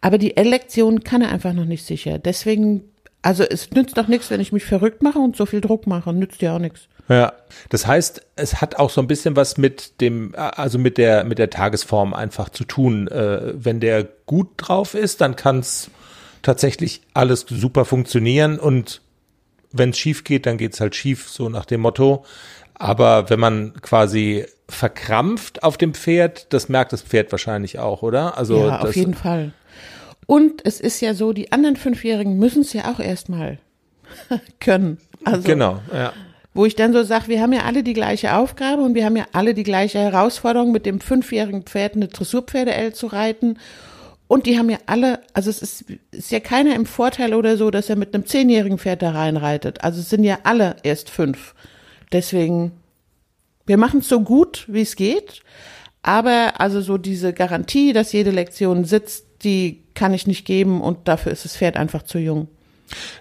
Aber 0.02 0.18
die 0.18 0.38
L-Lektion 0.38 1.04
kann 1.04 1.22
er 1.22 1.30
einfach 1.30 1.54
noch 1.54 1.66
nicht 1.66 1.86
sicher. 1.86 2.20
Deswegen, 2.20 2.84
also 3.22 3.44
es 3.44 3.72
nützt 3.72 3.98
doch 3.98 4.08
nichts, 4.08 4.30
wenn 4.30 4.40
ich 4.40 4.54
mich 4.54 4.64
verrückt 4.64 5.04
mache 5.04 5.20
und 5.20 5.36
so 5.36 5.46
viel 5.46 5.60
Druck 5.60 5.88
mache. 5.88 6.14
Nützt 6.14 6.42
ja 6.42 6.56
auch 6.56 6.60
nichts. 6.60 6.88
Ja. 7.10 7.34
Das 7.70 7.86
heißt, 7.86 8.26
es 8.38 8.62
hat 8.62 8.78
auch 8.78 8.90
so 8.90 9.02
ein 9.02 9.08
bisschen 9.08 9.36
was 9.36 9.58
mit 9.58 10.00
dem, 10.00 10.34
also 10.36 10.80
mit 10.80 10.98
der, 10.98 11.26
mit 11.26 11.38
der 11.38 11.50
Tagesform 11.50 12.14
einfach 12.14 12.48
zu 12.48 12.64
tun. 12.64 13.10
Äh, 13.10 13.54
wenn 13.56 13.82
der 13.82 14.08
gut 14.26 14.52
drauf 14.58 14.94
ist, 14.94 15.20
dann 15.20 15.36
kann 15.36 15.60
es 15.60 15.92
tatsächlich 16.44 17.02
alles 17.14 17.46
super 17.50 17.84
funktionieren 17.84 18.58
und 18.58 19.02
wenn 19.74 19.90
es 19.90 19.98
schief 19.98 20.24
geht, 20.24 20.46
dann 20.46 20.58
geht's 20.58 20.80
halt 20.80 20.96
schief, 20.96 21.28
so 21.30 21.50
nach 21.50 21.66
dem 21.66 21.82
Motto. 21.82 22.24
Aber 22.84 23.30
wenn 23.30 23.40
man 23.40 23.74
quasi 23.82 24.46
verkrampft 24.68 25.64
auf 25.64 25.78
dem 25.78 25.94
Pferd, 25.94 26.52
das 26.52 26.68
merkt 26.68 26.92
das 26.92 27.02
Pferd 27.02 27.32
wahrscheinlich 27.32 27.80
auch, 27.80 28.02
oder? 28.02 28.38
Also 28.38 28.68
ja, 28.68 28.80
auf 28.80 28.96
jeden 28.96 29.14
Fall. 29.14 29.54
Und 30.26 30.66
es 30.66 30.82
ist 30.82 31.00
ja 31.00 31.14
so, 31.14 31.32
die 31.32 31.52
anderen 31.54 31.78
Fünfjährigen 31.78 32.38
müssen 32.38 32.62
es 32.62 32.74
ja 32.74 32.92
auch 32.92 33.00
erstmal 33.00 33.60
können. 34.60 34.98
Also, 35.24 35.44
Genau, 35.44 35.80
ja. 35.94 36.12
wo 36.54 36.66
ich 36.66 36.76
dann 36.76 36.92
so 36.92 37.04
sage, 37.04 37.30
wir 37.30 37.42
haben 37.42 37.54
ja 37.54 37.64
alle 37.64 37.84
die 37.84 37.94
gleiche 37.94 38.36
Aufgabe 38.36 38.82
und 38.82 38.96
wir 38.96 39.06
haben 39.06 39.16
ja 39.16 39.28
alle 39.32 39.54
die 39.54 39.64
gleiche 39.64 40.00
Herausforderung, 40.00 40.74
mit 40.74 40.86
dem 40.86 41.00
fünfjährigen 41.00 41.64
Pferd 41.64 41.96
eine 41.96 42.10
Dressurpferde-L 42.10 42.94
zu 42.94 43.08
reiten. 43.08 43.60
Und 44.28 44.46
die 44.46 44.58
haben 44.58 44.70
ja 44.70 44.80
alle, 44.88 45.20
also 45.34 45.50
es 45.50 45.62
ist, 45.62 45.86
ist 46.12 46.32
ja 46.32 46.42
keiner 46.42 46.76
im 46.76 46.86
Vorteil 46.86 47.34
oder 47.34 47.56
so, 47.56 47.72
dass 47.72 47.90
er 47.90 47.96
mit 47.96 48.14
einem 48.14 48.26
zehnjährigen 48.26 48.78
Pferd 48.78 49.02
da 49.02 49.12
reinreitet. 49.12 49.84
Also 49.86 50.02
es 50.02 50.10
sind 50.10 50.26
ja 50.26 50.40
alle 50.44 50.76
erst 50.84 51.10
fünf. 51.10 51.54
Deswegen, 52.14 52.72
wir 53.66 53.78
machen 53.78 54.00
es 54.00 54.08
so 54.08 54.22
gut, 54.22 54.66
wie 54.68 54.82
es 54.82 54.96
geht. 54.96 55.42
Aber 56.02 56.54
also 56.60 56.82
so 56.82 56.98
diese 56.98 57.34
Garantie, 57.34 57.94
dass 57.94 58.12
jede 58.12 58.32
Lektion 58.32 58.86
sitzt, 58.86 59.26
die 59.44 59.84
kann 59.96 60.14
ich 60.14 60.28
nicht 60.28 60.46
geben 60.46 60.82
und 60.82 61.08
dafür 61.08 61.32
ist 61.32 61.46
das 61.46 61.58
Pferd 61.58 61.78
einfach 61.78 62.04
zu 62.04 62.18
jung. 62.20 62.48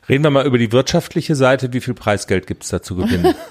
Reden 0.09 0.24
wir 0.24 0.31
mal 0.31 0.46
über 0.46 0.59
die 0.59 0.72
wirtschaftliche 0.72 1.35
Seite. 1.35 1.72
Wie 1.72 1.81
viel 1.81 1.94
Preisgeld 1.94 2.46
gibt's 2.46 2.68
da 2.68 2.83
zu 2.83 2.96
gewinnen? 2.96 3.35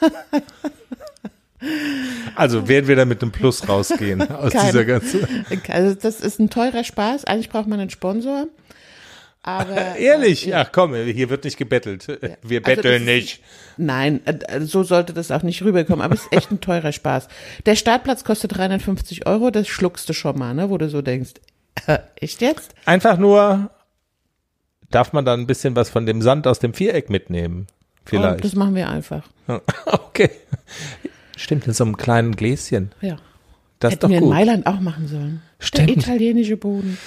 also 2.35 2.67
werden 2.67 2.87
wir 2.87 2.95
da 2.95 3.05
mit 3.05 3.21
einem 3.21 3.31
Plus 3.31 3.67
rausgehen 3.67 4.21
aus 4.29 4.53
Keine. 4.53 4.65
dieser 4.71 4.85
ganzen. 4.85 5.45
Also 5.69 5.95
das 5.95 6.19
ist 6.21 6.39
ein 6.39 6.49
teurer 6.49 6.83
Spaß. 6.83 7.25
Eigentlich 7.25 7.49
braucht 7.49 7.67
man 7.67 7.79
einen 7.79 7.89
Sponsor. 7.89 8.47
Aber 9.43 9.75
Ehrlich? 9.97 10.45
Ja, 10.45 10.65
komm, 10.65 10.93
hier 10.93 11.29
wird 11.29 11.43
nicht 11.45 11.57
gebettelt. 11.57 12.07
Wir 12.43 12.61
Also 12.63 12.75
betteln 12.75 13.07
ist- 13.07 13.07
nicht. 13.07 13.41
Nein, 13.77 14.21
äh, 14.25 14.61
so 14.61 14.83
sollte 14.83 15.13
das 15.13 15.31
auch 15.31 15.43
nicht 15.43 15.63
rüberkommen. 15.63 16.03
Aber 16.03 16.15
es 16.15 16.23
ist 16.23 16.33
echt 16.33 16.51
ein 16.51 16.61
teurer 16.61 16.91
Spaß. 16.91 17.27
Der 17.65 17.75
Startplatz 17.75 18.23
kostet 18.23 18.57
350 18.57 19.27
Euro. 19.27 19.51
Das 19.51 19.67
schluckst 19.67 20.07
du 20.09 20.13
schon 20.13 20.37
mal, 20.37 20.53
ne? 20.53 20.69
Wo 20.69 20.77
du 20.77 20.89
so 20.89 21.01
denkst, 21.01 21.33
äh, 21.87 21.99
echt 22.15 22.41
jetzt? 22.41 22.73
Einfach 22.85 23.17
nur, 23.17 23.71
darf 24.89 25.13
man 25.13 25.25
dann 25.25 25.41
ein 25.41 25.47
bisschen 25.47 25.75
was 25.75 25.89
von 25.89 26.05
dem 26.05 26.21
Sand 26.21 26.47
aus 26.47 26.59
dem 26.59 26.73
Viereck 26.73 27.09
mitnehmen? 27.09 27.67
Oh, 27.69 28.01
Vielleicht. 28.05 28.43
das 28.43 28.55
machen 28.55 28.75
wir 28.75 28.89
einfach. 28.89 29.23
okay. 29.85 30.29
Stimmt, 31.37 31.67
in 31.67 31.73
so 31.73 31.83
einem 31.83 31.97
kleinen 31.97 32.35
Gläschen. 32.35 32.91
Ja. 33.01 33.17
Das 33.79 33.93
Hätten 33.93 34.01
doch 34.01 34.09
wir 34.09 34.17
in 34.17 34.23
gut. 34.25 34.33
Mailand 34.33 34.67
auch 34.67 34.79
machen 34.79 35.07
sollen. 35.07 35.41
Stimmt. 35.59 35.89
Der 35.89 35.97
italienische 35.97 36.57
Boden. 36.57 36.97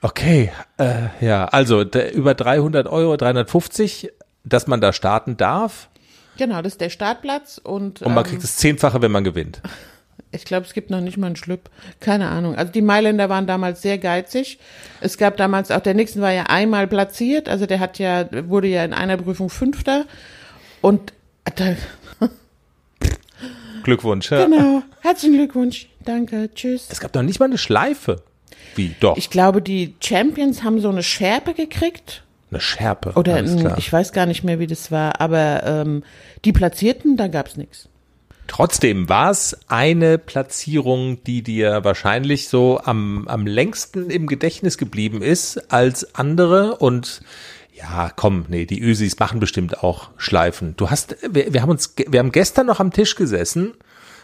Okay, 0.00 0.50
äh, 0.76 1.08
ja, 1.20 1.46
also 1.46 1.84
der, 1.84 2.14
über 2.14 2.34
300 2.34 2.86
Euro, 2.86 3.16
350, 3.16 4.12
dass 4.44 4.66
man 4.66 4.80
da 4.80 4.92
starten 4.92 5.36
darf 5.36 5.88
Genau, 6.36 6.62
das 6.62 6.74
ist 6.74 6.80
der 6.80 6.90
Startplatz 6.90 7.60
und, 7.62 8.02
und 8.02 8.14
man 8.14 8.24
ähm, 8.24 8.30
kriegt 8.30 8.42
das 8.42 8.56
Zehnfache, 8.56 9.00
wenn 9.02 9.12
man 9.12 9.24
gewinnt. 9.24 9.60
Ich 10.30 10.44
glaube, 10.44 10.66
es 10.66 10.72
gibt 10.72 10.90
noch 10.90 11.00
nicht 11.00 11.16
mal 11.16 11.28
einen 11.28 11.36
Schlüpp. 11.36 11.70
Keine 12.00 12.28
Ahnung. 12.28 12.56
Also 12.56 12.72
die 12.72 12.82
Mailänder 12.82 13.28
waren 13.28 13.46
damals 13.46 13.82
sehr 13.82 13.98
geizig. 13.98 14.58
Es 15.00 15.16
gab 15.16 15.36
damals 15.36 15.70
auch, 15.70 15.78
der 15.78 15.94
Nixon 15.94 16.22
war 16.22 16.32
ja 16.32 16.46
einmal 16.46 16.88
platziert, 16.88 17.48
also 17.48 17.66
der 17.66 17.78
hat 17.78 18.00
ja, 18.00 18.26
wurde 18.48 18.66
ja 18.66 18.84
in 18.84 18.92
einer 18.92 19.16
Prüfung 19.16 19.48
Fünfter. 19.48 20.06
Und 20.80 21.12
da, 21.54 21.76
Glückwunsch. 23.84 24.32
Ja. 24.32 24.46
genau, 24.46 24.82
herzlichen 25.02 25.36
Glückwunsch. 25.36 25.88
Danke, 26.04 26.50
tschüss. 26.52 26.88
Es 26.90 26.98
gab 26.98 27.14
noch 27.14 27.22
nicht 27.22 27.38
mal 27.38 27.46
eine 27.46 27.58
Schleife. 27.58 28.22
Wie? 28.74 28.92
Doch. 28.98 29.16
Ich 29.16 29.30
glaube, 29.30 29.62
die 29.62 29.94
Champions 30.02 30.64
haben 30.64 30.80
so 30.80 30.88
eine 30.88 31.04
Schärpe 31.04 31.54
gekriegt. 31.54 32.23
Eine 32.54 32.60
Schärpe. 32.60 33.12
Oder 33.14 33.36
ein, 33.36 33.58
klar. 33.58 33.78
ich 33.78 33.92
weiß 33.92 34.12
gar 34.12 34.26
nicht 34.26 34.44
mehr, 34.44 34.58
wie 34.58 34.66
das 34.66 34.90
war, 34.90 35.20
aber 35.20 35.62
ähm, 35.64 36.02
die 36.44 36.52
Platzierten, 36.52 37.16
da 37.16 37.28
gab's 37.28 37.56
nichts. 37.56 37.88
Trotzdem 38.46 39.08
war 39.08 39.30
es 39.30 39.58
eine 39.68 40.18
Platzierung, 40.18 41.24
die 41.24 41.42
dir 41.42 41.82
wahrscheinlich 41.82 42.48
so 42.48 42.78
am, 42.82 43.26
am 43.26 43.46
längsten 43.46 44.10
im 44.10 44.26
Gedächtnis 44.26 44.76
geblieben 44.76 45.22
ist 45.22 45.72
als 45.72 46.14
andere 46.14 46.76
und 46.76 47.22
ja, 47.72 48.10
komm, 48.14 48.44
nee, 48.48 48.66
die 48.66 48.80
Ösis 48.80 49.18
machen 49.18 49.40
bestimmt 49.40 49.82
auch 49.82 50.10
Schleifen. 50.16 50.74
Du 50.76 50.90
hast, 50.90 51.16
wir, 51.28 51.52
wir 51.52 51.62
haben 51.62 51.70
uns, 51.70 51.94
wir 52.06 52.20
haben 52.20 52.32
gestern 52.32 52.66
noch 52.66 52.80
am 52.80 52.92
Tisch 52.92 53.16
gesessen 53.16 53.72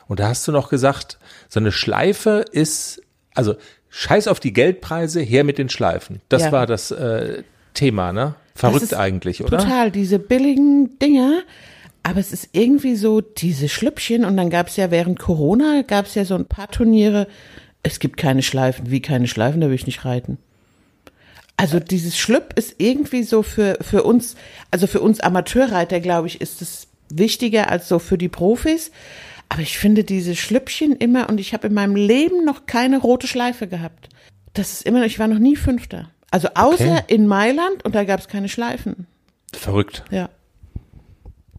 und 0.06 0.20
da 0.20 0.28
hast 0.28 0.46
du 0.46 0.52
noch 0.52 0.68
gesagt, 0.68 1.18
so 1.48 1.58
eine 1.58 1.72
Schleife 1.72 2.44
ist, 2.52 3.02
also 3.34 3.56
scheiß 3.88 4.28
auf 4.28 4.38
die 4.38 4.52
Geldpreise, 4.52 5.20
her 5.20 5.44
mit 5.44 5.58
den 5.58 5.68
Schleifen. 5.68 6.20
Das 6.28 6.42
Ja. 6.42 6.52
war 6.52 6.66
das 6.66 6.90
äh, 6.92 7.42
Thema, 7.74 8.12
ne? 8.12 8.34
Verrückt 8.54 8.94
eigentlich, 8.94 9.42
oder? 9.42 9.58
Total, 9.58 9.90
diese 9.90 10.18
billigen 10.18 10.98
Dinger. 10.98 11.42
Aber 12.02 12.20
es 12.20 12.32
ist 12.32 12.50
irgendwie 12.52 12.96
so 12.96 13.20
diese 13.20 13.68
Schlüppchen 13.68 14.24
und 14.24 14.36
dann 14.36 14.50
gab's 14.50 14.76
ja 14.76 14.90
während 14.90 15.18
Corona 15.18 15.82
gab's 15.82 16.14
ja 16.14 16.24
so 16.24 16.34
ein 16.34 16.46
paar 16.46 16.70
Turniere. 16.70 17.26
Es 17.82 18.00
gibt 18.00 18.16
keine 18.16 18.42
Schleifen, 18.42 18.90
wie 18.90 19.00
keine 19.02 19.28
Schleifen, 19.28 19.60
da 19.60 19.68
will 19.68 19.74
ich 19.74 19.86
nicht 19.86 20.04
reiten. 20.04 20.38
Also 21.56 21.78
dieses 21.78 22.18
Schlüpp 22.18 22.54
ist 22.56 22.76
irgendwie 22.78 23.22
so 23.22 23.42
für 23.42 23.76
für 23.82 24.02
uns, 24.02 24.36
also 24.70 24.86
für 24.86 25.00
uns 25.00 25.20
Amateurreiter, 25.20 26.00
glaube 26.00 26.26
ich, 26.26 26.40
ist 26.40 26.62
es 26.62 26.88
wichtiger 27.10 27.68
als 27.68 27.86
so 27.86 27.98
für 27.98 28.16
die 28.16 28.30
Profis. 28.30 28.90
Aber 29.50 29.60
ich 29.60 29.78
finde 29.78 30.04
diese 30.04 30.36
Schlüppchen 30.36 30.96
immer 30.96 31.28
und 31.28 31.38
ich 31.38 31.52
habe 31.52 31.66
in 31.66 31.74
meinem 31.74 31.96
Leben 31.96 32.44
noch 32.44 32.66
keine 32.66 32.98
rote 32.98 33.26
Schleife 33.26 33.66
gehabt. 33.66 34.08
Das 34.54 34.72
ist 34.72 34.86
immer, 34.86 35.04
ich 35.04 35.18
war 35.18 35.28
noch 35.28 35.38
nie 35.38 35.56
Fünfter. 35.56 36.10
Also 36.30 36.48
außer 36.54 36.84
Okay. 36.98 37.02
in 37.08 37.26
Mailand 37.26 37.84
und 37.84 37.94
da 37.94 38.04
gab's 38.04 38.28
keine 38.28 38.48
Schleifen. 38.48 39.06
Verrückt. 39.54 40.04
Ja. 40.10 40.28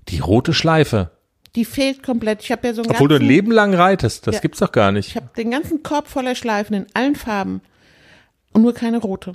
Die 0.09 0.19
rote 0.19 0.53
Schleife. 0.53 1.11
Die 1.55 1.65
fehlt 1.65 2.01
komplett. 2.03 2.41
Ich 2.43 2.51
habe 2.51 2.67
ja 2.67 2.73
so 2.73 2.81
einen 2.81 2.91
Obwohl 2.91 3.09
du 3.09 3.15
ein 3.15 3.19
ganzen, 3.19 3.29
Leben 3.29 3.51
lang 3.51 3.73
reitest, 3.73 4.25
das 4.27 4.35
Ja. 4.35 4.41
gibt's 4.41 4.59
doch 4.59 4.71
gar 4.71 4.91
nicht. 4.93 5.09
Ich 5.09 5.15
habe 5.17 5.29
den 5.35 5.51
ganzen 5.51 5.83
Korb 5.83 6.07
voller 6.07 6.35
Schleifen 6.35 6.73
in 6.75 6.85
allen 6.93 7.15
Farben 7.15 7.61
und 8.53 8.61
nur 8.61 8.73
keine 8.73 8.97
rote. 8.99 9.33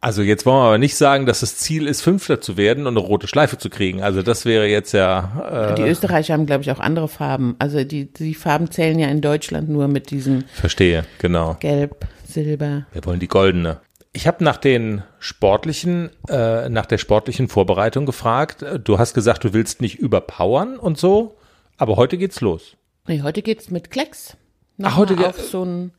Also 0.00 0.22
jetzt 0.22 0.44
wollen 0.46 0.56
wir 0.56 0.66
aber 0.66 0.78
nicht 0.78 0.96
sagen, 0.96 1.26
dass 1.26 1.40
das 1.40 1.58
Ziel 1.58 1.86
ist, 1.86 2.00
Fünfter 2.00 2.40
zu 2.40 2.56
werden 2.56 2.86
und 2.88 2.96
eine 2.96 3.06
rote 3.06 3.28
Schleife 3.28 3.56
zu 3.58 3.70
kriegen. 3.70 4.02
Also 4.02 4.22
das 4.22 4.44
wäre 4.44 4.66
jetzt 4.66 4.92
ja 4.92 5.70
äh, 5.70 5.74
Die 5.76 5.82
Österreicher 5.82 6.32
haben, 6.34 6.46
glaube 6.46 6.62
ich, 6.62 6.72
auch 6.72 6.80
andere 6.80 7.06
Farben. 7.06 7.54
Also 7.60 7.84
die, 7.84 8.06
die 8.12 8.34
Farben 8.34 8.68
zählen 8.70 8.98
ja 8.98 9.06
in 9.08 9.20
Deutschland 9.20 9.68
nur 9.68 9.86
mit 9.86 10.10
diesem 10.10 10.42
verstehe, 10.54 11.04
genau. 11.18 11.56
Gelb, 11.60 12.04
Silber. 12.32 12.86
Wir 12.92 13.04
wollen 13.04 13.20
die 13.20 13.28
goldene. 13.28 13.80
Ich 14.12 14.26
habe 14.26 14.44
nach 14.44 14.58
den 14.58 15.02
sportlichen, 15.18 16.10
äh, 16.28 16.68
nach 16.68 16.86
der 16.86 16.98
sportlichen 16.98 17.48
Vorbereitung 17.48 18.04
gefragt. 18.04 18.64
Du 18.84 18.98
hast 18.98 19.14
gesagt, 19.14 19.44
du 19.44 19.52
willst 19.52 19.80
nicht 19.80 19.98
überpowern 19.98 20.78
und 20.78 20.98
so, 20.98 21.36
aber 21.78 21.96
heute 21.96 22.18
geht's 22.18 22.40
los. 22.40 22.76
Nee, 23.06 23.22
heute 23.22 23.42
geht's 23.42 23.70
mit 23.70 23.90
Klecks. 23.90 24.36
Ach, 24.82 24.96
heute 24.96 25.26
auf 25.26 25.40
so 25.40 25.64
ein 25.64 25.92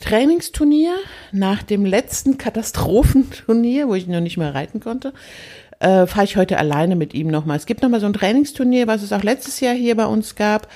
Trainingsturnier 0.00 0.94
nach 1.32 1.62
dem 1.62 1.84
letzten 1.84 2.38
Katastrophenturnier, 2.38 3.88
wo 3.88 3.94
ich 3.94 4.06
noch 4.06 4.20
nicht 4.20 4.38
mehr 4.38 4.54
reiten 4.54 4.80
konnte. 4.80 5.12
Äh, 5.78 6.06
fahre 6.06 6.24
ich 6.24 6.36
heute 6.36 6.58
alleine 6.58 6.96
mit 6.96 7.14
ihm 7.14 7.28
nochmal. 7.28 7.56
Es 7.56 7.66
gibt 7.66 7.82
nochmal 7.82 8.00
so 8.00 8.06
ein 8.06 8.12
Trainingsturnier, 8.12 8.86
was 8.86 9.02
es 9.02 9.12
auch 9.12 9.22
letztes 9.22 9.60
Jahr 9.60 9.74
hier 9.74 9.96
bei 9.96 10.06
uns 10.06 10.36
gab. 10.36 10.68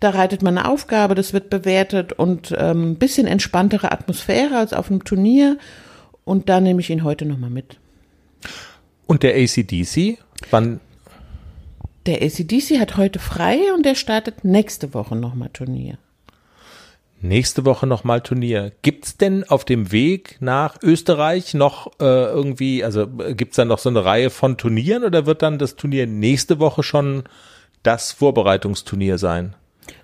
Da 0.00 0.10
reitet 0.10 0.42
man 0.42 0.56
eine 0.56 0.68
Aufgabe, 0.68 1.14
das 1.14 1.34
wird 1.34 1.50
bewertet 1.50 2.14
und 2.14 2.54
ähm, 2.58 2.96
bisschen 2.96 3.26
entspanntere 3.26 3.92
Atmosphäre 3.92 4.56
als 4.56 4.72
auf 4.72 4.90
einem 4.90 5.04
Turnier. 5.04 5.58
Und 6.24 6.48
da 6.48 6.60
nehme 6.60 6.80
ich 6.80 6.88
ihn 6.88 7.04
heute 7.04 7.26
nochmal 7.26 7.50
mit. 7.50 7.78
Und 9.06 9.22
der 9.22 9.34
ACDC, 9.34 10.18
wann? 10.50 10.80
Der 12.06 12.22
ACDC 12.22 12.78
hat 12.78 12.96
heute 12.96 13.18
frei 13.18 13.58
und 13.74 13.84
der 13.84 13.94
startet 13.94 14.42
nächste 14.42 14.94
Woche 14.94 15.16
nochmal 15.16 15.50
Turnier. 15.52 15.98
Nächste 17.20 17.66
Woche 17.66 17.86
nochmal 17.86 18.22
Turnier. 18.22 18.72
Gibt's 18.80 19.18
denn 19.18 19.44
auf 19.44 19.66
dem 19.66 19.92
Weg 19.92 20.38
nach 20.40 20.78
Österreich 20.82 21.52
noch 21.52 21.88
äh, 22.00 22.04
irgendwie, 22.04 22.82
also 22.82 23.02
äh, 23.18 23.34
gibt's 23.34 23.56
da 23.56 23.66
noch 23.66 23.78
so 23.78 23.90
eine 23.90 24.06
Reihe 24.06 24.30
von 24.30 24.56
Turnieren 24.56 25.04
oder 25.04 25.26
wird 25.26 25.42
dann 25.42 25.58
das 25.58 25.76
Turnier 25.76 26.06
nächste 26.06 26.58
Woche 26.58 26.82
schon 26.82 27.24
das 27.82 28.12
Vorbereitungsturnier 28.12 29.18
sein? 29.18 29.54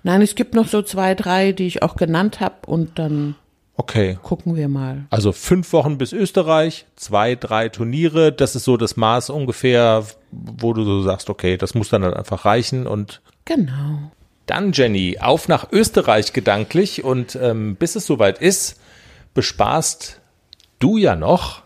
Nein, 0.03 0.21
es 0.21 0.35
gibt 0.35 0.53
noch 0.53 0.67
so 0.67 0.81
zwei, 0.81 1.15
drei, 1.15 1.51
die 1.51 1.67
ich 1.67 1.83
auch 1.83 1.95
genannt 1.95 2.39
habe 2.39 2.55
und 2.67 2.97
dann 2.99 3.35
Okay. 3.79 4.17
gucken 4.23 4.55
wir 4.55 4.67
mal. 4.69 5.05
Also 5.11 5.31
fünf 5.31 5.71
Wochen 5.71 5.99
bis 5.99 6.11
Österreich, 6.11 6.85
zwei, 6.95 7.35
drei 7.35 7.69
Turniere, 7.69 8.31
das 8.31 8.55
ist 8.55 8.63
so 8.63 8.75
das 8.75 8.97
Maß 8.97 9.29
ungefähr, 9.29 10.03
wo 10.31 10.73
du 10.73 10.83
so 10.83 11.03
sagst, 11.03 11.29
okay, 11.29 11.57
das 11.57 11.75
muss 11.75 11.89
dann 11.89 12.03
halt 12.03 12.15
einfach 12.15 12.43
reichen 12.45 12.87
und 12.87 13.21
Genau. 13.45 14.11
Dann, 14.47 14.71
Jenny, 14.71 15.17
auf 15.19 15.47
nach 15.47 15.71
Österreich 15.71 16.33
gedanklich 16.33 17.03
und 17.03 17.35
ähm, 17.35 17.75
bis 17.75 17.95
es 17.95 18.05
soweit 18.07 18.39
ist, 18.39 18.79
bespaßt 19.35 20.19
du 20.79 20.97
ja 20.97 21.15
noch 21.15 21.61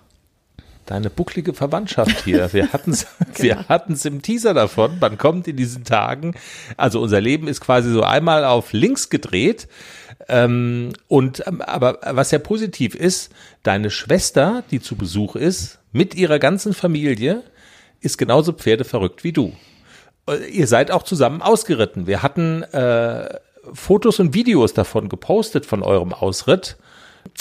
deine 0.91 1.09
bucklige 1.09 1.53
Verwandtschaft 1.53 2.23
hier. 2.23 2.53
Wir 2.53 2.71
hatten 2.71 2.91
es 2.91 3.07
wir 3.37 3.67
hatten's 3.67 4.05
im 4.05 4.21
Teaser 4.21 4.53
davon. 4.53 4.99
Man 4.99 5.17
kommt 5.17 5.47
in 5.47 5.57
diesen 5.57 5.83
Tagen, 5.83 6.35
also 6.77 7.01
unser 7.01 7.21
Leben 7.21 7.47
ist 7.47 7.61
quasi 7.61 7.91
so 7.91 8.03
einmal 8.03 8.45
auf 8.45 8.73
links 8.73 9.09
gedreht. 9.09 9.67
Ähm, 10.27 10.93
und 11.07 11.43
ähm, 11.47 11.61
aber 11.61 11.99
was 12.15 12.31
ja 12.31 12.39
positiv 12.39 12.93
ist, 12.93 13.31
deine 13.63 13.89
Schwester, 13.89 14.63
die 14.69 14.79
zu 14.79 14.95
Besuch 14.95 15.35
ist, 15.35 15.79
mit 15.91 16.13
ihrer 16.13 16.39
ganzen 16.39 16.73
Familie, 16.73 17.43
ist 18.01 18.17
genauso 18.17 18.53
pferdeverrückt 18.53 19.23
wie 19.23 19.31
du. 19.31 19.53
Äh, 20.27 20.45
Ihr 20.49 20.67
seid 20.67 20.91
auch 20.91 21.03
zusammen 21.03 21.41
ausgeritten. 21.41 22.05
Wir 22.05 22.21
hatten 22.21 22.63
äh, 22.63 23.39
Fotos 23.73 24.19
und 24.19 24.33
Videos 24.33 24.73
davon 24.73 25.09
gepostet 25.09 25.65
von 25.65 25.83
eurem 25.83 26.13
Ausritt. 26.13 26.77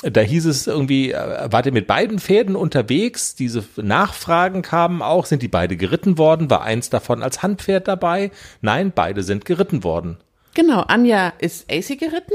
Da 0.03 0.21
hieß 0.21 0.47
es 0.47 0.66
irgendwie, 0.66 1.12
äh, 1.12 1.49
wart 1.51 1.66
ihr 1.66 1.73
mit 1.73 1.87
beiden 1.87 2.19
Pferden 2.19 2.57
unterwegs? 2.57 3.35
Diese 3.35 3.64
Nachfragen 3.77 4.62
kamen 4.62 5.03
auch. 5.03 5.27
Sind 5.27 5.43
die 5.43 5.49
beide 5.49 5.77
geritten 5.77 6.16
worden? 6.16 6.51
War 6.51 6.62
eins 6.62 6.90
davon 6.90 7.23
als 7.23 7.43
Handpferd 7.43 7.88
dabei? 7.88 8.31
Nein, 8.62 8.93
beide 8.95 9.23
sind 9.23 9.45
geritten 9.45 9.85
worden. 9.85 10.16
Genau, 10.55 10.81
Anja 10.81 11.33
ist 11.38 11.71
AC 11.71 11.99
geritten 11.99 12.35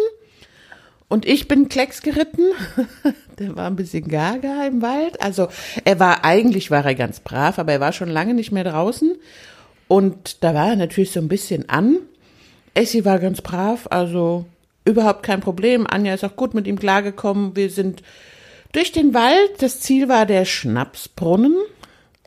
und 1.08 1.26
ich 1.26 1.48
bin 1.48 1.70
Klecks 1.70 2.02
geritten. 2.02 2.52
Der 3.40 3.56
war 3.56 3.68
ein 3.68 3.76
bisschen 3.76 4.08
gaga 4.08 4.66
im 4.66 4.82
Wald. 4.82 5.22
Also 5.22 5.50
er 5.84 6.00
war, 6.00 6.24
eigentlich 6.24 6.72
war 6.72 6.86
er 6.86 6.96
ganz 6.96 7.20
brav, 7.20 7.60
aber 7.60 7.74
er 7.74 7.80
war 7.80 7.92
schon 7.92 8.10
lange 8.10 8.34
nicht 8.34 8.52
mehr 8.52 8.64
draußen. 8.64 9.16
Und 9.88 10.44
da 10.44 10.54
war 10.54 10.70
er 10.70 10.76
natürlich 10.76 11.12
so 11.12 11.20
ein 11.20 11.28
bisschen 11.28 11.70
an. 11.70 11.98
Essie 12.74 13.06
war 13.06 13.20
ganz 13.20 13.42
brav, 13.42 13.88
also 13.90 14.46
überhaupt 14.86 15.24
kein 15.24 15.42
Problem. 15.42 15.86
Anja 15.88 16.14
ist 16.14 16.24
auch 16.24 16.36
gut 16.36 16.54
mit 16.54 16.68
ihm 16.68 16.80
klargekommen. 16.80 17.56
Wir 17.56 17.70
sind 17.70 18.02
durch 18.72 18.92
den 18.92 19.14
Wald. 19.14 19.52
Das 19.60 19.80
Ziel 19.82 20.08
war 20.08 20.26
der 20.26 20.46
Schnapsbrunnen. 20.46 21.56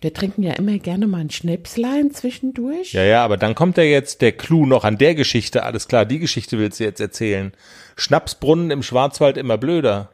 Wir 0.01 0.15
trinken 0.15 0.45
ja 0.45 0.53
immer 0.53 0.79
gerne 0.79 1.09
mal 1.09 1.21
ein 1.23 1.31
Schnäpslein 1.31 2.13
zwischendurch. 2.13 2.93
Ja, 2.93 3.03
ja, 3.03 3.25
aber 3.25 3.37
dann 3.37 3.57
kommt 3.57 3.79
ja 3.79 3.83
jetzt 3.83 4.23
der 4.23 4.31
Clou 4.33 4.65
noch 4.65 4.85
an 4.85 4.97
der 4.97 5.15
Geschichte. 5.17 5.65
Alles 5.65 5.89
klar, 5.89 6.05
die 6.05 6.21
Geschichte 6.21 6.59
willst 6.59 6.79
du 6.79 6.85
jetzt 6.85 7.01
erzählen. 7.01 7.53
Schnapsbrunnen 7.97 8.71
im 8.71 8.85
Schwarzwald 8.85 9.37
immer 9.37 9.59
blöder. 9.59 10.11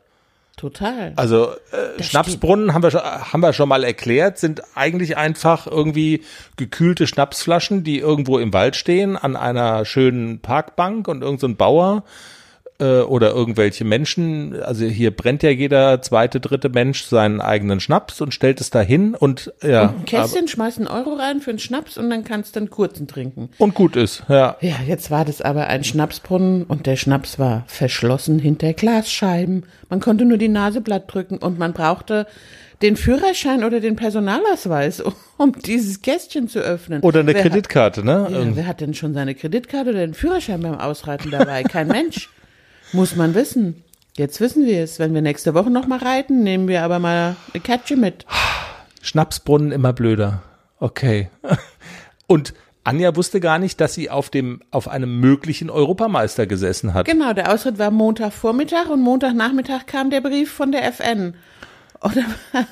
Total. 0.56 1.12
Also 1.16 1.48
äh, 1.72 2.02
Schnapsbrunnen 2.02 2.72
haben 2.72 2.82
wir, 2.82 2.92
schon- 2.92 3.02
haben 3.02 3.40
wir 3.40 3.52
schon 3.52 3.68
mal 3.68 3.84
erklärt, 3.84 4.38
sind 4.38 4.62
eigentlich 4.74 5.16
einfach 5.16 5.66
irgendwie 5.66 6.22
gekühlte 6.56 7.06
Schnapsflaschen, 7.06 7.82
die 7.84 7.98
irgendwo 7.98 8.38
im 8.38 8.52
Wald 8.54 8.76
stehen, 8.76 9.16
an 9.16 9.36
einer 9.36 9.84
schönen 9.84 10.38
Parkbank 10.38 11.08
und 11.08 11.22
irgend 11.22 11.40
so 11.40 11.48
Bauer 11.54 12.04
äh, 12.84 13.00
oder 13.02 13.30
irgendwelche 13.32 13.84
Menschen, 13.84 14.60
also 14.62 14.84
hier 14.84 15.10
brennt 15.10 15.42
ja 15.42 15.50
jeder 15.50 16.02
zweite, 16.02 16.40
dritte 16.40 16.68
Mensch 16.68 17.04
seinen 17.04 17.40
eigenen 17.40 17.80
Schnaps 17.80 18.20
und 18.20 18.34
stellt 18.34 18.60
es 18.60 18.70
dahin 18.70 19.14
und 19.14 19.52
ja, 19.62 19.88
Ein 19.90 20.04
Kästchen, 20.04 20.48
schmeißt 20.48 20.78
einen 20.78 20.88
Euro 20.88 21.14
rein 21.14 21.40
für 21.40 21.50
einen 21.50 21.58
Schnaps 21.58 21.96
und 21.98 22.10
dann 22.10 22.24
kannst 22.24 22.56
du 22.56 22.60
einen 22.60 22.70
kurzen 22.70 23.06
trinken. 23.08 23.48
und 23.58 23.74
gut 23.74 23.96
ist, 23.96 24.22
ja. 24.28 24.56
Ja, 24.60 24.76
jetzt 24.86 25.10
war 25.10 25.24
das 25.24 25.40
aber 25.40 25.66
ein 25.68 25.84
Schnapsbrunnen 25.84 26.64
und 26.64 26.86
der 26.86 26.96
Schnaps 26.96 27.38
war 27.38 27.64
verschlossen 27.66 28.38
hinter 28.38 28.72
Glasscheiben. 28.74 29.64
Man 29.88 30.00
konnte 30.00 30.24
nur 30.24 30.38
die 30.38 30.48
Nase 30.48 30.80
platt 30.80 31.04
drücken 31.12 31.38
und 31.38 31.58
man 31.58 31.72
brauchte 31.72 32.26
den 32.82 32.96
Führerschein 32.96 33.64
oder 33.64 33.80
den 33.80 33.96
Personalausweis, 33.96 35.00
um 35.38 35.52
dieses 35.64 36.02
Kästchen 36.02 36.48
zu 36.48 36.58
öffnen. 36.58 37.00
Oder 37.02 37.20
eine 37.20 37.32
Wer 37.32 37.42
hat- 37.44 37.50
Kreditkarte, 37.50 38.04
ne? 38.04 38.28
Ja, 38.30 38.56
wer 38.56 38.66
hat 38.66 38.80
denn 38.80 38.94
schon 38.94 39.14
seine 39.14 39.34
Kreditkarte 39.34 39.90
oder 39.90 40.00
den 40.00 40.14
Führerschein 40.14 40.60
beim 40.60 40.78
Ausreiten 40.78 41.30
dabei? 41.30 41.62
Kein 41.62 41.88
Mensch. 41.88 42.28
Muss 42.94 43.16
man 43.16 43.34
wissen. 43.34 43.82
Jetzt 44.16 44.40
wissen 44.40 44.66
wir 44.66 44.84
es. 44.84 45.00
Wenn 45.00 45.14
wir 45.14 45.20
nächste 45.20 45.52
Woche 45.52 45.68
noch 45.68 45.88
mal 45.88 45.98
reiten, 45.98 46.44
nehmen 46.44 46.68
wir 46.68 46.84
aber 46.84 47.00
mal 47.00 47.34
eine 47.52 47.60
Katze 47.60 47.96
mit. 47.96 48.24
Schnapsbrunnen 49.02 49.72
immer 49.72 49.92
blöder. 49.92 50.44
Okay. 50.78 51.28
Und 52.28 52.54
Anja 52.84 53.16
wusste 53.16 53.40
gar 53.40 53.58
nicht, 53.58 53.80
dass 53.80 53.94
sie 53.94 54.10
auf 54.10 54.30
dem, 54.30 54.60
auf 54.70 54.86
einem 54.86 55.18
möglichen 55.18 55.70
Europameister 55.70 56.46
gesessen 56.46 56.94
hat. 56.94 57.06
Genau, 57.06 57.32
der 57.32 57.52
Ausritt 57.52 57.78
war 57.78 57.90
Montagvormittag 57.90 58.90
und 58.90 59.00
Montagnachmittag 59.00 59.86
kam 59.86 60.10
der 60.10 60.20
Brief 60.20 60.52
von 60.52 60.70
der 60.70 60.84
FN. 60.86 61.34
Und 61.98 62.16
dann 62.16 62.34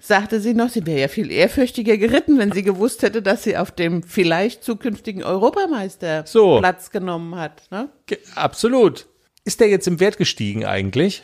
sagte 0.00 0.40
sie 0.40 0.54
noch, 0.54 0.70
sie 0.70 0.86
wäre 0.86 1.02
ja 1.02 1.08
viel 1.08 1.30
ehrfürchtiger 1.30 1.98
geritten, 1.98 2.38
wenn 2.38 2.50
sie 2.50 2.64
gewusst 2.64 3.02
hätte, 3.02 3.22
dass 3.22 3.44
sie 3.44 3.56
auf 3.56 3.70
dem 3.70 4.02
vielleicht 4.02 4.64
zukünftigen 4.64 5.22
Europameister 5.22 6.24
So. 6.26 6.58
Platz 6.58 6.90
genommen 6.90 7.36
hat. 7.36 7.62
Ne? 7.70 7.90
Absolut. 8.34 9.06
Ist 9.44 9.60
der 9.60 9.68
jetzt 9.68 9.88
im 9.88 10.00
Wert 10.00 10.18
gestiegen 10.18 10.64
eigentlich? 10.64 11.22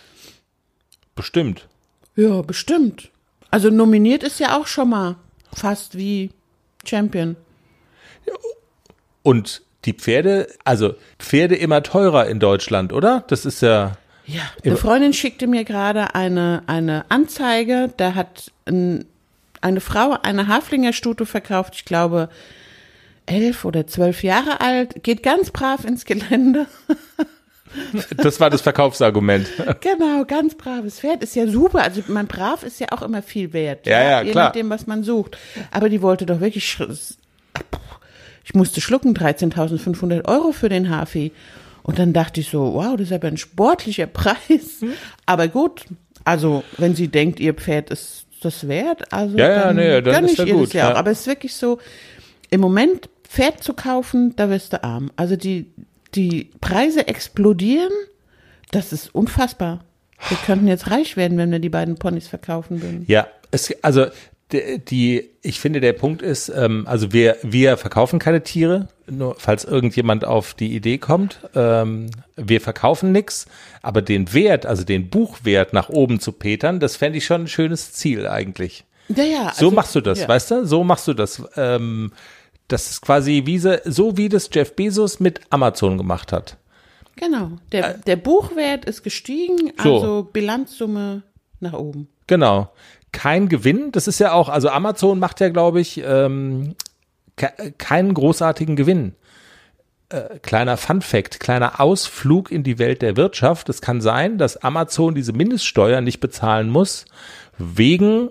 Bestimmt. 1.15 1.69
Ja, 2.17 2.43
bestimmt. 2.43 3.11
Also 3.51 3.71
nominiert 3.71 4.23
ist 4.23 4.41
ja 4.41 4.59
auch 4.59 4.67
schon 4.67 4.91
mal 4.91 5.17
fast 5.53 5.97
wie 5.97 6.31
Champion. 6.85 7.37
Und 9.23 9.63
die 9.85 9.93
Pferde, 9.93 10.49
also 10.65 10.95
Pferde 11.19 11.55
immer 11.57 11.83
teurer 11.83 12.27
in 12.27 12.41
Deutschland, 12.41 12.93
oder? 12.93 13.25
Das 13.29 13.45
ist 13.45 13.63
ja, 13.63 13.97
Ja, 14.27 14.43
eine 14.65 14.77
Freundin 14.77 15.13
schickte 15.13 15.47
mir 15.47 15.65
gerade 15.65 16.15
eine, 16.15 16.63
eine 16.67 17.05
Anzeige, 17.09 17.93
da 17.97 18.15
hat 18.15 18.51
ein, 18.67 19.05
eine 19.61 19.81
Frau 19.81 20.17
eine 20.23 20.49
Haflingerstute 20.49 21.27
verkauft, 21.27 21.75
ich 21.77 21.85
glaube 21.85 22.29
elf 23.27 23.65
oder 23.65 23.87
zwölf 23.87 24.23
Jahre 24.23 24.61
alt, 24.61 25.03
geht 25.05 25.23
ganz 25.23 25.51
brav 25.51 25.85
ins 25.85 26.05
Gelände. 26.05 26.67
das 28.17 28.41
war 28.41 28.51
das 28.51 28.61
Verkaufsargument. 28.61 29.47
genau, 29.81 30.25
ganz 30.27 30.55
braves 30.57 31.01
Pferd, 31.01 31.23
ist 31.23 31.35
ja 31.37 31.47
super. 31.47 31.83
Also 31.83 32.03
man 32.09 32.27
brav 32.27 32.63
ist 32.63 32.81
ja 32.81 32.89
auch 32.91 33.03
immer 33.03 33.23
viel 33.23 33.53
wert. 33.53 33.87
Ja, 33.87 34.03
ja, 34.03 34.23
Je 34.23 34.31
klar. 34.33 34.47
nachdem, 34.47 34.71
was 34.71 34.87
man 34.87 35.03
sucht. 35.03 35.37
Aber 35.71 35.89
die 35.89 36.03
wollte 36.03 36.27
doch 36.27 36.41
wirklich, 36.41 36.65
sch- 36.65 37.17
ich 38.45 38.55
musste 38.55 38.81
schlucken, 38.81 39.15
13.500 39.15 40.27
Euro 40.27 40.53
für 40.53 40.69
den 40.69 40.89
Hafi. 40.91 41.33
Und 41.83 41.99
dann 41.99 42.13
dachte 42.13 42.41
ich 42.41 42.51
so, 42.51 42.75
wow, 42.75 42.97
das 42.97 43.09
ist 43.09 43.13
aber 43.13 43.29
ein 43.29 43.37
sportlicher 43.37 44.07
Preis. 44.13 44.81
Hm. 44.81 44.93
Aber 45.27 45.49
gut, 45.49 45.85
also 46.25 46.63
wenn 46.77 46.95
sie 46.95 47.09
denkt, 47.09 47.41
ihr 47.41 47.55
Pferd 47.55 47.91
ist 47.91 48.27
das 48.43 48.69
wert, 48.69 49.13
also 49.13 49.37
Ja, 49.37 49.49
ja, 49.49 49.63
dann, 49.65 49.77
nee, 49.77 50.01
dann 50.03 50.25
ist 50.25 50.33
ich 50.33 50.39
ja 50.39 50.45
ihr 50.45 50.55
gut, 50.55 50.67
das 50.67 50.73
ja 50.75 50.85
ja. 50.89 50.93
auch. 50.93 50.97
Aber 50.99 51.11
es 51.11 51.21
ist 51.21 51.27
wirklich 51.27 51.55
so, 51.55 51.79
im 52.51 52.61
Moment 52.61 53.09
Pferd 53.25 53.63
zu 53.63 53.75
kaufen, 53.75 54.35
da 54.37 54.49
wirst 54.49 54.73
du 54.73 54.83
arm. 54.85 55.11
Also 55.17 55.37
die, 55.37 55.67
die 56.15 56.51
Preise 56.61 57.09
explodieren, 57.09 57.93
das 58.71 58.93
ist 58.93 59.15
unfassbar. 59.15 59.85
Wir 60.29 60.37
könnten 60.39 60.67
jetzt 60.67 60.91
reich 60.91 61.17
werden, 61.17 61.39
wenn 61.39 61.51
wir 61.51 61.59
die 61.59 61.69
beiden 61.69 61.97
Ponys 61.97 62.27
verkaufen 62.27 62.83
würden. 62.83 63.05
Ja, 63.07 63.29
es, 63.51 63.73
also 63.83 64.07
die, 64.53 64.79
die, 64.79 65.31
ich 65.43 65.61
finde, 65.61 65.81
der 65.81 65.93
Punkt 65.93 66.23
ist, 66.23 66.49
ähm, 66.49 66.87
also 66.89 67.13
wir, 67.13 67.37
wir 67.43 67.77
verkaufen 67.77 68.19
keine 68.19 68.43
Tiere, 68.43 68.89
nur 69.07 69.37
falls 69.39 69.65
irgendjemand 69.65 70.25
auf 70.25 70.55
die 70.55 70.75
Idee 70.75 70.99
kommt. 70.99 71.41
Ähm, 71.55 72.11
wir 72.37 72.61
verkaufen 72.61 73.13
nix, 73.13 73.47
aber 73.83 74.03
den 74.03 74.33
Wert, 74.33 74.67
also 74.67 74.85
den 74.85 75.11
Buchwert 75.11 75.73
nach 75.73 75.89
oben 75.89 76.19
zu 76.19 76.33
petern, 76.33 76.81
das 76.81 76.97
fände 76.97 77.19
ich 77.19 77.27
schon 77.27 77.43
ein 77.43 77.49
schönes 77.49 77.93
Ziel 77.93 78.27
eigentlich. 78.27 78.85
Ja, 79.09 79.25
ja. 79.25 79.43
So 79.55 79.67
also- 79.67 79.71
machst 79.71 79.95
du 79.95 80.01
das, 80.01 80.21
ja. 80.21 80.29
weißt 80.29 80.51
du? 80.51 80.67
So 80.67 80.85
machst 80.85 81.09
du 81.09 81.15
das. 81.15 81.43
Ähm, 81.57 82.13
das 82.69 82.91
ist 82.91 83.03
quasi 83.03 83.43
wie 83.47 83.59
se, 83.59 83.83
so 83.85 84.17
wie 84.17 84.29
das 84.29 84.51
Jeff 84.53 84.77
Bezos 84.77 85.21
mit 85.21 85.41
Amazon 85.51 85.99
gemacht 85.99 86.33
hat. 86.33 86.57
Genau. 87.17 87.53
Der, 87.73 87.95
der 87.95 88.17
Buchwert 88.17 88.85
ist 88.85 89.03
gestiegen, 89.03 89.73
So. 89.83 89.97
also 89.97 90.29
Bilanzsumme 90.33 91.23
nach 91.61 91.73
oben. 91.73 92.09
Genau. 92.27 92.71
Kein 93.11 93.49
Gewinn. 93.49 93.91
Das 93.91 94.07
ist 94.07 94.21
ja 94.21 94.33
auch, 94.33 94.49
also 94.49 94.69
Amazon 94.69 95.19
macht 95.19 95.41
ja, 95.41 95.49
glaube 95.49 95.81
ich, 95.81 96.03
ähm, 96.05 96.75
ke 97.37 97.73
keinen 97.79 98.15
großartigen 98.15 98.77
Gewinn. 98.77 99.15
Äh, 100.11 100.39
kleiner 100.41 100.77
Fun 100.77 101.03
Fact, 101.03 101.41
kleiner 101.41 101.81
Ausflug 101.81 102.53
in 102.53 102.63
die 102.63 102.79
Welt 102.79 103.03
der 103.03 103.17
Wirtschaft. 103.17 103.69
Es 103.69 103.81
kann 103.81 104.01
sein, 104.01 104.39
dass 104.39 104.59
Amazon 104.59 105.15
diese 105.15 105.33
Mindeststeuer 105.33 106.01
nicht 106.01 106.21
bezahlen 106.21 106.71
muss, 106.71 107.07
wegen 107.57 108.31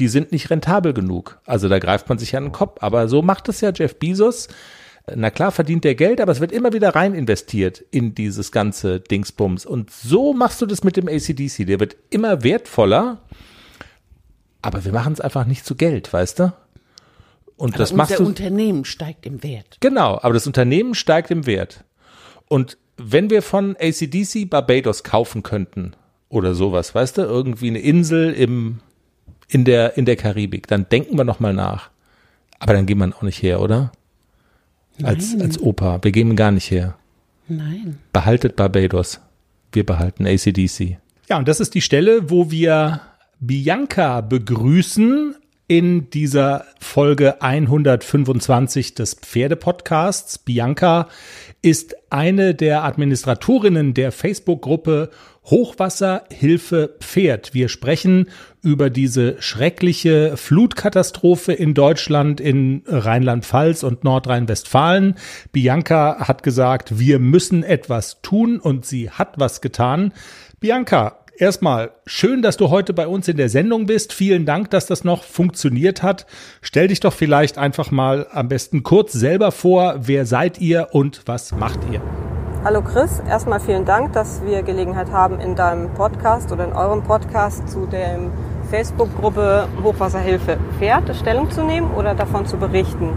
die 0.00 0.08
sind 0.08 0.32
nicht 0.32 0.50
rentabel 0.50 0.92
genug. 0.92 1.38
Also 1.44 1.68
da 1.68 1.78
greift 1.78 2.08
man 2.08 2.18
sich 2.18 2.36
an 2.36 2.44
den 2.44 2.52
Kopf. 2.52 2.78
Aber 2.80 3.06
so 3.08 3.22
macht 3.22 3.48
es 3.48 3.60
ja 3.60 3.70
Jeff 3.72 3.96
Bezos. 3.96 4.48
Na 5.14 5.30
klar 5.30 5.52
verdient 5.52 5.84
der 5.84 5.94
Geld, 5.94 6.20
aber 6.20 6.32
es 6.32 6.40
wird 6.40 6.52
immer 6.52 6.72
wieder 6.72 6.94
rein 6.94 7.14
investiert 7.14 7.84
in 7.90 8.14
dieses 8.14 8.52
ganze 8.52 9.00
Dingsbums. 9.00 9.66
Und 9.66 9.90
so 9.90 10.32
machst 10.32 10.60
du 10.62 10.66
das 10.66 10.84
mit 10.84 10.96
dem 10.96 11.08
ACDC. 11.08 11.66
Der 11.66 11.80
wird 11.80 11.96
immer 12.10 12.42
wertvoller, 12.42 13.20
aber 14.62 14.84
wir 14.84 14.92
machen 14.92 15.12
es 15.12 15.20
einfach 15.20 15.46
nicht 15.46 15.64
zu 15.64 15.74
Geld, 15.74 16.12
weißt 16.12 16.40
du? 16.40 16.52
Und 17.56 17.74
Aber 17.74 17.78
das 17.78 17.92
machst 17.92 18.18
du. 18.18 18.24
Unternehmen 18.24 18.84
steigt 18.84 19.26
im 19.26 19.42
Wert. 19.42 19.78
Genau, 19.80 20.18
aber 20.22 20.34
das 20.34 20.46
Unternehmen 20.46 20.94
steigt 20.94 21.30
im 21.30 21.46
Wert. 21.46 21.84
Und 22.48 22.78
wenn 22.96 23.30
wir 23.30 23.42
von 23.42 23.76
ACDC 23.78 24.48
Barbados 24.48 25.02
kaufen 25.04 25.42
könnten 25.42 25.92
oder 26.28 26.54
sowas, 26.54 26.94
weißt 26.94 27.18
du, 27.18 27.22
irgendwie 27.22 27.68
eine 27.68 27.80
Insel 27.80 28.32
im, 28.32 28.80
in, 29.50 29.64
der, 29.64 29.96
in 29.96 30.04
der 30.04 30.16
Karibik, 30.16 30.66
dann 30.68 30.88
denken 30.88 31.16
wir 31.16 31.24
nochmal 31.24 31.52
nach. 31.52 31.90
Aber 32.58 32.74
dann 32.74 32.86
gehen 32.86 32.98
wir 32.98 33.14
auch 33.16 33.22
nicht 33.22 33.42
her, 33.42 33.60
oder? 33.60 33.92
Als, 35.02 35.32
Nein. 35.32 35.42
als 35.42 35.60
Opa. 35.60 35.98
Wir 36.02 36.12
gehen 36.12 36.36
gar 36.36 36.50
nicht 36.50 36.70
her. 36.70 36.96
Nein. 37.48 37.98
Behaltet 38.12 38.56
Barbados. 38.56 39.20
Wir 39.72 39.84
behalten 39.84 40.26
ACDC. 40.26 40.98
Ja, 41.28 41.38
und 41.38 41.48
das 41.48 41.60
ist 41.60 41.74
die 41.74 41.80
Stelle, 41.80 42.30
wo 42.30 42.50
wir 42.50 43.00
Bianca 43.40 44.20
begrüßen 44.20 45.34
in 45.68 46.10
dieser 46.10 46.64
Folge 46.80 47.40
125 47.40 48.94
des 48.94 49.14
Pferdepodcasts. 49.14 50.38
Bianca 50.38 51.08
ist 51.62 51.94
eine 52.10 52.54
der 52.54 52.84
Administratorinnen 52.84 53.94
der 53.94 54.10
Facebook-Gruppe 54.10 55.10
Hochwasserhilfe 55.44 56.96
Pferd. 57.00 57.54
Wir 57.54 57.68
sprechen 57.68 58.28
über 58.62 58.90
diese 58.90 59.40
schreckliche 59.40 60.36
Flutkatastrophe 60.36 61.52
in 61.52 61.74
Deutschland, 61.74 62.40
in 62.40 62.82
Rheinland-Pfalz 62.86 63.82
und 63.82 64.04
Nordrhein-Westfalen. 64.04 65.14
Bianca 65.52 66.28
hat 66.28 66.42
gesagt, 66.42 66.98
wir 66.98 67.18
müssen 67.18 67.62
etwas 67.62 68.20
tun 68.22 68.58
und 68.58 68.84
sie 68.84 69.10
hat 69.10 69.34
was 69.38 69.60
getan. 69.60 70.12
Bianca, 70.60 71.20
erstmal 71.38 71.92
schön, 72.06 72.42
dass 72.42 72.56
du 72.56 72.70
heute 72.70 72.92
bei 72.92 73.06
uns 73.06 73.28
in 73.28 73.36
der 73.36 73.48
Sendung 73.48 73.86
bist. 73.86 74.12
Vielen 74.12 74.44
Dank, 74.44 74.70
dass 74.70 74.86
das 74.86 75.04
noch 75.04 75.24
funktioniert 75.24 76.02
hat. 76.02 76.26
Stell 76.60 76.88
dich 76.88 77.00
doch 77.00 77.14
vielleicht 77.14 77.56
einfach 77.56 77.90
mal 77.90 78.26
am 78.30 78.48
besten 78.48 78.82
kurz 78.82 79.12
selber 79.12 79.52
vor. 79.52 80.00
Wer 80.00 80.26
seid 80.26 80.60
ihr 80.60 80.88
und 80.92 81.22
was 81.26 81.52
macht 81.52 81.80
ihr? 81.90 82.02
Hallo 82.62 82.82
Chris, 82.82 83.22
erstmal 83.26 83.58
vielen 83.58 83.86
Dank, 83.86 84.12
dass 84.12 84.42
wir 84.44 84.62
Gelegenheit 84.62 85.10
haben, 85.10 85.40
in 85.40 85.56
deinem 85.56 85.94
Podcast 85.94 86.52
oder 86.52 86.66
in 86.66 86.74
eurem 86.74 87.02
Podcast 87.02 87.66
zu 87.70 87.86
der 87.86 88.18
Facebook-Gruppe 88.70 89.66
Hochwasserhilfe 89.82 90.56
Pferd 90.78 91.14
Stellung 91.16 91.50
zu 91.50 91.64
nehmen 91.64 91.90
oder 91.94 92.14
davon 92.14 92.46
zu 92.46 92.56
berichten. 92.56 93.10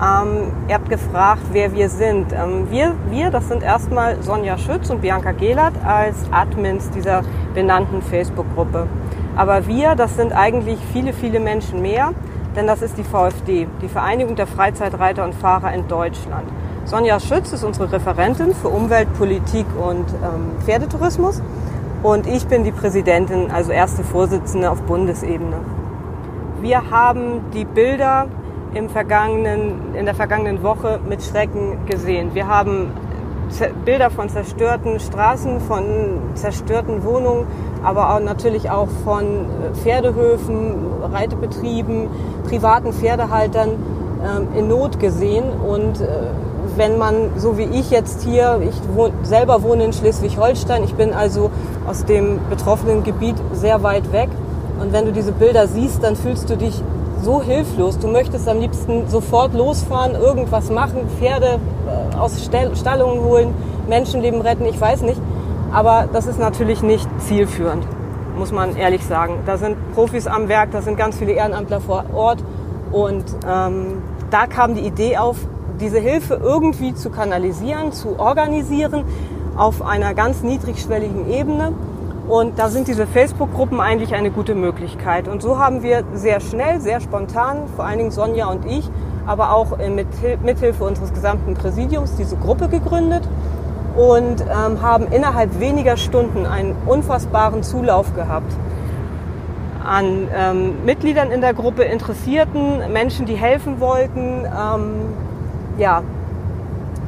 Ähm, 0.00 0.52
ihr 0.68 0.74
habt 0.74 0.88
gefragt, 0.88 1.42
wer 1.52 1.74
wir 1.74 1.88
sind. 1.88 2.32
Ähm, 2.32 2.70
wir, 2.70 2.94
wir, 3.10 3.30
das 3.30 3.48
sind 3.48 3.62
erstmal 3.62 4.22
Sonja 4.22 4.56
Schütz 4.56 4.90
und 4.90 5.02
Bianca 5.02 5.32
Gehlert 5.32 5.74
als 5.84 6.16
Admins 6.30 6.88
dieser 6.90 7.22
benannten 7.54 8.00
Facebook-Gruppe. 8.00 8.86
Aber 9.36 9.66
wir, 9.66 9.94
das 9.94 10.16
sind 10.16 10.32
eigentlich 10.32 10.78
viele, 10.92 11.12
viele 11.12 11.40
Menschen 11.40 11.82
mehr, 11.82 12.12
denn 12.56 12.66
das 12.66 12.80
ist 12.80 12.96
die 12.96 13.04
VfD, 13.04 13.66
die 13.82 13.88
Vereinigung 13.88 14.36
der 14.36 14.46
Freizeitreiter 14.46 15.24
und 15.24 15.34
Fahrer 15.34 15.72
in 15.74 15.86
Deutschland. 15.86 16.44
Sonja 16.84 17.20
Schütz 17.20 17.52
ist 17.52 17.64
unsere 17.64 17.92
Referentin 17.92 18.54
für 18.54 18.68
Umwelt, 18.68 19.12
Politik 19.18 19.66
und 19.78 20.06
ähm, 20.08 20.52
Pferdetourismus. 20.64 21.42
Und 22.02 22.28
ich 22.28 22.46
bin 22.46 22.62
die 22.62 22.70
Präsidentin, 22.70 23.50
also 23.50 23.72
erste 23.72 24.04
Vorsitzende 24.04 24.70
auf 24.70 24.82
Bundesebene. 24.82 25.56
Wir 26.60 26.90
haben 26.90 27.50
die 27.52 27.64
Bilder 27.64 28.26
im 28.74 28.88
vergangenen, 28.88 29.94
in 29.94 30.04
der 30.04 30.14
vergangenen 30.14 30.62
Woche 30.62 31.00
mit 31.08 31.22
Schrecken 31.22 31.86
gesehen. 31.86 32.34
Wir 32.34 32.46
haben 32.46 32.92
Bilder 33.84 34.10
von 34.10 34.28
zerstörten 34.28 35.00
Straßen, 35.00 35.60
von 35.60 35.84
zerstörten 36.34 37.02
Wohnungen, 37.02 37.46
aber 37.82 38.14
auch 38.14 38.20
natürlich 38.20 38.70
auch 38.70 38.88
von 39.04 39.24
äh, 39.24 39.74
Pferdehöfen, 39.74 40.74
Reitebetrieben, 41.02 42.08
privaten 42.48 42.92
Pferdehaltern 42.92 43.70
ähm, 43.70 44.48
in 44.56 44.68
Not 44.68 45.00
gesehen. 45.00 45.44
Und 45.66 46.00
äh, 46.00 46.06
wenn 46.78 46.96
man, 46.96 47.32
so 47.36 47.58
wie 47.58 47.64
ich 47.64 47.90
jetzt 47.90 48.22
hier, 48.22 48.60
ich 48.62 48.74
wohn, 48.96 49.12
selber 49.22 49.62
wohne 49.62 49.84
in 49.84 49.92
Schleswig-Holstein, 49.92 50.84
ich 50.84 50.94
bin 50.94 51.12
also 51.12 51.50
aus 51.86 52.04
dem 52.04 52.38
betroffenen 52.48 53.02
Gebiet 53.02 53.36
sehr 53.52 53.82
weit 53.82 54.12
weg. 54.12 54.28
Und 54.80 54.92
wenn 54.92 55.04
du 55.04 55.12
diese 55.12 55.32
Bilder 55.32 55.66
siehst, 55.66 56.02
dann 56.04 56.14
fühlst 56.14 56.48
du 56.48 56.56
dich 56.56 56.82
so 57.22 57.42
hilflos. 57.42 57.98
Du 57.98 58.06
möchtest 58.06 58.48
am 58.48 58.60
liebsten 58.60 59.08
sofort 59.08 59.54
losfahren, 59.54 60.14
irgendwas 60.14 60.70
machen, 60.70 61.08
Pferde 61.18 61.58
äh, 62.12 62.16
aus 62.16 62.48
Stallungen 62.74 63.24
holen, 63.24 63.54
Menschenleben 63.88 64.40
retten, 64.40 64.64
ich 64.64 64.80
weiß 64.80 65.02
nicht. 65.02 65.20
Aber 65.72 66.08
das 66.12 66.26
ist 66.26 66.38
natürlich 66.38 66.82
nicht 66.82 67.08
zielführend, 67.26 67.84
muss 68.36 68.52
man 68.52 68.76
ehrlich 68.76 69.04
sagen. 69.04 69.40
Da 69.46 69.58
sind 69.58 69.76
Profis 69.94 70.26
am 70.26 70.48
Werk, 70.48 70.70
da 70.70 70.80
sind 70.80 70.96
ganz 70.96 71.16
viele 71.16 71.32
Ehrenamtler 71.32 71.80
vor 71.80 72.04
Ort. 72.14 72.38
Und 72.92 73.24
ähm, 73.46 74.02
da 74.30 74.46
kam 74.46 74.74
die 74.74 74.80
Idee 74.80 75.18
auf, 75.18 75.36
diese 75.80 75.98
Hilfe 75.98 76.40
irgendwie 76.42 76.94
zu 76.94 77.10
kanalisieren, 77.10 77.92
zu 77.92 78.18
organisieren 78.18 79.04
auf 79.56 79.82
einer 79.82 80.14
ganz 80.14 80.42
niedrigschwelligen 80.42 81.30
Ebene. 81.30 81.72
Und 82.28 82.58
da 82.58 82.68
sind 82.68 82.88
diese 82.88 83.06
Facebook-Gruppen 83.06 83.80
eigentlich 83.80 84.14
eine 84.14 84.30
gute 84.30 84.54
Möglichkeit. 84.54 85.28
Und 85.28 85.40
so 85.40 85.58
haben 85.58 85.82
wir 85.82 86.04
sehr 86.12 86.40
schnell, 86.40 86.78
sehr 86.80 87.00
spontan, 87.00 87.62
vor 87.74 87.86
allen 87.86 87.98
Dingen 87.98 88.10
Sonja 88.10 88.48
und 88.48 88.66
ich, 88.66 88.88
aber 89.26 89.52
auch 89.52 89.78
äh, 89.78 89.88
mit 89.88 90.08
Hil- 90.20 90.38
Mithilfe 90.44 90.84
unseres 90.84 91.12
gesamten 91.14 91.54
Präsidiums 91.54 92.16
diese 92.16 92.36
Gruppe 92.36 92.68
gegründet 92.68 93.26
und 93.96 94.42
ähm, 94.42 94.82
haben 94.82 95.06
innerhalb 95.06 95.58
weniger 95.58 95.96
Stunden 95.96 96.44
einen 96.44 96.76
unfassbaren 96.86 97.62
Zulauf 97.62 98.14
gehabt 98.14 98.52
an 99.84 100.28
ähm, 100.36 100.84
Mitgliedern 100.84 101.30
in 101.30 101.40
der 101.40 101.54
Gruppe, 101.54 101.82
Interessierten, 101.84 102.92
Menschen, 102.92 103.24
die 103.24 103.36
helfen 103.36 103.80
wollten. 103.80 104.44
Ähm, 104.44 104.92
ja, 105.78 106.02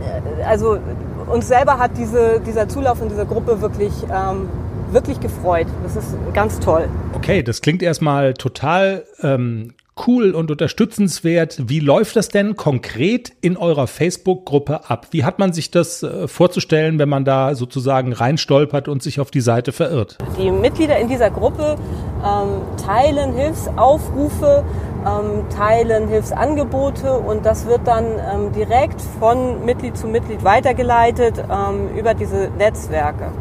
Äh, 0.00 0.42
also 0.44 0.78
uns 1.26 1.48
selber 1.48 1.78
hat 1.78 1.92
diese, 1.96 2.40
dieser 2.44 2.68
Zulauf 2.68 3.00
in 3.02 3.08
dieser 3.08 3.26
Gruppe 3.26 3.60
wirklich, 3.60 3.92
ähm, 4.12 4.48
wirklich 4.90 5.20
gefreut. 5.20 5.66
Das 5.82 5.96
ist 5.96 6.16
ganz 6.34 6.58
toll. 6.58 6.88
Okay, 7.12 7.42
das 7.42 7.60
klingt 7.60 7.82
erstmal 7.82 8.34
total 8.34 9.04
ähm, 9.22 9.74
cool 10.06 10.32
und 10.32 10.50
unterstützenswert. 10.50 11.62
Wie 11.68 11.78
läuft 11.78 12.16
das 12.16 12.28
denn 12.28 12.56
konkret 12.56 13.32
in 13.42 13.56
eurer 13.56 13.86
Facebook-Gruppe 13.86 14.88
ab? 14.90 15.08
Wie 15.10 15.24
hat 15.24 15.38
man 15.38 15.52
sich 15.52 15.70
das 15.70 16.02
äh, 16.02 16.26
vorzustellen, 16.26 16.98
wenn 16.98 17.08
man 17.08 17.24
da 17.24 17.54
sozusagen 17.54 18.12
reinstolpert 18.12 18.88
und 18.88 19.02
sich 19.02 19.20
auf 19.20 19.30
die 19.30 19.42
Seite 19.42 19.72
verirrt? 19.72 20.16
Die 20.38 20.50
Mitglieder 20.50 20.98
in 20.98 21.08
dieser 21.08 21.30
Gruppe 21.30 21.76
ähm, 22.24 22.62
teilen 22.84 23.34
Hilfsaufrufe, 23.34 24.64
ähm, 25.06 25.48
teilen 25.50 26.08
Hilfsangebote 26.08 27.12
und 27.12 27.46
das 27.46 27.66
wird 27.66 27.86
dann 27.86 28.04
ähm, 28.04 28.52
direkt 28.52 29.00
von 29.18 29.64
Mitglied 29.64 29.96
zu 29.96 30.06
Mitglied 30.06 30.44
weitergeleitet 30.44 31.38
ähm, 31.38 31.96
über 31.96 32.14
diese 32.14 32.50
Netzwerke. 32.58 33.32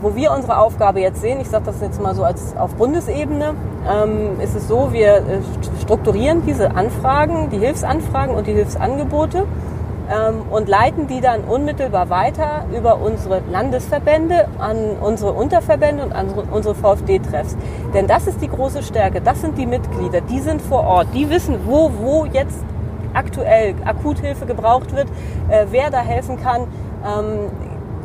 Wo 0.00 0.14
wir 0.14 0.32
unsere 0.32 0.58
Aufgabe 0.58 1.00
jetzt 1.00 1.20
sehen, 1.20 1.40
ich 1.40 1.48
sage 1.48 1.64
das 1.66 1.80
jetzt 1.80 2.00
mal 2.00 2.14
so 2.14 2.24
als 2.24 2.56
auf 2.56 2.74
Bundesebene, 2.74 3.54
ähm, 3.90 4.40
ist 4.40 4.54
es 4.54 4.68
so, 4.68 4.92
wir 4.92 5.16
äh, 5.16 5.22
strukturieren 5.82 6.44
diese 6.46 6.74
Anfragen, 6.76 7.48
die 7.50 7.58
Hilfsanfragen 7.58 8.34
und 8.34 8.46
die 8.46 8.52
Hilfsangebote 8.52 9.46
und 10.50 10.68
leiten 10.68 11.06
die 11.06 11.20
dann 11.20 11.44
unmittelbar 11.44 12.10
weiter 12.10 12.66
über 12.76 13.00
unsere 13.00 13.40
Landesverbände 13.50 14.48
an 14.58 14.96
unsere 15.00 15.32
Unterverbände 15.32 16.04
und 16.04 16.12
an 16.12 16.28
unsere 16.50 16.74
VfD-Treffs. 16.74 17.56
Denn 17.94 18.06
das 18.06 18.26
ist 18.26 18.42
die 18.42 18.48
große 18.48 18.82
Stärke, 18.82 19.20
das 19.20 19.40
sind 19.40 19.56
die 19.56 19.66
Mitglieder, 19.66 20.20
die 20.20 20.40
sind 20.40 20.60
vor 20.60 20.84
Ort, 20.84 21.08
die 21.14 21.30
wissen, 21.30 21.60
wo, 21.66 21.90
wo 22.00 22.26
jetzt 22.26 22.62
aktuell 23.14 23.74
Akuthilfe 23.84 24.44
gebraucht 24.44 24.94
wird, 24.94 25.08
äh, 25.48 25.66
wer 25.70 25.90
da 25.90 26.00
helfen 26.00 26.38
kann. 26.40 26.62
Ähm, 27.06 27.50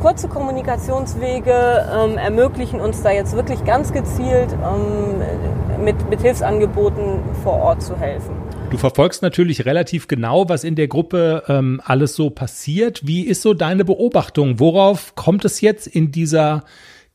kurze 0.01 0.27
Kommunikationswege 0.27 1.51
ähm, 1.51 2.17
ermöglichen 2.17 2.79
uns 2.79 3.01
da 3.01 3.11
jetzt 3.11 3.35
wirklich 3.35 3.65
ganz 3.65 3.91
gezielt 3.91 4.53
ähm, 4.53 5.83
mit, 5.83 6.09
mit 6.09 6.21
Hilfsangeboten 6.21 7.19
vor 7.43 7.61
Ort 7.61 7.81
zu 7.81 7.97
helfen. 7.97 8.48
Du 8.69 8.77
verfolgst 8.77 9.23
natürlich 9.23 9.65
relativ 9.65 10.07
genau, 10.07 10.47
was 10.47 10.63
in 10.63 10.75
der 10.75 10.87
Gruppe 10.87 11.43
ähm, 11.47 11.81
alles 11.83 12.15
so 12.15 12.29
passiert. 12.29 13.05
Wie 13.05 13.23
ist 13.23 13.41
so 13.41 13.55
deine 13.55 13.83
Beobachtung? 13.83 14.59
Worauf 14.59 15.15
kommt 15.15 15.43
es 15.43 15.61
jetzt 15.61 15.87
in 15.87 16.11
dieser 16.11 16.65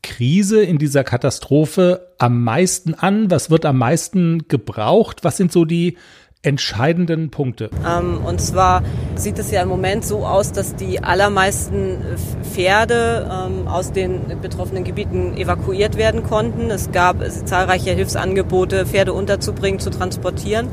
Krise, 0.03 0.61
in 0.61 0.77
dieser 0.77 1.05
Katastrophe 1.05 2.13
am 2.17 2.43
meisten 2.43 2.93
an? 2.93 3.31
Was 3.31 3.49
wird 3.49 3.65
am 3.65 3.77
meisten 3.77 4.49
gebraucht? 4.49 5.23
Was 5.23 5.37
sind 5.37 5.53
so 5.53 5.63
die 5.63 5.97
entscheidenden 6.41 7.31
Punkte? 7.31 7.69
Ähm, 7.87 8.23
und 8.25 8.41
zwar 8.41 8.83
sieht 9.15 9.39
es 9.39 9.49
ja 9.49 9.61
im 9.61 9.69
Moment 9.69 10.05
so 10.05 10.25
aus, 10.25 10.51
dass 10.51 10.75
die 10.75 11.01
allermeisten 11.01 11.97
Pferde 12.43 13.29
ähm, 13.31 13.67
aus 13.69 13.93
den 13.93 14.41
betroffenen 14.41 14.83
Gebieten 14.83 15.37
evakuiert 15.37 15.95
werden 15.95 16.21
konnten. 16.23 16.69
Es 16.69 16.91
gab 16.91 17.23
zahlreiche 17.45 17.91
Hilfsangebote, 17.91 18.85
Pferde 18.85 19.13
unterzubringen, 19.13 19.79
zu 19.79 19.89
transportieren. 19.89 20.67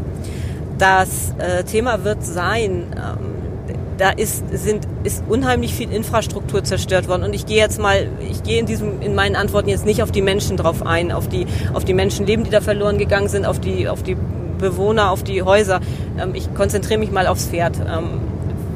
Das 0.83 1.33
äh, 1.39 1.63
Thema 1.63 2.03
wird 2.03 2.25
sein, 2.25 2.87
ähm, 2.97 3.77
da 3.99 4.11
ist, 4.11 4.43
sind, 4.51 4.89
ist 5.05 5.23
unheimlich 5.29 5.73
viel 5.75 5.93
Infrastruktur 5.93 6.65
zerstört 6.65 7.07
worden. 7.07 7.23
Und 7.23 7.37
ich 7.37 7.47
gehe 7.47 7.59
jetzt 7.59 7.79
mal, 7.79 8.09
ich 8.29 8.43
gehe 8.43 8.59
in 8.59 8.67
diesem, 8.67 9.01
in 9.01 9.15
meinen 9.15 9.37
Antworten 9.37 9.69
jetzt 9.69 9.87
nicht 9.87 10.03
auf 10.03 10.11
die 10.11 10.23
Menschen 10.23 10.57
drauf 10.57 10.85
ein, 10.85 11.13
auf 11.13 11.29
die, 11.29 11.47
auf 11.73 11.85
die 11.85 11.95
Menschenleben, 11.95 12.45
die 12.45 12.51
da 12.51 12.61
verloren 12.61 12.99
gegangen 12.99 13.29
sind, 13.29 13.47
auf 13.47 13.61
die, 13.61 13.89
auf 13.89 14.03
die 14.03 14.17
Bewohner, 14.59 15.13
auf 15.13 15.23
die 15.23 15.45
Häuser. 15.45 15.79
Ähm, 16.21 16.35
ich 16.35 16.53
konzentriere 16.53 16.99
mich 16.99 17.13
mal 17.13 17.29
aufs 17.29 17.47
Pferd, 17.47 17.77
ähm, 17.79 18.21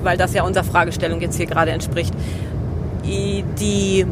weil 0.04 0.16
das 0.16 0.32
ja 0.32 0.44
unserer 0.44 0.62
Fragestellung 0.62 1.20
jetzt 1.20 1.36
hier 1.36 1.46
gerade 1.46 1.72
entspricht. 1.72 2.14
Die, 3.04 4.07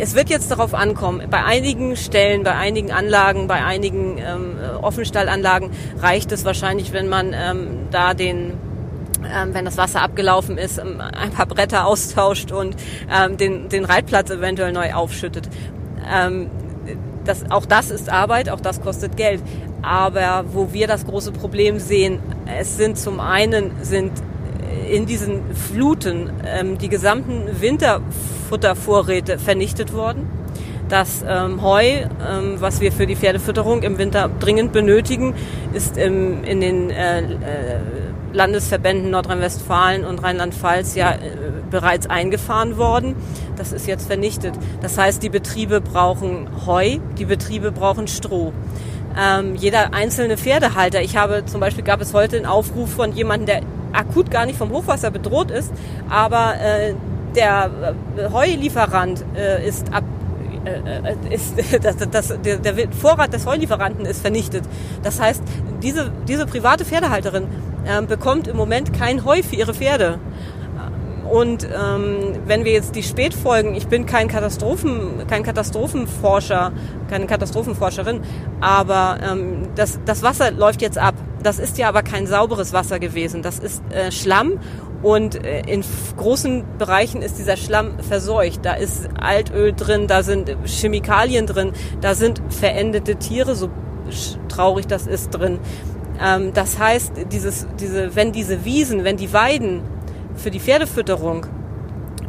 es 0.00 0.14
wird 0.14 0.30
jetzt 0.30 0.50
darauf 0.50 0.74
ankommen, 0.74 1.28
bei 1.30 1.44
einigen 1.44 1.94
Stellen, 1.94 2.42
bei 2.42 2.54
einigen 2.54 2.90
Anlagen, 2.90 3.46
bei 3.46 3.62
einigen 3.62 4.16
ähm, 4.18 4.56
Offenstallanlagen 4.80 5.70
reicht 5.98 6.32
es 6.32 6.44
wahrscheinlich, 6.44 6.92
wenn 6.92 7.08
man 7.08 7.34
ähm, 7.34 7.88
da 7.90 8.14
den 8.14 8.54
ähm, 9.22 9.52
wenn 9.52 9.66
das 9.66 9.76
Wasser 9.76 10.00
abgelaufen 10.00 10.56
ist, 10.56 10.78
ähm, 10.78 11.00
ein 11.00 11.30
paar 11.30 11.44
Bretter 11.44 11.86
austauscht 11.86 12.52
und 12.52 12.76
ähm, 13.14 13.36
den, 13.36 13.68
den 13.68 13.84
Reitplatz 13.84 14.30
eventuell 14.30 14.72
neu 14.72 14.94
aufschüttet. 14.94 15.48
Ähm, 16.10 16.50
das, 17.24 17.50
auch 17.50 17.66
das 17.66 17.90
ist 17.90 18.08
Arbeit, 18.08 18.48
auch 18.48 18.60
das 18.60 18.80
kostet 18.80 19.18
Geld. 19.18 19.42
Aber 19.82 20.46
wo 20.52 20.72
wir 20.72 20.86
das 20.86 21.04
große 21.04 21.32
Problem 21.32 21.78
sehen, 21.78 22.18
es 22.58 22.78
sind 22.78 22.98
zum 22.98 23.20
einen 23.20 23.72
sind 23.82 24.12
in 24.90 25.06
diesen 25.06 25.54
Fluten 25.54 26.30
ähm, 26.44 26.78
die 26.78 26.88
gesamten 26.88 27.60
Winterfuttervorräte 27.60 29.38
vernichtet 29.38 29.92
worden. 29.92 30.28
Das 30.88 31.24
ähm, 31.26 31.62
Heu, 31.62 31.84
ähm, 31.84 32.56
was 32.58 32.80
wir 32.80 32.90
für 32.90 33.06
die 33.06 33.14
Pferdefütterung 33.14 33.84
im 33.84 33.96
Winter 33.96 34.28
dringend 34.40 34.72
benötigen, 34.72 35.34
ist 35.72 35.96
im, 35.96 36.42
in 36.42 36.60
den 36.60 36.90
äh, 36.90 37.20
äh, 37.20 37.26
Landesverbänden 38.32 39.10
Nordrhein-Westfalen 39.10 40.04
und 40.04 40.20
Rheinland-Pfalz 40.20 40.96
ja 40.96 41.12
äh, 41.12 41.18
bereits 41.70 42.08
eingefahren 42.08 42.76
worden. 42.76 43.14
Das 43.56 43.72
ist 43.72 43.86
jetzt 43.86 44.08
vernichtet. 44.08 44.54
Das 44.82 44.98
heißt, 44.98 45.22
die 45.22 45.28
Betriebe 45.28 45.80
brauchen 45.80 46.48
Heu, 46.66 46.98
die 47.18 47.24
Betriebe 47.24 47.70
brauchen 47.70 48.08
Stroh. 48.08 48.52
Ähm, 49.16 49.54
jeder 49.54 49.94
einzelne 49.94 50.36
Pferdehalter. 50.36 51.02
Ich 51.02 51.16
habe 51.16 51.44
zum 51.46 51.60
Beispiel 51.60 51.84
gab 51.84 52.00
es 52.00 52.14
heute 52.14 52.36
einen 52.36 52.46
Aufruf 52.46 52.90
von 52.90 53.12
jemandem, 53.12 53.46
der 53.46 53.62
akut 53.92 54.30
gar 54.30 54.46
nicht 54.46 54.58
vom 54.58 54.70
Hochwasser 54.70 55.10
bedroht 55.10 55.50
ist, 55.50 55.72
aber 56.08 56.54
äh, 56.60 56.94
der 57.34 57.70
äh, 58.16 58.30
Heulieferant 58.32 59.24
äh, 59.36 59.66
ist 59.66 59.92
ab 59.92 60.04
äh, 60.64 60.70
äh, 60.70 61.34
ist, 61.34 61.54
das, 61.82 61.96
das, 61.96 62.34
der, 62.44 62.58
der 62.58 62.74
Vorrat 62.92 63.32
des 63.32 63.46
Heulieferanten 63.46 64.04
ist 64.04 64.20
vernichtet. 64.20 64.64
Das 65.02 65.20
heißt, 65.20 65.42
diese, 65.82 66.12
diese 66.28 66.46
private 66.46 66.84
Pferdehalterin 66.84 67.46
äh, 67.84 68.02
bekommt 68.02 68.46
im 68.46 68.56
Moment 68.56 68.92
kein 68.92 69.24
Heu 69.24 69.42
für 69.42 69.56
ihre 69.56 69.72
Pferde. 69.72 70.18
Und 71.30 71.64
ähm, 71.64 72.40
wenn 72.46 72.64
wir 72.64 72.72
jetzt 72.72 72.96
die 72.96 73.04
Spätfolgen, 73.04 73.76
ich 73.76 73.86
bin 73.86 74.04
kein 74.04 74.26
Katastrophen, 74.26 75.26
kein 75.28 75.44
Katastrophenforscher, 75.44 76.72
keine 77.08 77.26
Katastrophenforscherin, 77.26 78.20
aber 78.60 79.18
ähm, 79.22 79.68
das, 79.76 80.00
das 80.04 80.24
Wasser 80.24 80.50
läuft 80.50 80.82
jetzt 80.82 80.98
ab. 80.98 81.14
Das 81.42 81.58
ist 81.58 81.78
ja 81.78 81.88
aber 81.88 82.02
kein 82.02 82.26
sauberes 82.26 82.72
Wasser 82.72 82.98
gewesen. 82.98 83.42
Das 83.42 83.58
ist 83.58 83.82
äh, 83.90 84.12
Schlamm 84.12 84.60
und 85.02 85.42
äh, 85.44 85.60
in 85.66 85.82
großen 86.16 86.64
Bereichen 86.78 87.22
ist 87.22 87.38
dieser 87.38 87.56
Schlamm 87.56 87.98
verseucht. 88.00 88.60
Da 88.62 88.74
ist 88.74 89.08
Altöl 89.18 89.72
drin, 89.72 90.06
da 90.06 90.22
sind 90.22 90.54
Chemikalien 90.66 91.46
drin, 91.46 91.72
da 92.00 92.14
sind 92.14 92.42
verendete 92.50 93.16
Tiere, 93.16 93.54
so 93.54 93.70
traurig 94.48 94.86
das 94.86 95.06
ist 95.06 95.30
drin. 95.30 95.58
Ähm, 96.22 96.52
das 96.52 96.78
heißt, 96.78 97.12
dieses, 97.32 97.66
diese, 97.78 98.14
wenn 98.14 98.32
diese 98.32 98.64
Wiesen, 98.64 99.04
wenn 99.04 99.16
die 99.16 99.32
Weiden 99.32 99.82
für 100.36 100.50
die 100.50 100.60
Pferdefütterung 100.60 101.46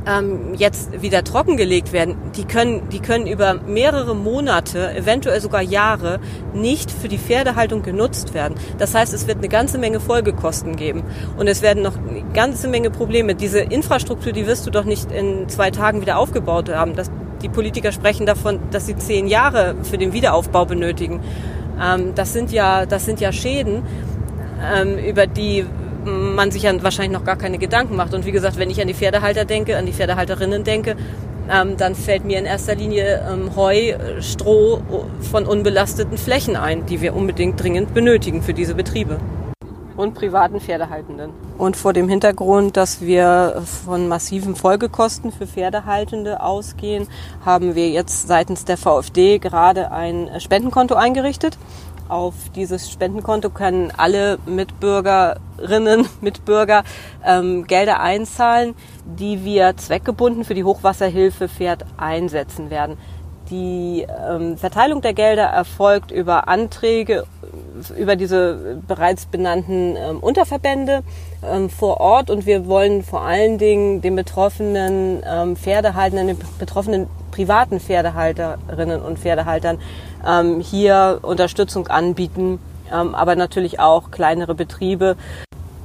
ähm, 0.08 0.54
jetzt 0.56 1.02
wieder 1.02 1.24
trockengelegt 1.24 1.94
werden, 1.94 2.16
die 2.36 2.46
können, 2.46 2.90
die 2.90 3.00
können 3.00 3.28
über 3.28 3.54
mehrere 3.54 4.16
Monate, 4.16 4.96
eventuell 4.96 5.40
sogar 5.42 5.62
Jahre, 5.62 6.20
nicht 6.54 6.92
für 6.92 7.08
die 7.08 7.18
Pferdehaltung 7.18 7.84
genutzt 7.84 8.34
werden. 8.34 8.56
Das 8.78 8.96
heißt, 8.96 9.14
es 9.14 9.28
wird 9.28 9.38
eine 9.38 9.50
ganze 9.50 9.78
Menge 9.78 10.00
Folgekosten 10.00 10.76
geben 10.76 11.04
und 11.38 11.48
es 11.48 11.62
werden 11.62 11.84
noch 11.84 11.98
eine 11.98 12.24
ganze 12.34 12.68
Menge 12.68 12.90
Probleme. 12.90 13.36
Diese 13.36 13.60
Infrastruktur, 13.60 14.32
die 14.32 14.48
wirst 14.48 14.66
du 14.66 14.72
doch 14.72 14.86
nicht 14.86 15.12
in 15.12 15.48
zwei 15.50 15.72
Tagen 15.72 16.02
wieder 16.02 16.18
aufgebaut 16.18 16.70
haben. 16.70 16.96
Das, 16.96 17.12
die 17.42 17.50
Politiker 17.50 17.92
sprechen 17.92 18.26
davon, 18.26 18.60
dass 18.72 18.88
sie 18.88 18.96
zehn 18.96 19.28
Jahre 19.28 19.76
für 19.84 19.98
den 19.98 20.14
Wiederaufbau 20.14 20.66
benötigen. 20.66 21.22
Ähm, 21.82 22.14
das 22.16 22.34
sind 22.34 22.52
ja, 22.52 22.86
das 22.86 23.06
sind 23.06 23.20
ja 23.20 23.32
Schäden, 23.32 23.84
ähm, 24.74 24.98
über 24.98 25.28
die 25.28 25.66
man 26.06 26.52
sich 26.52 26.64
ja 26.64 26.84
wahrscheinlich 26.84 27.18
noch 27.18 27.26
gar 27.26 27.38
keine 27.38 27.58
Gedanken 27.58 27.96
macht. 27.96 28.14
Und 28.14 28.26
wie 28.26 28.32
gesagt, 28.32 28.58
wenn 28.58 28.70
ich 28.70 28.82
an 28.82 28.88
die 28.88 28.94
Pferdehalter 28.94 29.46
denke, 29.46 29.78
an 29.78 29.86
die 29.86 29.94
Pferdehalterinnen 29.94 30.64
denke, 30.64 30.96
ähm, 31.50 31.78
dann 31.78 31.96
fällt 31.96 32.26
mir 32.26 32.40
in 32.40 32.46
erster 32.46 32.76
Linie 32.76 33.26
ähm, 33.30 33.56
Heu, 33.56 33.94
Stroh 34.22 34.82
von 35.32 35.46
unbelasteten 35.46 36.18
Flächen 36.18 36.56
ein, 36.56 36.86
die 36.86 37.02
wir 37.02 37.16
unbedingt 37.16 37.62
dringend 37.62 37.94
benötigen 37.94 38.42
für 38.42 38.54
diese 38.54 38.76
Betriebe. 38.76 39.20
Und 39.98 40.14
privaten 40.16 40.62
Pferdehaltenden. 40.62 41.32
Und 41.58 41.76
vor 41.76 41.94
dem 41.94 42.08
Hintergrund, 42.08 42.78
dass 42.78 43.02
wir 43.02 43.62
von 43.86 44.08
massiven 44.08 44.56
Folgekosten 44.56 45.32
für 45.32 45.46
Pferdehaltende 45.46 46.42
ausgehen, 46.42 47.08
haben 47.46 47.76
wir 47.76 47.90
jetzt 47.90 48.28
seitens 48.28 48.66
der 48.66 48.78
VfD 48.78 49.38
gerade 49.38 49.92
ein 49.92 50.30
Spendenkonto 50.40 50.96
eingerichtet 50.96 51.58
auf 52.12 52.34
dieses 52.56 52.92
Spendenkonto 52.92 53.50
können 53.50 53.92
alle 53.96 54.38
Mitbürgerinnen, 54.46 56.08
Mitbürger 56.22 56.84
ähm, 57.26 57.66
Gelder 57.66 58.02
einzahlen, 58.02 58.76
die 59.06 59.44
wir 59.46 59.78
zweckgebunden 59.78 60.44
für 60.44 60.54
die 60.54 60.64
Hochwasserhilfe 60.64 61.48
Pferd 61.48 61.86
einsetzen 61.98 62.70
werden. 62.70 62.98
Die 63.50 64.06
ähm, 64.30 64.58
Verteilung 64.58 65.02
der 65.02 65.14
Gelder 65.14 65.44
erfolgt 65.44 66.12
über 66.12 66.48
Anträge 66.48 67.26
über 67.98 68.16
diese 68.16 68.82
bereits 68.88 69.26
benannten 69.26 69.96
ähm, 69.98 70.20
Unterverbände 70.20 71.04
ähm, 71.44 71.70
vor 71.70 72.00
Ort 72.00 72.30
und 72.30 72.46
wir 72.46 72.68
wollen 72.68 73.04
vor 73.04 73.22
allen 73.22 73.58
Dingen 73.58 74.02
den 74.02 74.16
betroffenen 74.16 75.22
ähm, 75.26 75.56
Pferdehaltern, 75.56 76.28
den 76.28 76.38
betroffenen 76.60 77.08
privaten 77.42 77.80
Pferdehalterinnen 77.80 79.02
und 79.02 79.18
Pferdehaltern 79.18 79.80
ähm, 80.28 80.60
hier 80.60 81.18
Unterstützung 81.24 81.88
anbieten, 81.88 82.60
ähm, 82.94 83.16
aber 83.16 83.36
natürlich 83.36 83.80
auch 83.80 84.12
kleinere 84.12 84.54
Betriebe, 84.54 85.16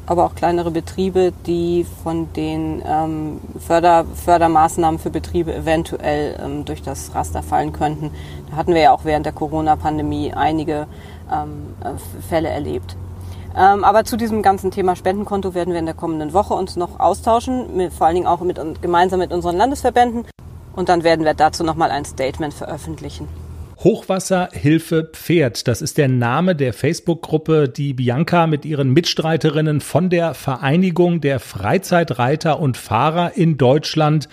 aber 0.04 0.26
auch 0.26 0.34
kleinere 0.34 0.70
Betriebe, 0.70 1.32
die 1.46 1.86
von 2.02 2.30
den 2.34 2.82
ähm, 2.86 3.40
Förder, 3.58 4.04
Fördermaßnahmen 4.04 5.00
für 5.00 5.08
Betriebe 5.08 5.54
eventuell 5.54 6.38
ähm, 6.44 6.66
durch 6.66 6.82
das 6.82 7.14
Raster 7.14 7.42
fallen 7.42 7.72
könnten. 7.72 8.10
Da 8.50 8.56
hatten 8.56 8.74
wir 8.74 8.82
ja 8.82 8.92
auch 8.92 9.06
während 9.06 9.24
der 9.24 9.32
Corona-Pandemie 9.32 10.34
einige 10.34 10.86
ähm, 11.32 11.74
äh, 11.82 12.22
Fälle 12.28 12.50
erlebt. 12.50 12.96
Ähm, 13.56 13.82
aber 13.82 14.04
zu 14.04 14.18
diesem 14.18 14.42
ganzen 14.42 14.70
Thema 14.70 14.94
Spendenkonto 14.94 15.54
werden 15.54 15.72
wir 15.72 15.80
in 15.80 15.86
der 15.86 15.94
kommenden 15.94 16.34
Woche 16.34 16.52
uns 16.52 16.76
noch 16.76 17.00
austauschen, 17.00 17.74
mit, 17.78 17.94
vor 17.94 18.08
allen 18.08 18.16
Dingen 18.16 18.26
auch 18.26 18.40
mit, 18.40 18.60
gemeinsam 18.82 19.20
mit 19.20 19.32
unseren 19.32 19.56
Landesverbänden. 19.56 20.26
Und 20.76 20.88
dann 20.88 21.02
werden 21.02 21.24
wir 21.24 21.34
dazu 21.34 21.64
nochmal 21.64 21.90
ein 21.90 22.04
Statement 22.04 22.54
veröffentlichen. 22.54 23.26
Hochwasserhilfe 23.78 25.10
Pferd, 25.12 25.68
das 25.68 25.82
ist 25.82 25.98
der 25.98 26.08
Name 26.08 26.56
der 26.56 26.72
Facebook-Gruppe, 26.72 27.68
die 27.68 27.92
Bianca 27.92 28.46
mit 28.46 28.64
ihren 28.64 28.90
Mitstreiterinnen 28.92 29.80
von 29.80 30.08
der 30.08 30.34
Vereinigung 30.34 31.20
der 31.20 31.40
Freizeitreiter 31.40 32.58
und 32.58 32.78
Fahrer 32.78 33.36
in 33.36 33.58
Deutschland 33.58 34.28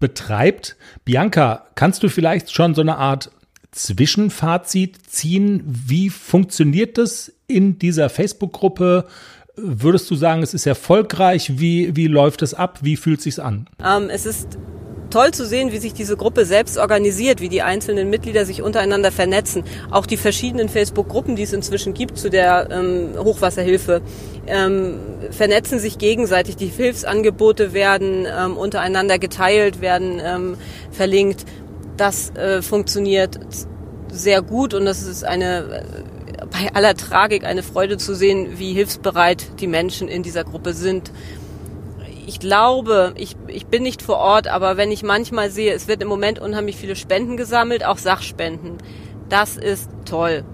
betreibt. 0.00 0.76
Bianca, 1.04 1.66
kannst 1.74 2.02
du 2.02 2.08
vielleicht 2.08 2.52
schon 2.52 2.74
so 2.74 2.80
eine 2.80 2.96
Art 2.96 3.30
Zwischenfazit 3.70 5.10
ziehen? 5.10 5.62
Wie 5.66 6.08
funktioniert 6.08 6.96
das 6.96 7.32
in 7.46 7.78
dieser 7.78 8.08
Facebook-Gruppe? 8.08 9.06
Würdest 9.56 10.10
du 10.10 10.14
sagen, 10.14 10.42
es 10.42 10.54
ist 10.54 10.66
erfolgreich? 10.66 11.58
Wie, 11.58 11.94
wie 11.96 12.06
läuft 12.06 12.40
es 12.42 12.54
ab? 12.54 12.78
Wie 12.82 12.96
fühlt 12.96 13.18
es 13.18 13.24
sich 13.24 13.42
an? 13.42 13.68
Ähm, 13.84 14.08
es 14.10 14.24
ist 14.24 14.58
toll 15.16 15.30
zu 15.30 15.46
sehen, 15.46 15.72
wie 15.72 15.78
sich 15.78 15.94
diese 15.94 16.14
Gruppe 16.14 16.44
selbst 16.44 16.76
organisiert, 16.76 17.40
wie 17.40 17.48
die 17.48 17.62
einzelnen 17.62 18.10
Mitglieder 18.10 18.44
sich 18.44 18.60
untereinander 18.60 19.10
vernetzen. 19.10 19.64
Auch 19.90 20.04
die 20.04 20.18
verschiedenen 20.18 20.68
Facebook-Gruppen, 20.68 21.36
die 21.36 21.42
es 21.42 21.54
inzwischen 21.54 21.94
gibt 21.94 22.18
zu 22.18 22.28
der 22.28 22.68
ähm, 22.70 23.14
Hochwasserhilfe, 23.16 24.02
ähm, 24.46 24.98
vernetzen 25.30 25.78
sich 25.78 25.96
gegenseitig. 25.96 26.56
Die 26.56 26.66
Hilfsangebote 26.66 27.72
werden 27.72 28.26
ähm, 28.26 28.58
untereinander 28.58 29.18
geteilt, 29.18 29.80
werden 29.80 30.20
ähm, 30.22 30.58
verlinkt. 30.90 31.46
Das 31.96 32.28
äh, 32.36 32.60
funktioniert 32.60 33.40
sehr 34.12 34.42
gut 34.42 34.74
und 34.74 34.84
das 34.84 35.02
ist 35.02 35.24
eine 35.24 35.82
bei 36.50 36.74
aller 36.74 36.94
Tragik 36.94 37.44
eine 37.44 37.62
Freude 37.62 37.96
zu 37.96 38.14
sehen, 38.14 38.58
wie 38.58 38.74
hilfsbereit 38.74 39.60
die 39.60 39.66
Menschen 39.66 40.08
in 40.08 40.22
dieser 40.22 40.44
Gruppe 40.44 40.74
sind. 40.74 41.10
Ich 42.26 42.40
glaube, 42.40 43.12
ich, 43.14 43.36
ich 43.46 43.66
bin 43.66 43.84
nicht 43.84 44.02
vor 44.02 44.16
Ort, 44.16 44.48
aber 44.48 44.76
wenn 44.76 44.90
ich 44.90 45.04
manchmal 45.04 45.48
sehe, 45.48 45.72
es 45.72 45.86
wird 45.86 46.02
im 46.02 46.08
Moment 46.08 46.40
unheimlich 46.40 46.76
viele 46.76 46.96
Spenden 46.96 47.36
gesammelt, 47.36 47.84
auch 47.84 47.98
Sachspenden. 47.98 48.78
Das 49.28 49.56
ist 49.56 49.88
toll. 50.04 50.44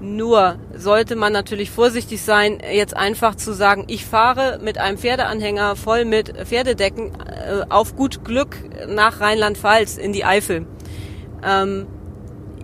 Nur 0.00 0.60
sollte 0.76 1.16
man 1.16 1.32
natürlich 1.32 1.72
vorsichtig 1.72 2.22
sein, 2.22 2.60
jetzt 2.72 2.96
einfach 2.96 3.34
zu 3.34 3.52
sagen, 3.52 3.84
ich 3.88 4.04
fahre 4.06 4.60
mit 4.62 4.78
einem 4.78 4.96
Pferdeanhänger 4.96 5.74
voll 5.74 6.04
mit 6.04 6.32
Pferdedecken 6.46 7.10
äh, 7.26 7.64
auf 7.68 7.96
gut 7.96 8.24
Glück 8.24 8.56
nach 8.86 9.20
Rheinland-Pfalz 9.20 9.96
in 9.96 10.12
die 10.12 10.24
Eifel. 10.24 10.66
Ähm, 11.44 11.88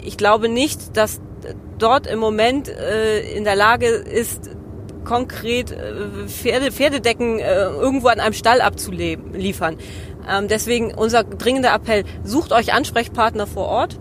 ich 0.01 0.17
glaube 0.17 0.49
nicht, 0.49 0.97
dass 0.97 1.21
dort 1.79 2.07
im 2.07 2.21
Moment 2.21 2.69
äh, 2.69 3.21
in 3.37 3.43
der 3.43 3.57
Lage 3.57 3.89
ist, 3.89 4.51
konkret 5.05 5.71
äh, 5.71 6.27
Pferde, 6.27 6.73
Pferdedecken 6.73 7.39
äh, 7.39 7.65
irgendwo 7.65 8.09
an 8.09 8.21
einem 8.21 8.35
Stall 8.35 8.61
abzuliefern. 8.61 9.77
Ähm, 10.29 10.49
deswegen 10.49 10.95
unser 10.95 11.25
dringender 11.25 11.75
Appell, 11.75 12.05
sucht 12.25 12.53
euch 12.53 12.73
Ansprechpartner 12.73 13.47
vor 13.47 13.67
Ort 13.67 13.99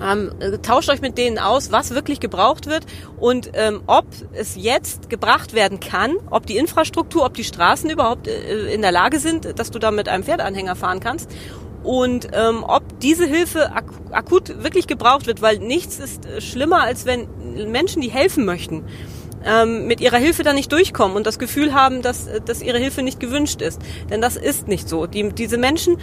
ähm, 0.00 0.30
tauscht 0.62 0.90
euch 0.90 1.00
mit 1.00 1.18
denen 1.18 1.38
aus, 1.38 1.72
was 1.72 1.94
wirklich 1.94 2.20
gebraucht 2.20 2.66
wird 2.66 2.84
und 3.18 3.50
ähm, 3.54 3.82
ob 3.86 4.06
es 4.32 4.54
jetzt 4.56 5.10
gebracht 5.10 5.54
werden 5.54 5.80
kann, 5.80 6.16
ob 6.30 6.46
die 6.46 6.56
Infrastruktur, 6.56 7.24
ob 7.24 7.34
die 7.34 7.44
Straßen 7.44 7.90
überhaupt 7.90 8.28
äh, 8.28 8.72
in 8.72 8.82
der 8.82 8.92
Lage 8.92 9.18
sind, 9.18 9.58
dass 9.58 9.70
du 9.70 9.78
da 9.78 9.90
mit 9.90 10.08
einem 10.08 10.24
Pferdanhänger 10.24 10.76
fahren 10.76 11.00
kannst 11.00 11.30
und 11.82 12.28
ähm, 12.32 12.64
ob 12.64 13.00
diese 13.00 13.26
Hilfe 13.26 13.72
ak 13.72 13.86
akut 14.10 14.62
wirklich 14.62 14.86
gebraucht 14.86 15.26
wird, 15.26 15.42
weil 15.42 15.58
nichts 15.58 15.98
ist 15.98 16.26
äh, 16.26 16.40
schlimmer, 16.40 16.82
als 16.82 17.04
wenn 17.06 17.28
Menschen, 17.70 18.00
die 18.00 18.10
helfen 18.10 18.44
möchten, 18.44 18.84
ähm, 19.44 19.86
mit 19.86 20.00
ihrer 20.00 20.18
Hilfe 20.18 20.42
da 20.42 20.52
nicht 20.52 20.72
durchkommen 20.72 21.16
und 21.16 21.26
das 21.26 21.38
Gefühl 21.38 21.74
haben, 21.74 22.02
dass, 22.02 22.26
äh, 22.26 22.40
dass 22.40 22.62
ihre 22.62 22.78
Hilfe 22.78 23.02
nicht 23.02 23.20
gewünscht 23.20 23.62
ist. 23.62 23.80
Denn 24.10 24.20
das 24.20 24.36
ist 24.36 24.68
nicht 24.68 24.88
so. 24.88 25.06
Die, 25.06 25.28
diese 25.30 25.58
Menschen 25.58 25.98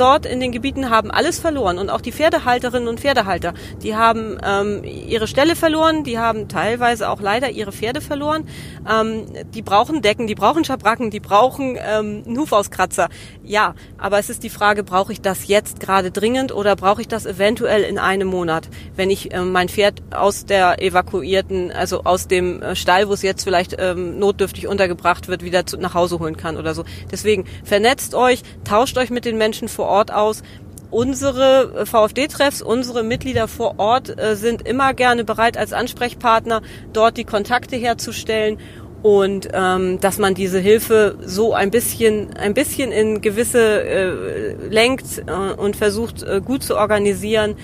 dort 0.00 0.26
in 0.26 0.40
den 0.40 0.52
Gebieten 0.52 0.90
haben 0.90 1.10
alles 1.10 1.38
verloren 1.38 1.78
und 1.78 1.90
auch 1.90 2.00
die 2.00 2.12
Pferdehalterinnen 2.12 2.88
und 2.88 3.00
Pferdehalter, 3.00 3.54
die 3.82 3.96
haben 3.96 4.38
ähm, 4.44 4.84
ihre 4.84 5.26
Stelle 5.26 5.56
verloren, 5.56 6.04
die 6.04 6.18
haben 6.18 6.48
teilweise 6.48 7.08
auch 7.08 7.20
leider 7.20 7.50
ihre 7.50 7.72
Pferde 7.72 8.00
verloren. 8.00 8.46
Ähm, 8.88 9.26
die 9.54 9.62
brauchen 9.62 10.02
Decken, 10.02 10.26
die 10.26 10.34
brauchen 10.34 10.64
Schabracken, 10.64 11.10
die 11.10 11.20
brauchen 11.20 11.78
ähm, 11.78 12.24
Hufauskratzer. 12.26 13.08
Ja, 13.42 13.74
aber 13.98 14.18
es 14.18 14.30
ist 14.30 14.42
die 14.42 14.50
Frage, 14.50 14.84
brauche 14.84 15.12
ich 15.12 15.20
das 15.20 15.48
jetzt 15.48 15.80
gerade 15.80 16.10
dringend 16.10 16.52
oder 16.52 16.76
brauche 16.76 17.00
ich 17.00 17.08
das 17.08 17.26
eventuell 17.26 17.82
in 17.82 17.98
einem 17.98 18.28
Monat, 18.28 18.68
wenn 18.96 19.10
ich 19.10 19.32
ähm, 19.34 19.52
mein 19.52 19.68
Pferd 19.68 20.02
aus 20.14 20.46
der 20.46 20.82
evakuierten, 20.82 21.70
also 21.72 22.04
aus 22.04 22.28
dem 22.28 22.62
äh, 22.62 22.76
Stall, 22.76 23.08
wo 23.08 23.12
es 23.12 23.22
jetzt 23.22 23.44
vielleicht 23.44 23.76
ähm, 23.78 24.18
notdürftig 24.18 24.66
untergebracht 24.66 25.28
wird, 25.28 25.42
wieder 25.42 25.66
zu, 25.66 25.76
nach 25.76 25.94
Hause 25.94 26.18
holen 26.18 26.36
kann 26.36 26.56
oder 26.56 26.74
so. 26.74 26.84
Deswegen 27.10 27.44
vernetzt 27.64 28.14
euch, 28.14 28.42
tauscht 28.64 28.96
euch 28.98 29.10
mit 29.10 29.24
den 29.24 29.38
Menschen 29.38 29.68
vor 29.68 29.83
Ort 29.86 30.12
aus. 30.12 30.42
Unsere 30.90 31.72
äh, 31.74 31.86
VfD-Treffs, 31.86 32.62
unsere 32.62 33.02
Mitglieder 33.02 33.48
vor 33.48 33.74
Ort 33.78 34.16
äh, 34.18 34.36
sind 34.36 34.66
immer 34.66 34.94
gerne 34.94 35.24
bereit, 35.24 35.56
als 35.56 35.72
Ansprechpartner 35.72 36.62
dort 36.92 37.16
die 37.16 37.24
Kontakte 37.24 37.76
herzustellen 37.76 38.58
und 39.02 39.48
ähm, 39.52 40.00
dass 40.00 40.18
man 40.18 40.34
diese 40.34 40.58
Hilfe 40.58 41.18
so 41.20 41.52
ein 41.52 41.70
bisschen 41.70 42.34
ein 42.38 42.54
bisschen 42.54 42.90
in 42.90 43.20
gewisse 43.20 43.84
äh, 43.84 44.54
lenkt 44.70 45.24
äh, 45.26 45.52
und 45.52 45.76
versucht 45.76 46.22
äh, 46.22 46.40
gut 46.42 46.62
zu 46.62 46.76
organisieren 46.76 47.56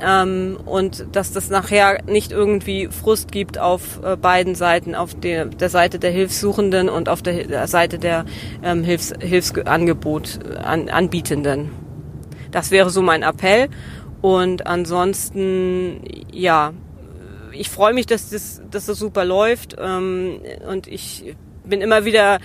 ähm, 0.00 0.58
und 0.64 1.06
dass 1.12 1.32
das 1.32 1.50
nachher 1.50 2.02
nicht 2.06 2.32
irgendwie 2.32 2.88
Frust 2.88 3.30
gibt 3.30 3.58
auf 3.58 4.00
äh, 4.02 4.16
beiden 4.16 4.54
Seiten, 4.54 4.94
auf 4.94 5.14
der, 5.14 5.46
der 5.46 5.68
Seite 5.68 5.98
der 5.98 6.10
Hilfssuchenden 6.10 6.88
und 6.88 7.08
auf 7.08 7.22
der, 7.22 7.46
der 7.46 7.66
Seite 7.68 7.98
der 7.98 8.24
ähm, 8.62 8.84
Hilfs, 8.84 9.12
Hilfsangebot 9.20 10.40
äh, 10.44 10.56
an, 10.56 10.88
Anbietenden. 10.88 11.70
Das 12.50 12.70
wäre 12.70 12.90
so 12.90 13.02
mein 13.02 13.22
Appell. 13.22 13.68
Und 14.20 14.66
ansonsten, 14.66 16.00
ja, 16.32 16.72
ich 17.52 17.68
freue 17.68 17.92
mich, 17.92 18.06
dass 18.06 18.30
das, 18.30 18.62
dass 18.70 18.86
das 18.86 18.98
super 18.98 19.24
läuft. 19.24 19.76
Ähm, 19.78 20.40
und 20.68 20.86
ich 20.86 21.36
bin 21.64 21.80
immer 21.80 22.04
wieder 22.04 22.38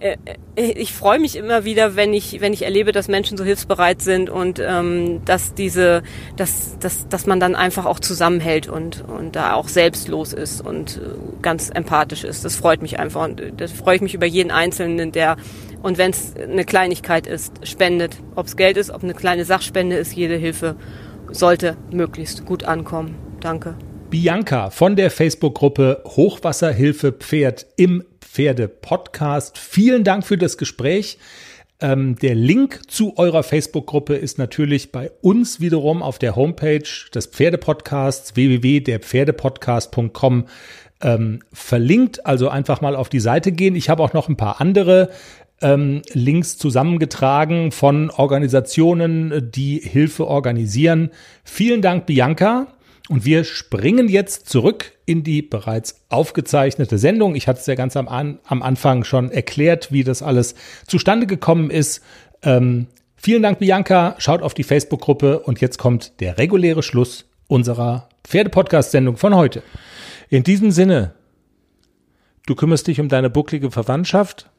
äh, 0.00 0.16
äh, 0.56 0.72
ich 0.72 0.92
freue 0.92 1.18
mich 1.18 1.36
immer 1.36 1.64
wieder, 1.64 1.96
wenn 1.96 2.12
ich, 2.12 2.40
wenn 2.40 2.52
ich 2.52 2.62
erlebe, 2.62 2.92
dass 2.92 3.08
Menschen 3.08 3.38
so 3.38 3.44
hilfsbereit 3.44 4.02
sind 4.02 4.28
und 4.28 4.58
ähm, 4.58 5.22
dass 5.24 5.54
diese, 5.54 6.02
dass, 6.36 6.78
dass, 6.78 7.08
dass 7.08 7.26
man 7.26 7.40
dann 7.40 7.54
einfach 7.54 7.86
auch 7.86 8.00
zusammenhält 8.00 8.68
und, 8.68 9.04
und 9.06 9.36
da 9.36 9.54
auch 9.54 9.68
selbstlos 9.68 10.32
ist 10.32 10.60
und 10.60 10.98
äh, 10.98 11.42
ganz 11.42 11.70
empathisch 11.70 12.24
ist. 12.24 12.44
Das 12.44 12.56
freut 12.56 12.82
mich 12.82 12.98
einfach 12.98 13.24
und 13.24 13.42
das 13.56 13.72
freue 13.72 13.96
ich 13.96 14.02
mich 14.02 14.14
über 14.14 14.26
jeden 14.26 14.50
Einzelnen, 14.50 15.12
der 15.12 15.36
und 15.82 15.98
wenn 15.98 16.10
es 16.10 16.34
eine 16.36 16.64
Kleinigkeit 16.64 17.26
ist, 17.26 17.66
spendet. 17.66 18.16
Ob 18.34 18.46
es 18.46 18.56
Geld 18.56 18.76
ist, 18.76 18.90
ob 18.90 19.04
eine 19.04 19.14
kleine 19.14 19.44
Sachspende 19.44 19.96
ist, 19.96 20.14
jede 20.14 20.36
Hilfe 20.36 20.76
sollte 21.30 21.76
möglichst 21.92 22.44
gut 22.44 22.64
ankommen. 22.64 23.14
Danke. 23.40 23.76
Bianca 24.10 24.70
von 24.70 24.96
der 24.96 25.10
Facebook-Gruppe 25.10 26.02
Hochwasserhilfe 26.04 27.12
Pferd 27.12 27.66
im 27.76 28.02
Pferde-Podcast. 28.36 29.56
Vielen 29.56 30.04
Dank 30.04 30.26
für 30.26 30.36
das 30.36 30.58
Gespräch. 30.58 31.16
Ähm, 31.80 32.16
der 32.16 32.34
Link 32.34 32.82
zu 32.86 33.16
eurer 33.16 33.42
Facebook-Gruppe 33.42 34.14
ist 34.14 34.36
natürlich 34.36 34.92
bei 34.92 35.10
uns 35.22 35.58
wiederum 35.58 36.02
auf 36.02 36.18
der 36.18 36.36
Homepage 36.36 36.84
des 37.14 37.28
Pferdepodcasts 37.28 38.36
www.derpferdepodcast.com 38.36 40.44
ähm, 41.00 41.38
verlinkt. 41.50 42.26
Also 42.26 42.50
einfach 42.50 42.82
mal 42.82 42.94
auf 42.94 43.08
die 43.08 43.20
Seite 43.20 43.52
gehen. 43.52 43.74
Ich 43.74 43.88
habe 43.88 44.02
auch 44.02 44.12
noch 44.12 44.28
ein 44.28 44.36
paar 44.36 44.60
andere 44.60 45.08
ähm, 45.62 46.02
Links 46.12 46.58
zusammengetragen 46.58 47.72
von 47.72 48.10
Organisationen, 48.10 49.50
die 49.50 49.78
Hilfe 49.78 50.26
organisieren. 50.26 51.08
Vielen 51.42 51.80
Dank, 51.80 52.04
Bianca. 52.04 52.66
Und 53.08 53.24
wir 53.24 53.44
springen 53.44 54.10
jetzt 54.10 54.50
zurück 54.50 54.92
in 55.06 55.22
die 55.22 55.40
bereits 55.40 56.04
aufgezeichnete 56.08 56.98
Sendung. 56.98 57.34
Ich 57.34 57.48
hatte 57.48 57.60
es 57.60 57.66
ja 57.66 57.74
ganz 57.74 57.96
am, 57.96 58.08
An 58.08 58.38
am 58.44 58.62
Anfang 58.62 59.04
schon 59.04 59.30
erklärt, 59.30 59.92
wie 59.92 60.04
das 60.04 60.22
alles 60.22 60.54
zustande 60.86 61.26
gekommen 61.26 61.70
ist. 61.70 62.02
Ähm, 62.42 62.88
vielen 63.16 63.42
Dank, 63.42 63.58
Bianca. 63.58 64.16
Schaut 64.18 64.42
auf 64.42 64.54
die 64.54 64.64
Facebook-Gruppe 64.64 65.40
und 65.40 65.60
jetzt 65.60 65.78
kommt 65.78 66.20
der 66.20 66.38
reguläre 66.38 66.82
Schluss 66.82 67.26
unserer 67.46 68.08
Pferdepodcast-Sendung 68.24 69.16
von 69.16 69.34
heute. 69.34 69.62
In 70.28 70.42
diesem 70.42 70.72
Sinne, 70.72 71.14
du 72.46 72.56
kümmerst 72.56 72.88
dich 72.88 73.00
um 73.00 73.08
deine 73.08 73.30
bucklige 73.30 73.70
Verwandtschaft, 73.70 74.50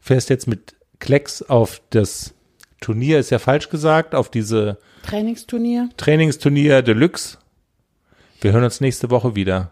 fährst 0.00 0.30
jetzt 0.30 0.46
mit 0.48 0.74
Klecks 0.98 1.42
auf 1.42 1.82
das 1.90 2.34
Turnier, 2.80 3.18
ist 3.18 3.30
ja 3.30 3.38
falsch 3.38 3.68
gesagt, 3.68 4.14
auf 4.14 4.30
diese 4.30 4.78
Trainingsturnier. 5.02 5.90
Trainingsturnier 5.98 6.80
Deluxe 6.80 7.36
wir 8.42 8.52
hören 8.52 8.64
uns 8.64 8.80
nächste 8.80 9.10
Woche 9.10 9.36
wieder. 9.36 9.70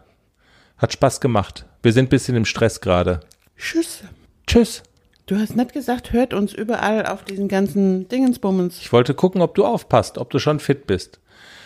Hat 0.79 0.93
Spaß 0.93 1.21
gemacht. 1.21 1.65
Wir 1.83 1.93
sind 1.93 2.05
ein 2.05 2.09
bisschen 2.09 2.35
im 2.35 2.45
Stress 2.45 2.81
gerade. 2.81 3.19
Tschüss. 3.57 3.99
Tschüss. 4.47 4.81
Du 5.25 5.37
hast 5.37 5.55
nicht 5.55 5.73
gesagt, 5.73 6.11
hört 6.11 6.33
uns 6.33 6.53
überall 6.53 7.05
auf 7.05 7.23
diesen 7.23 7.47
ganzen 7.47 8.07
Dingensbummens. 8.07 8.79
Ich 8.79 8.91
wollte 8.91 9.13
gucken, 9.13 9.41
ob 9.41 9.53
du 9.53 9.65
aufpasst, 9.65 10.17
ob 10.17 10.31
du 10.31 10.39
schon 10.39 10.59
fit 10.59 10.87
bist. 10.87 11.19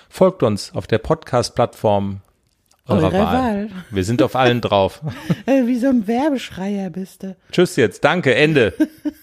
Folgt 0.10 0.44
uns 0.44 0.74
auf 0.76 0.86
der 0.88 0.98
Podcast-Plattform 0.98 2.22
eurer 2.88 3.14
Wahl. 3.14 3.24
Wahl. 3.24 3.70
Wir 3.90 4.04
sind 4.04 4.22
auf 4.22 4.36
allen 4.36 4.60
drauf. 4.60 5.02
Äh, 5.46 5.68
wie 5.68 5.78
so 5.78 5.88
ein 5.88 6.08
Werbeschreier 6.08 6.90
bist 6.90 7.24
du. 7.24 7.36
Tschüss 7.52 7.76
jetzt. 7.76 8.04
Danke. 8.04 8.34
Ende. 8.34 8.74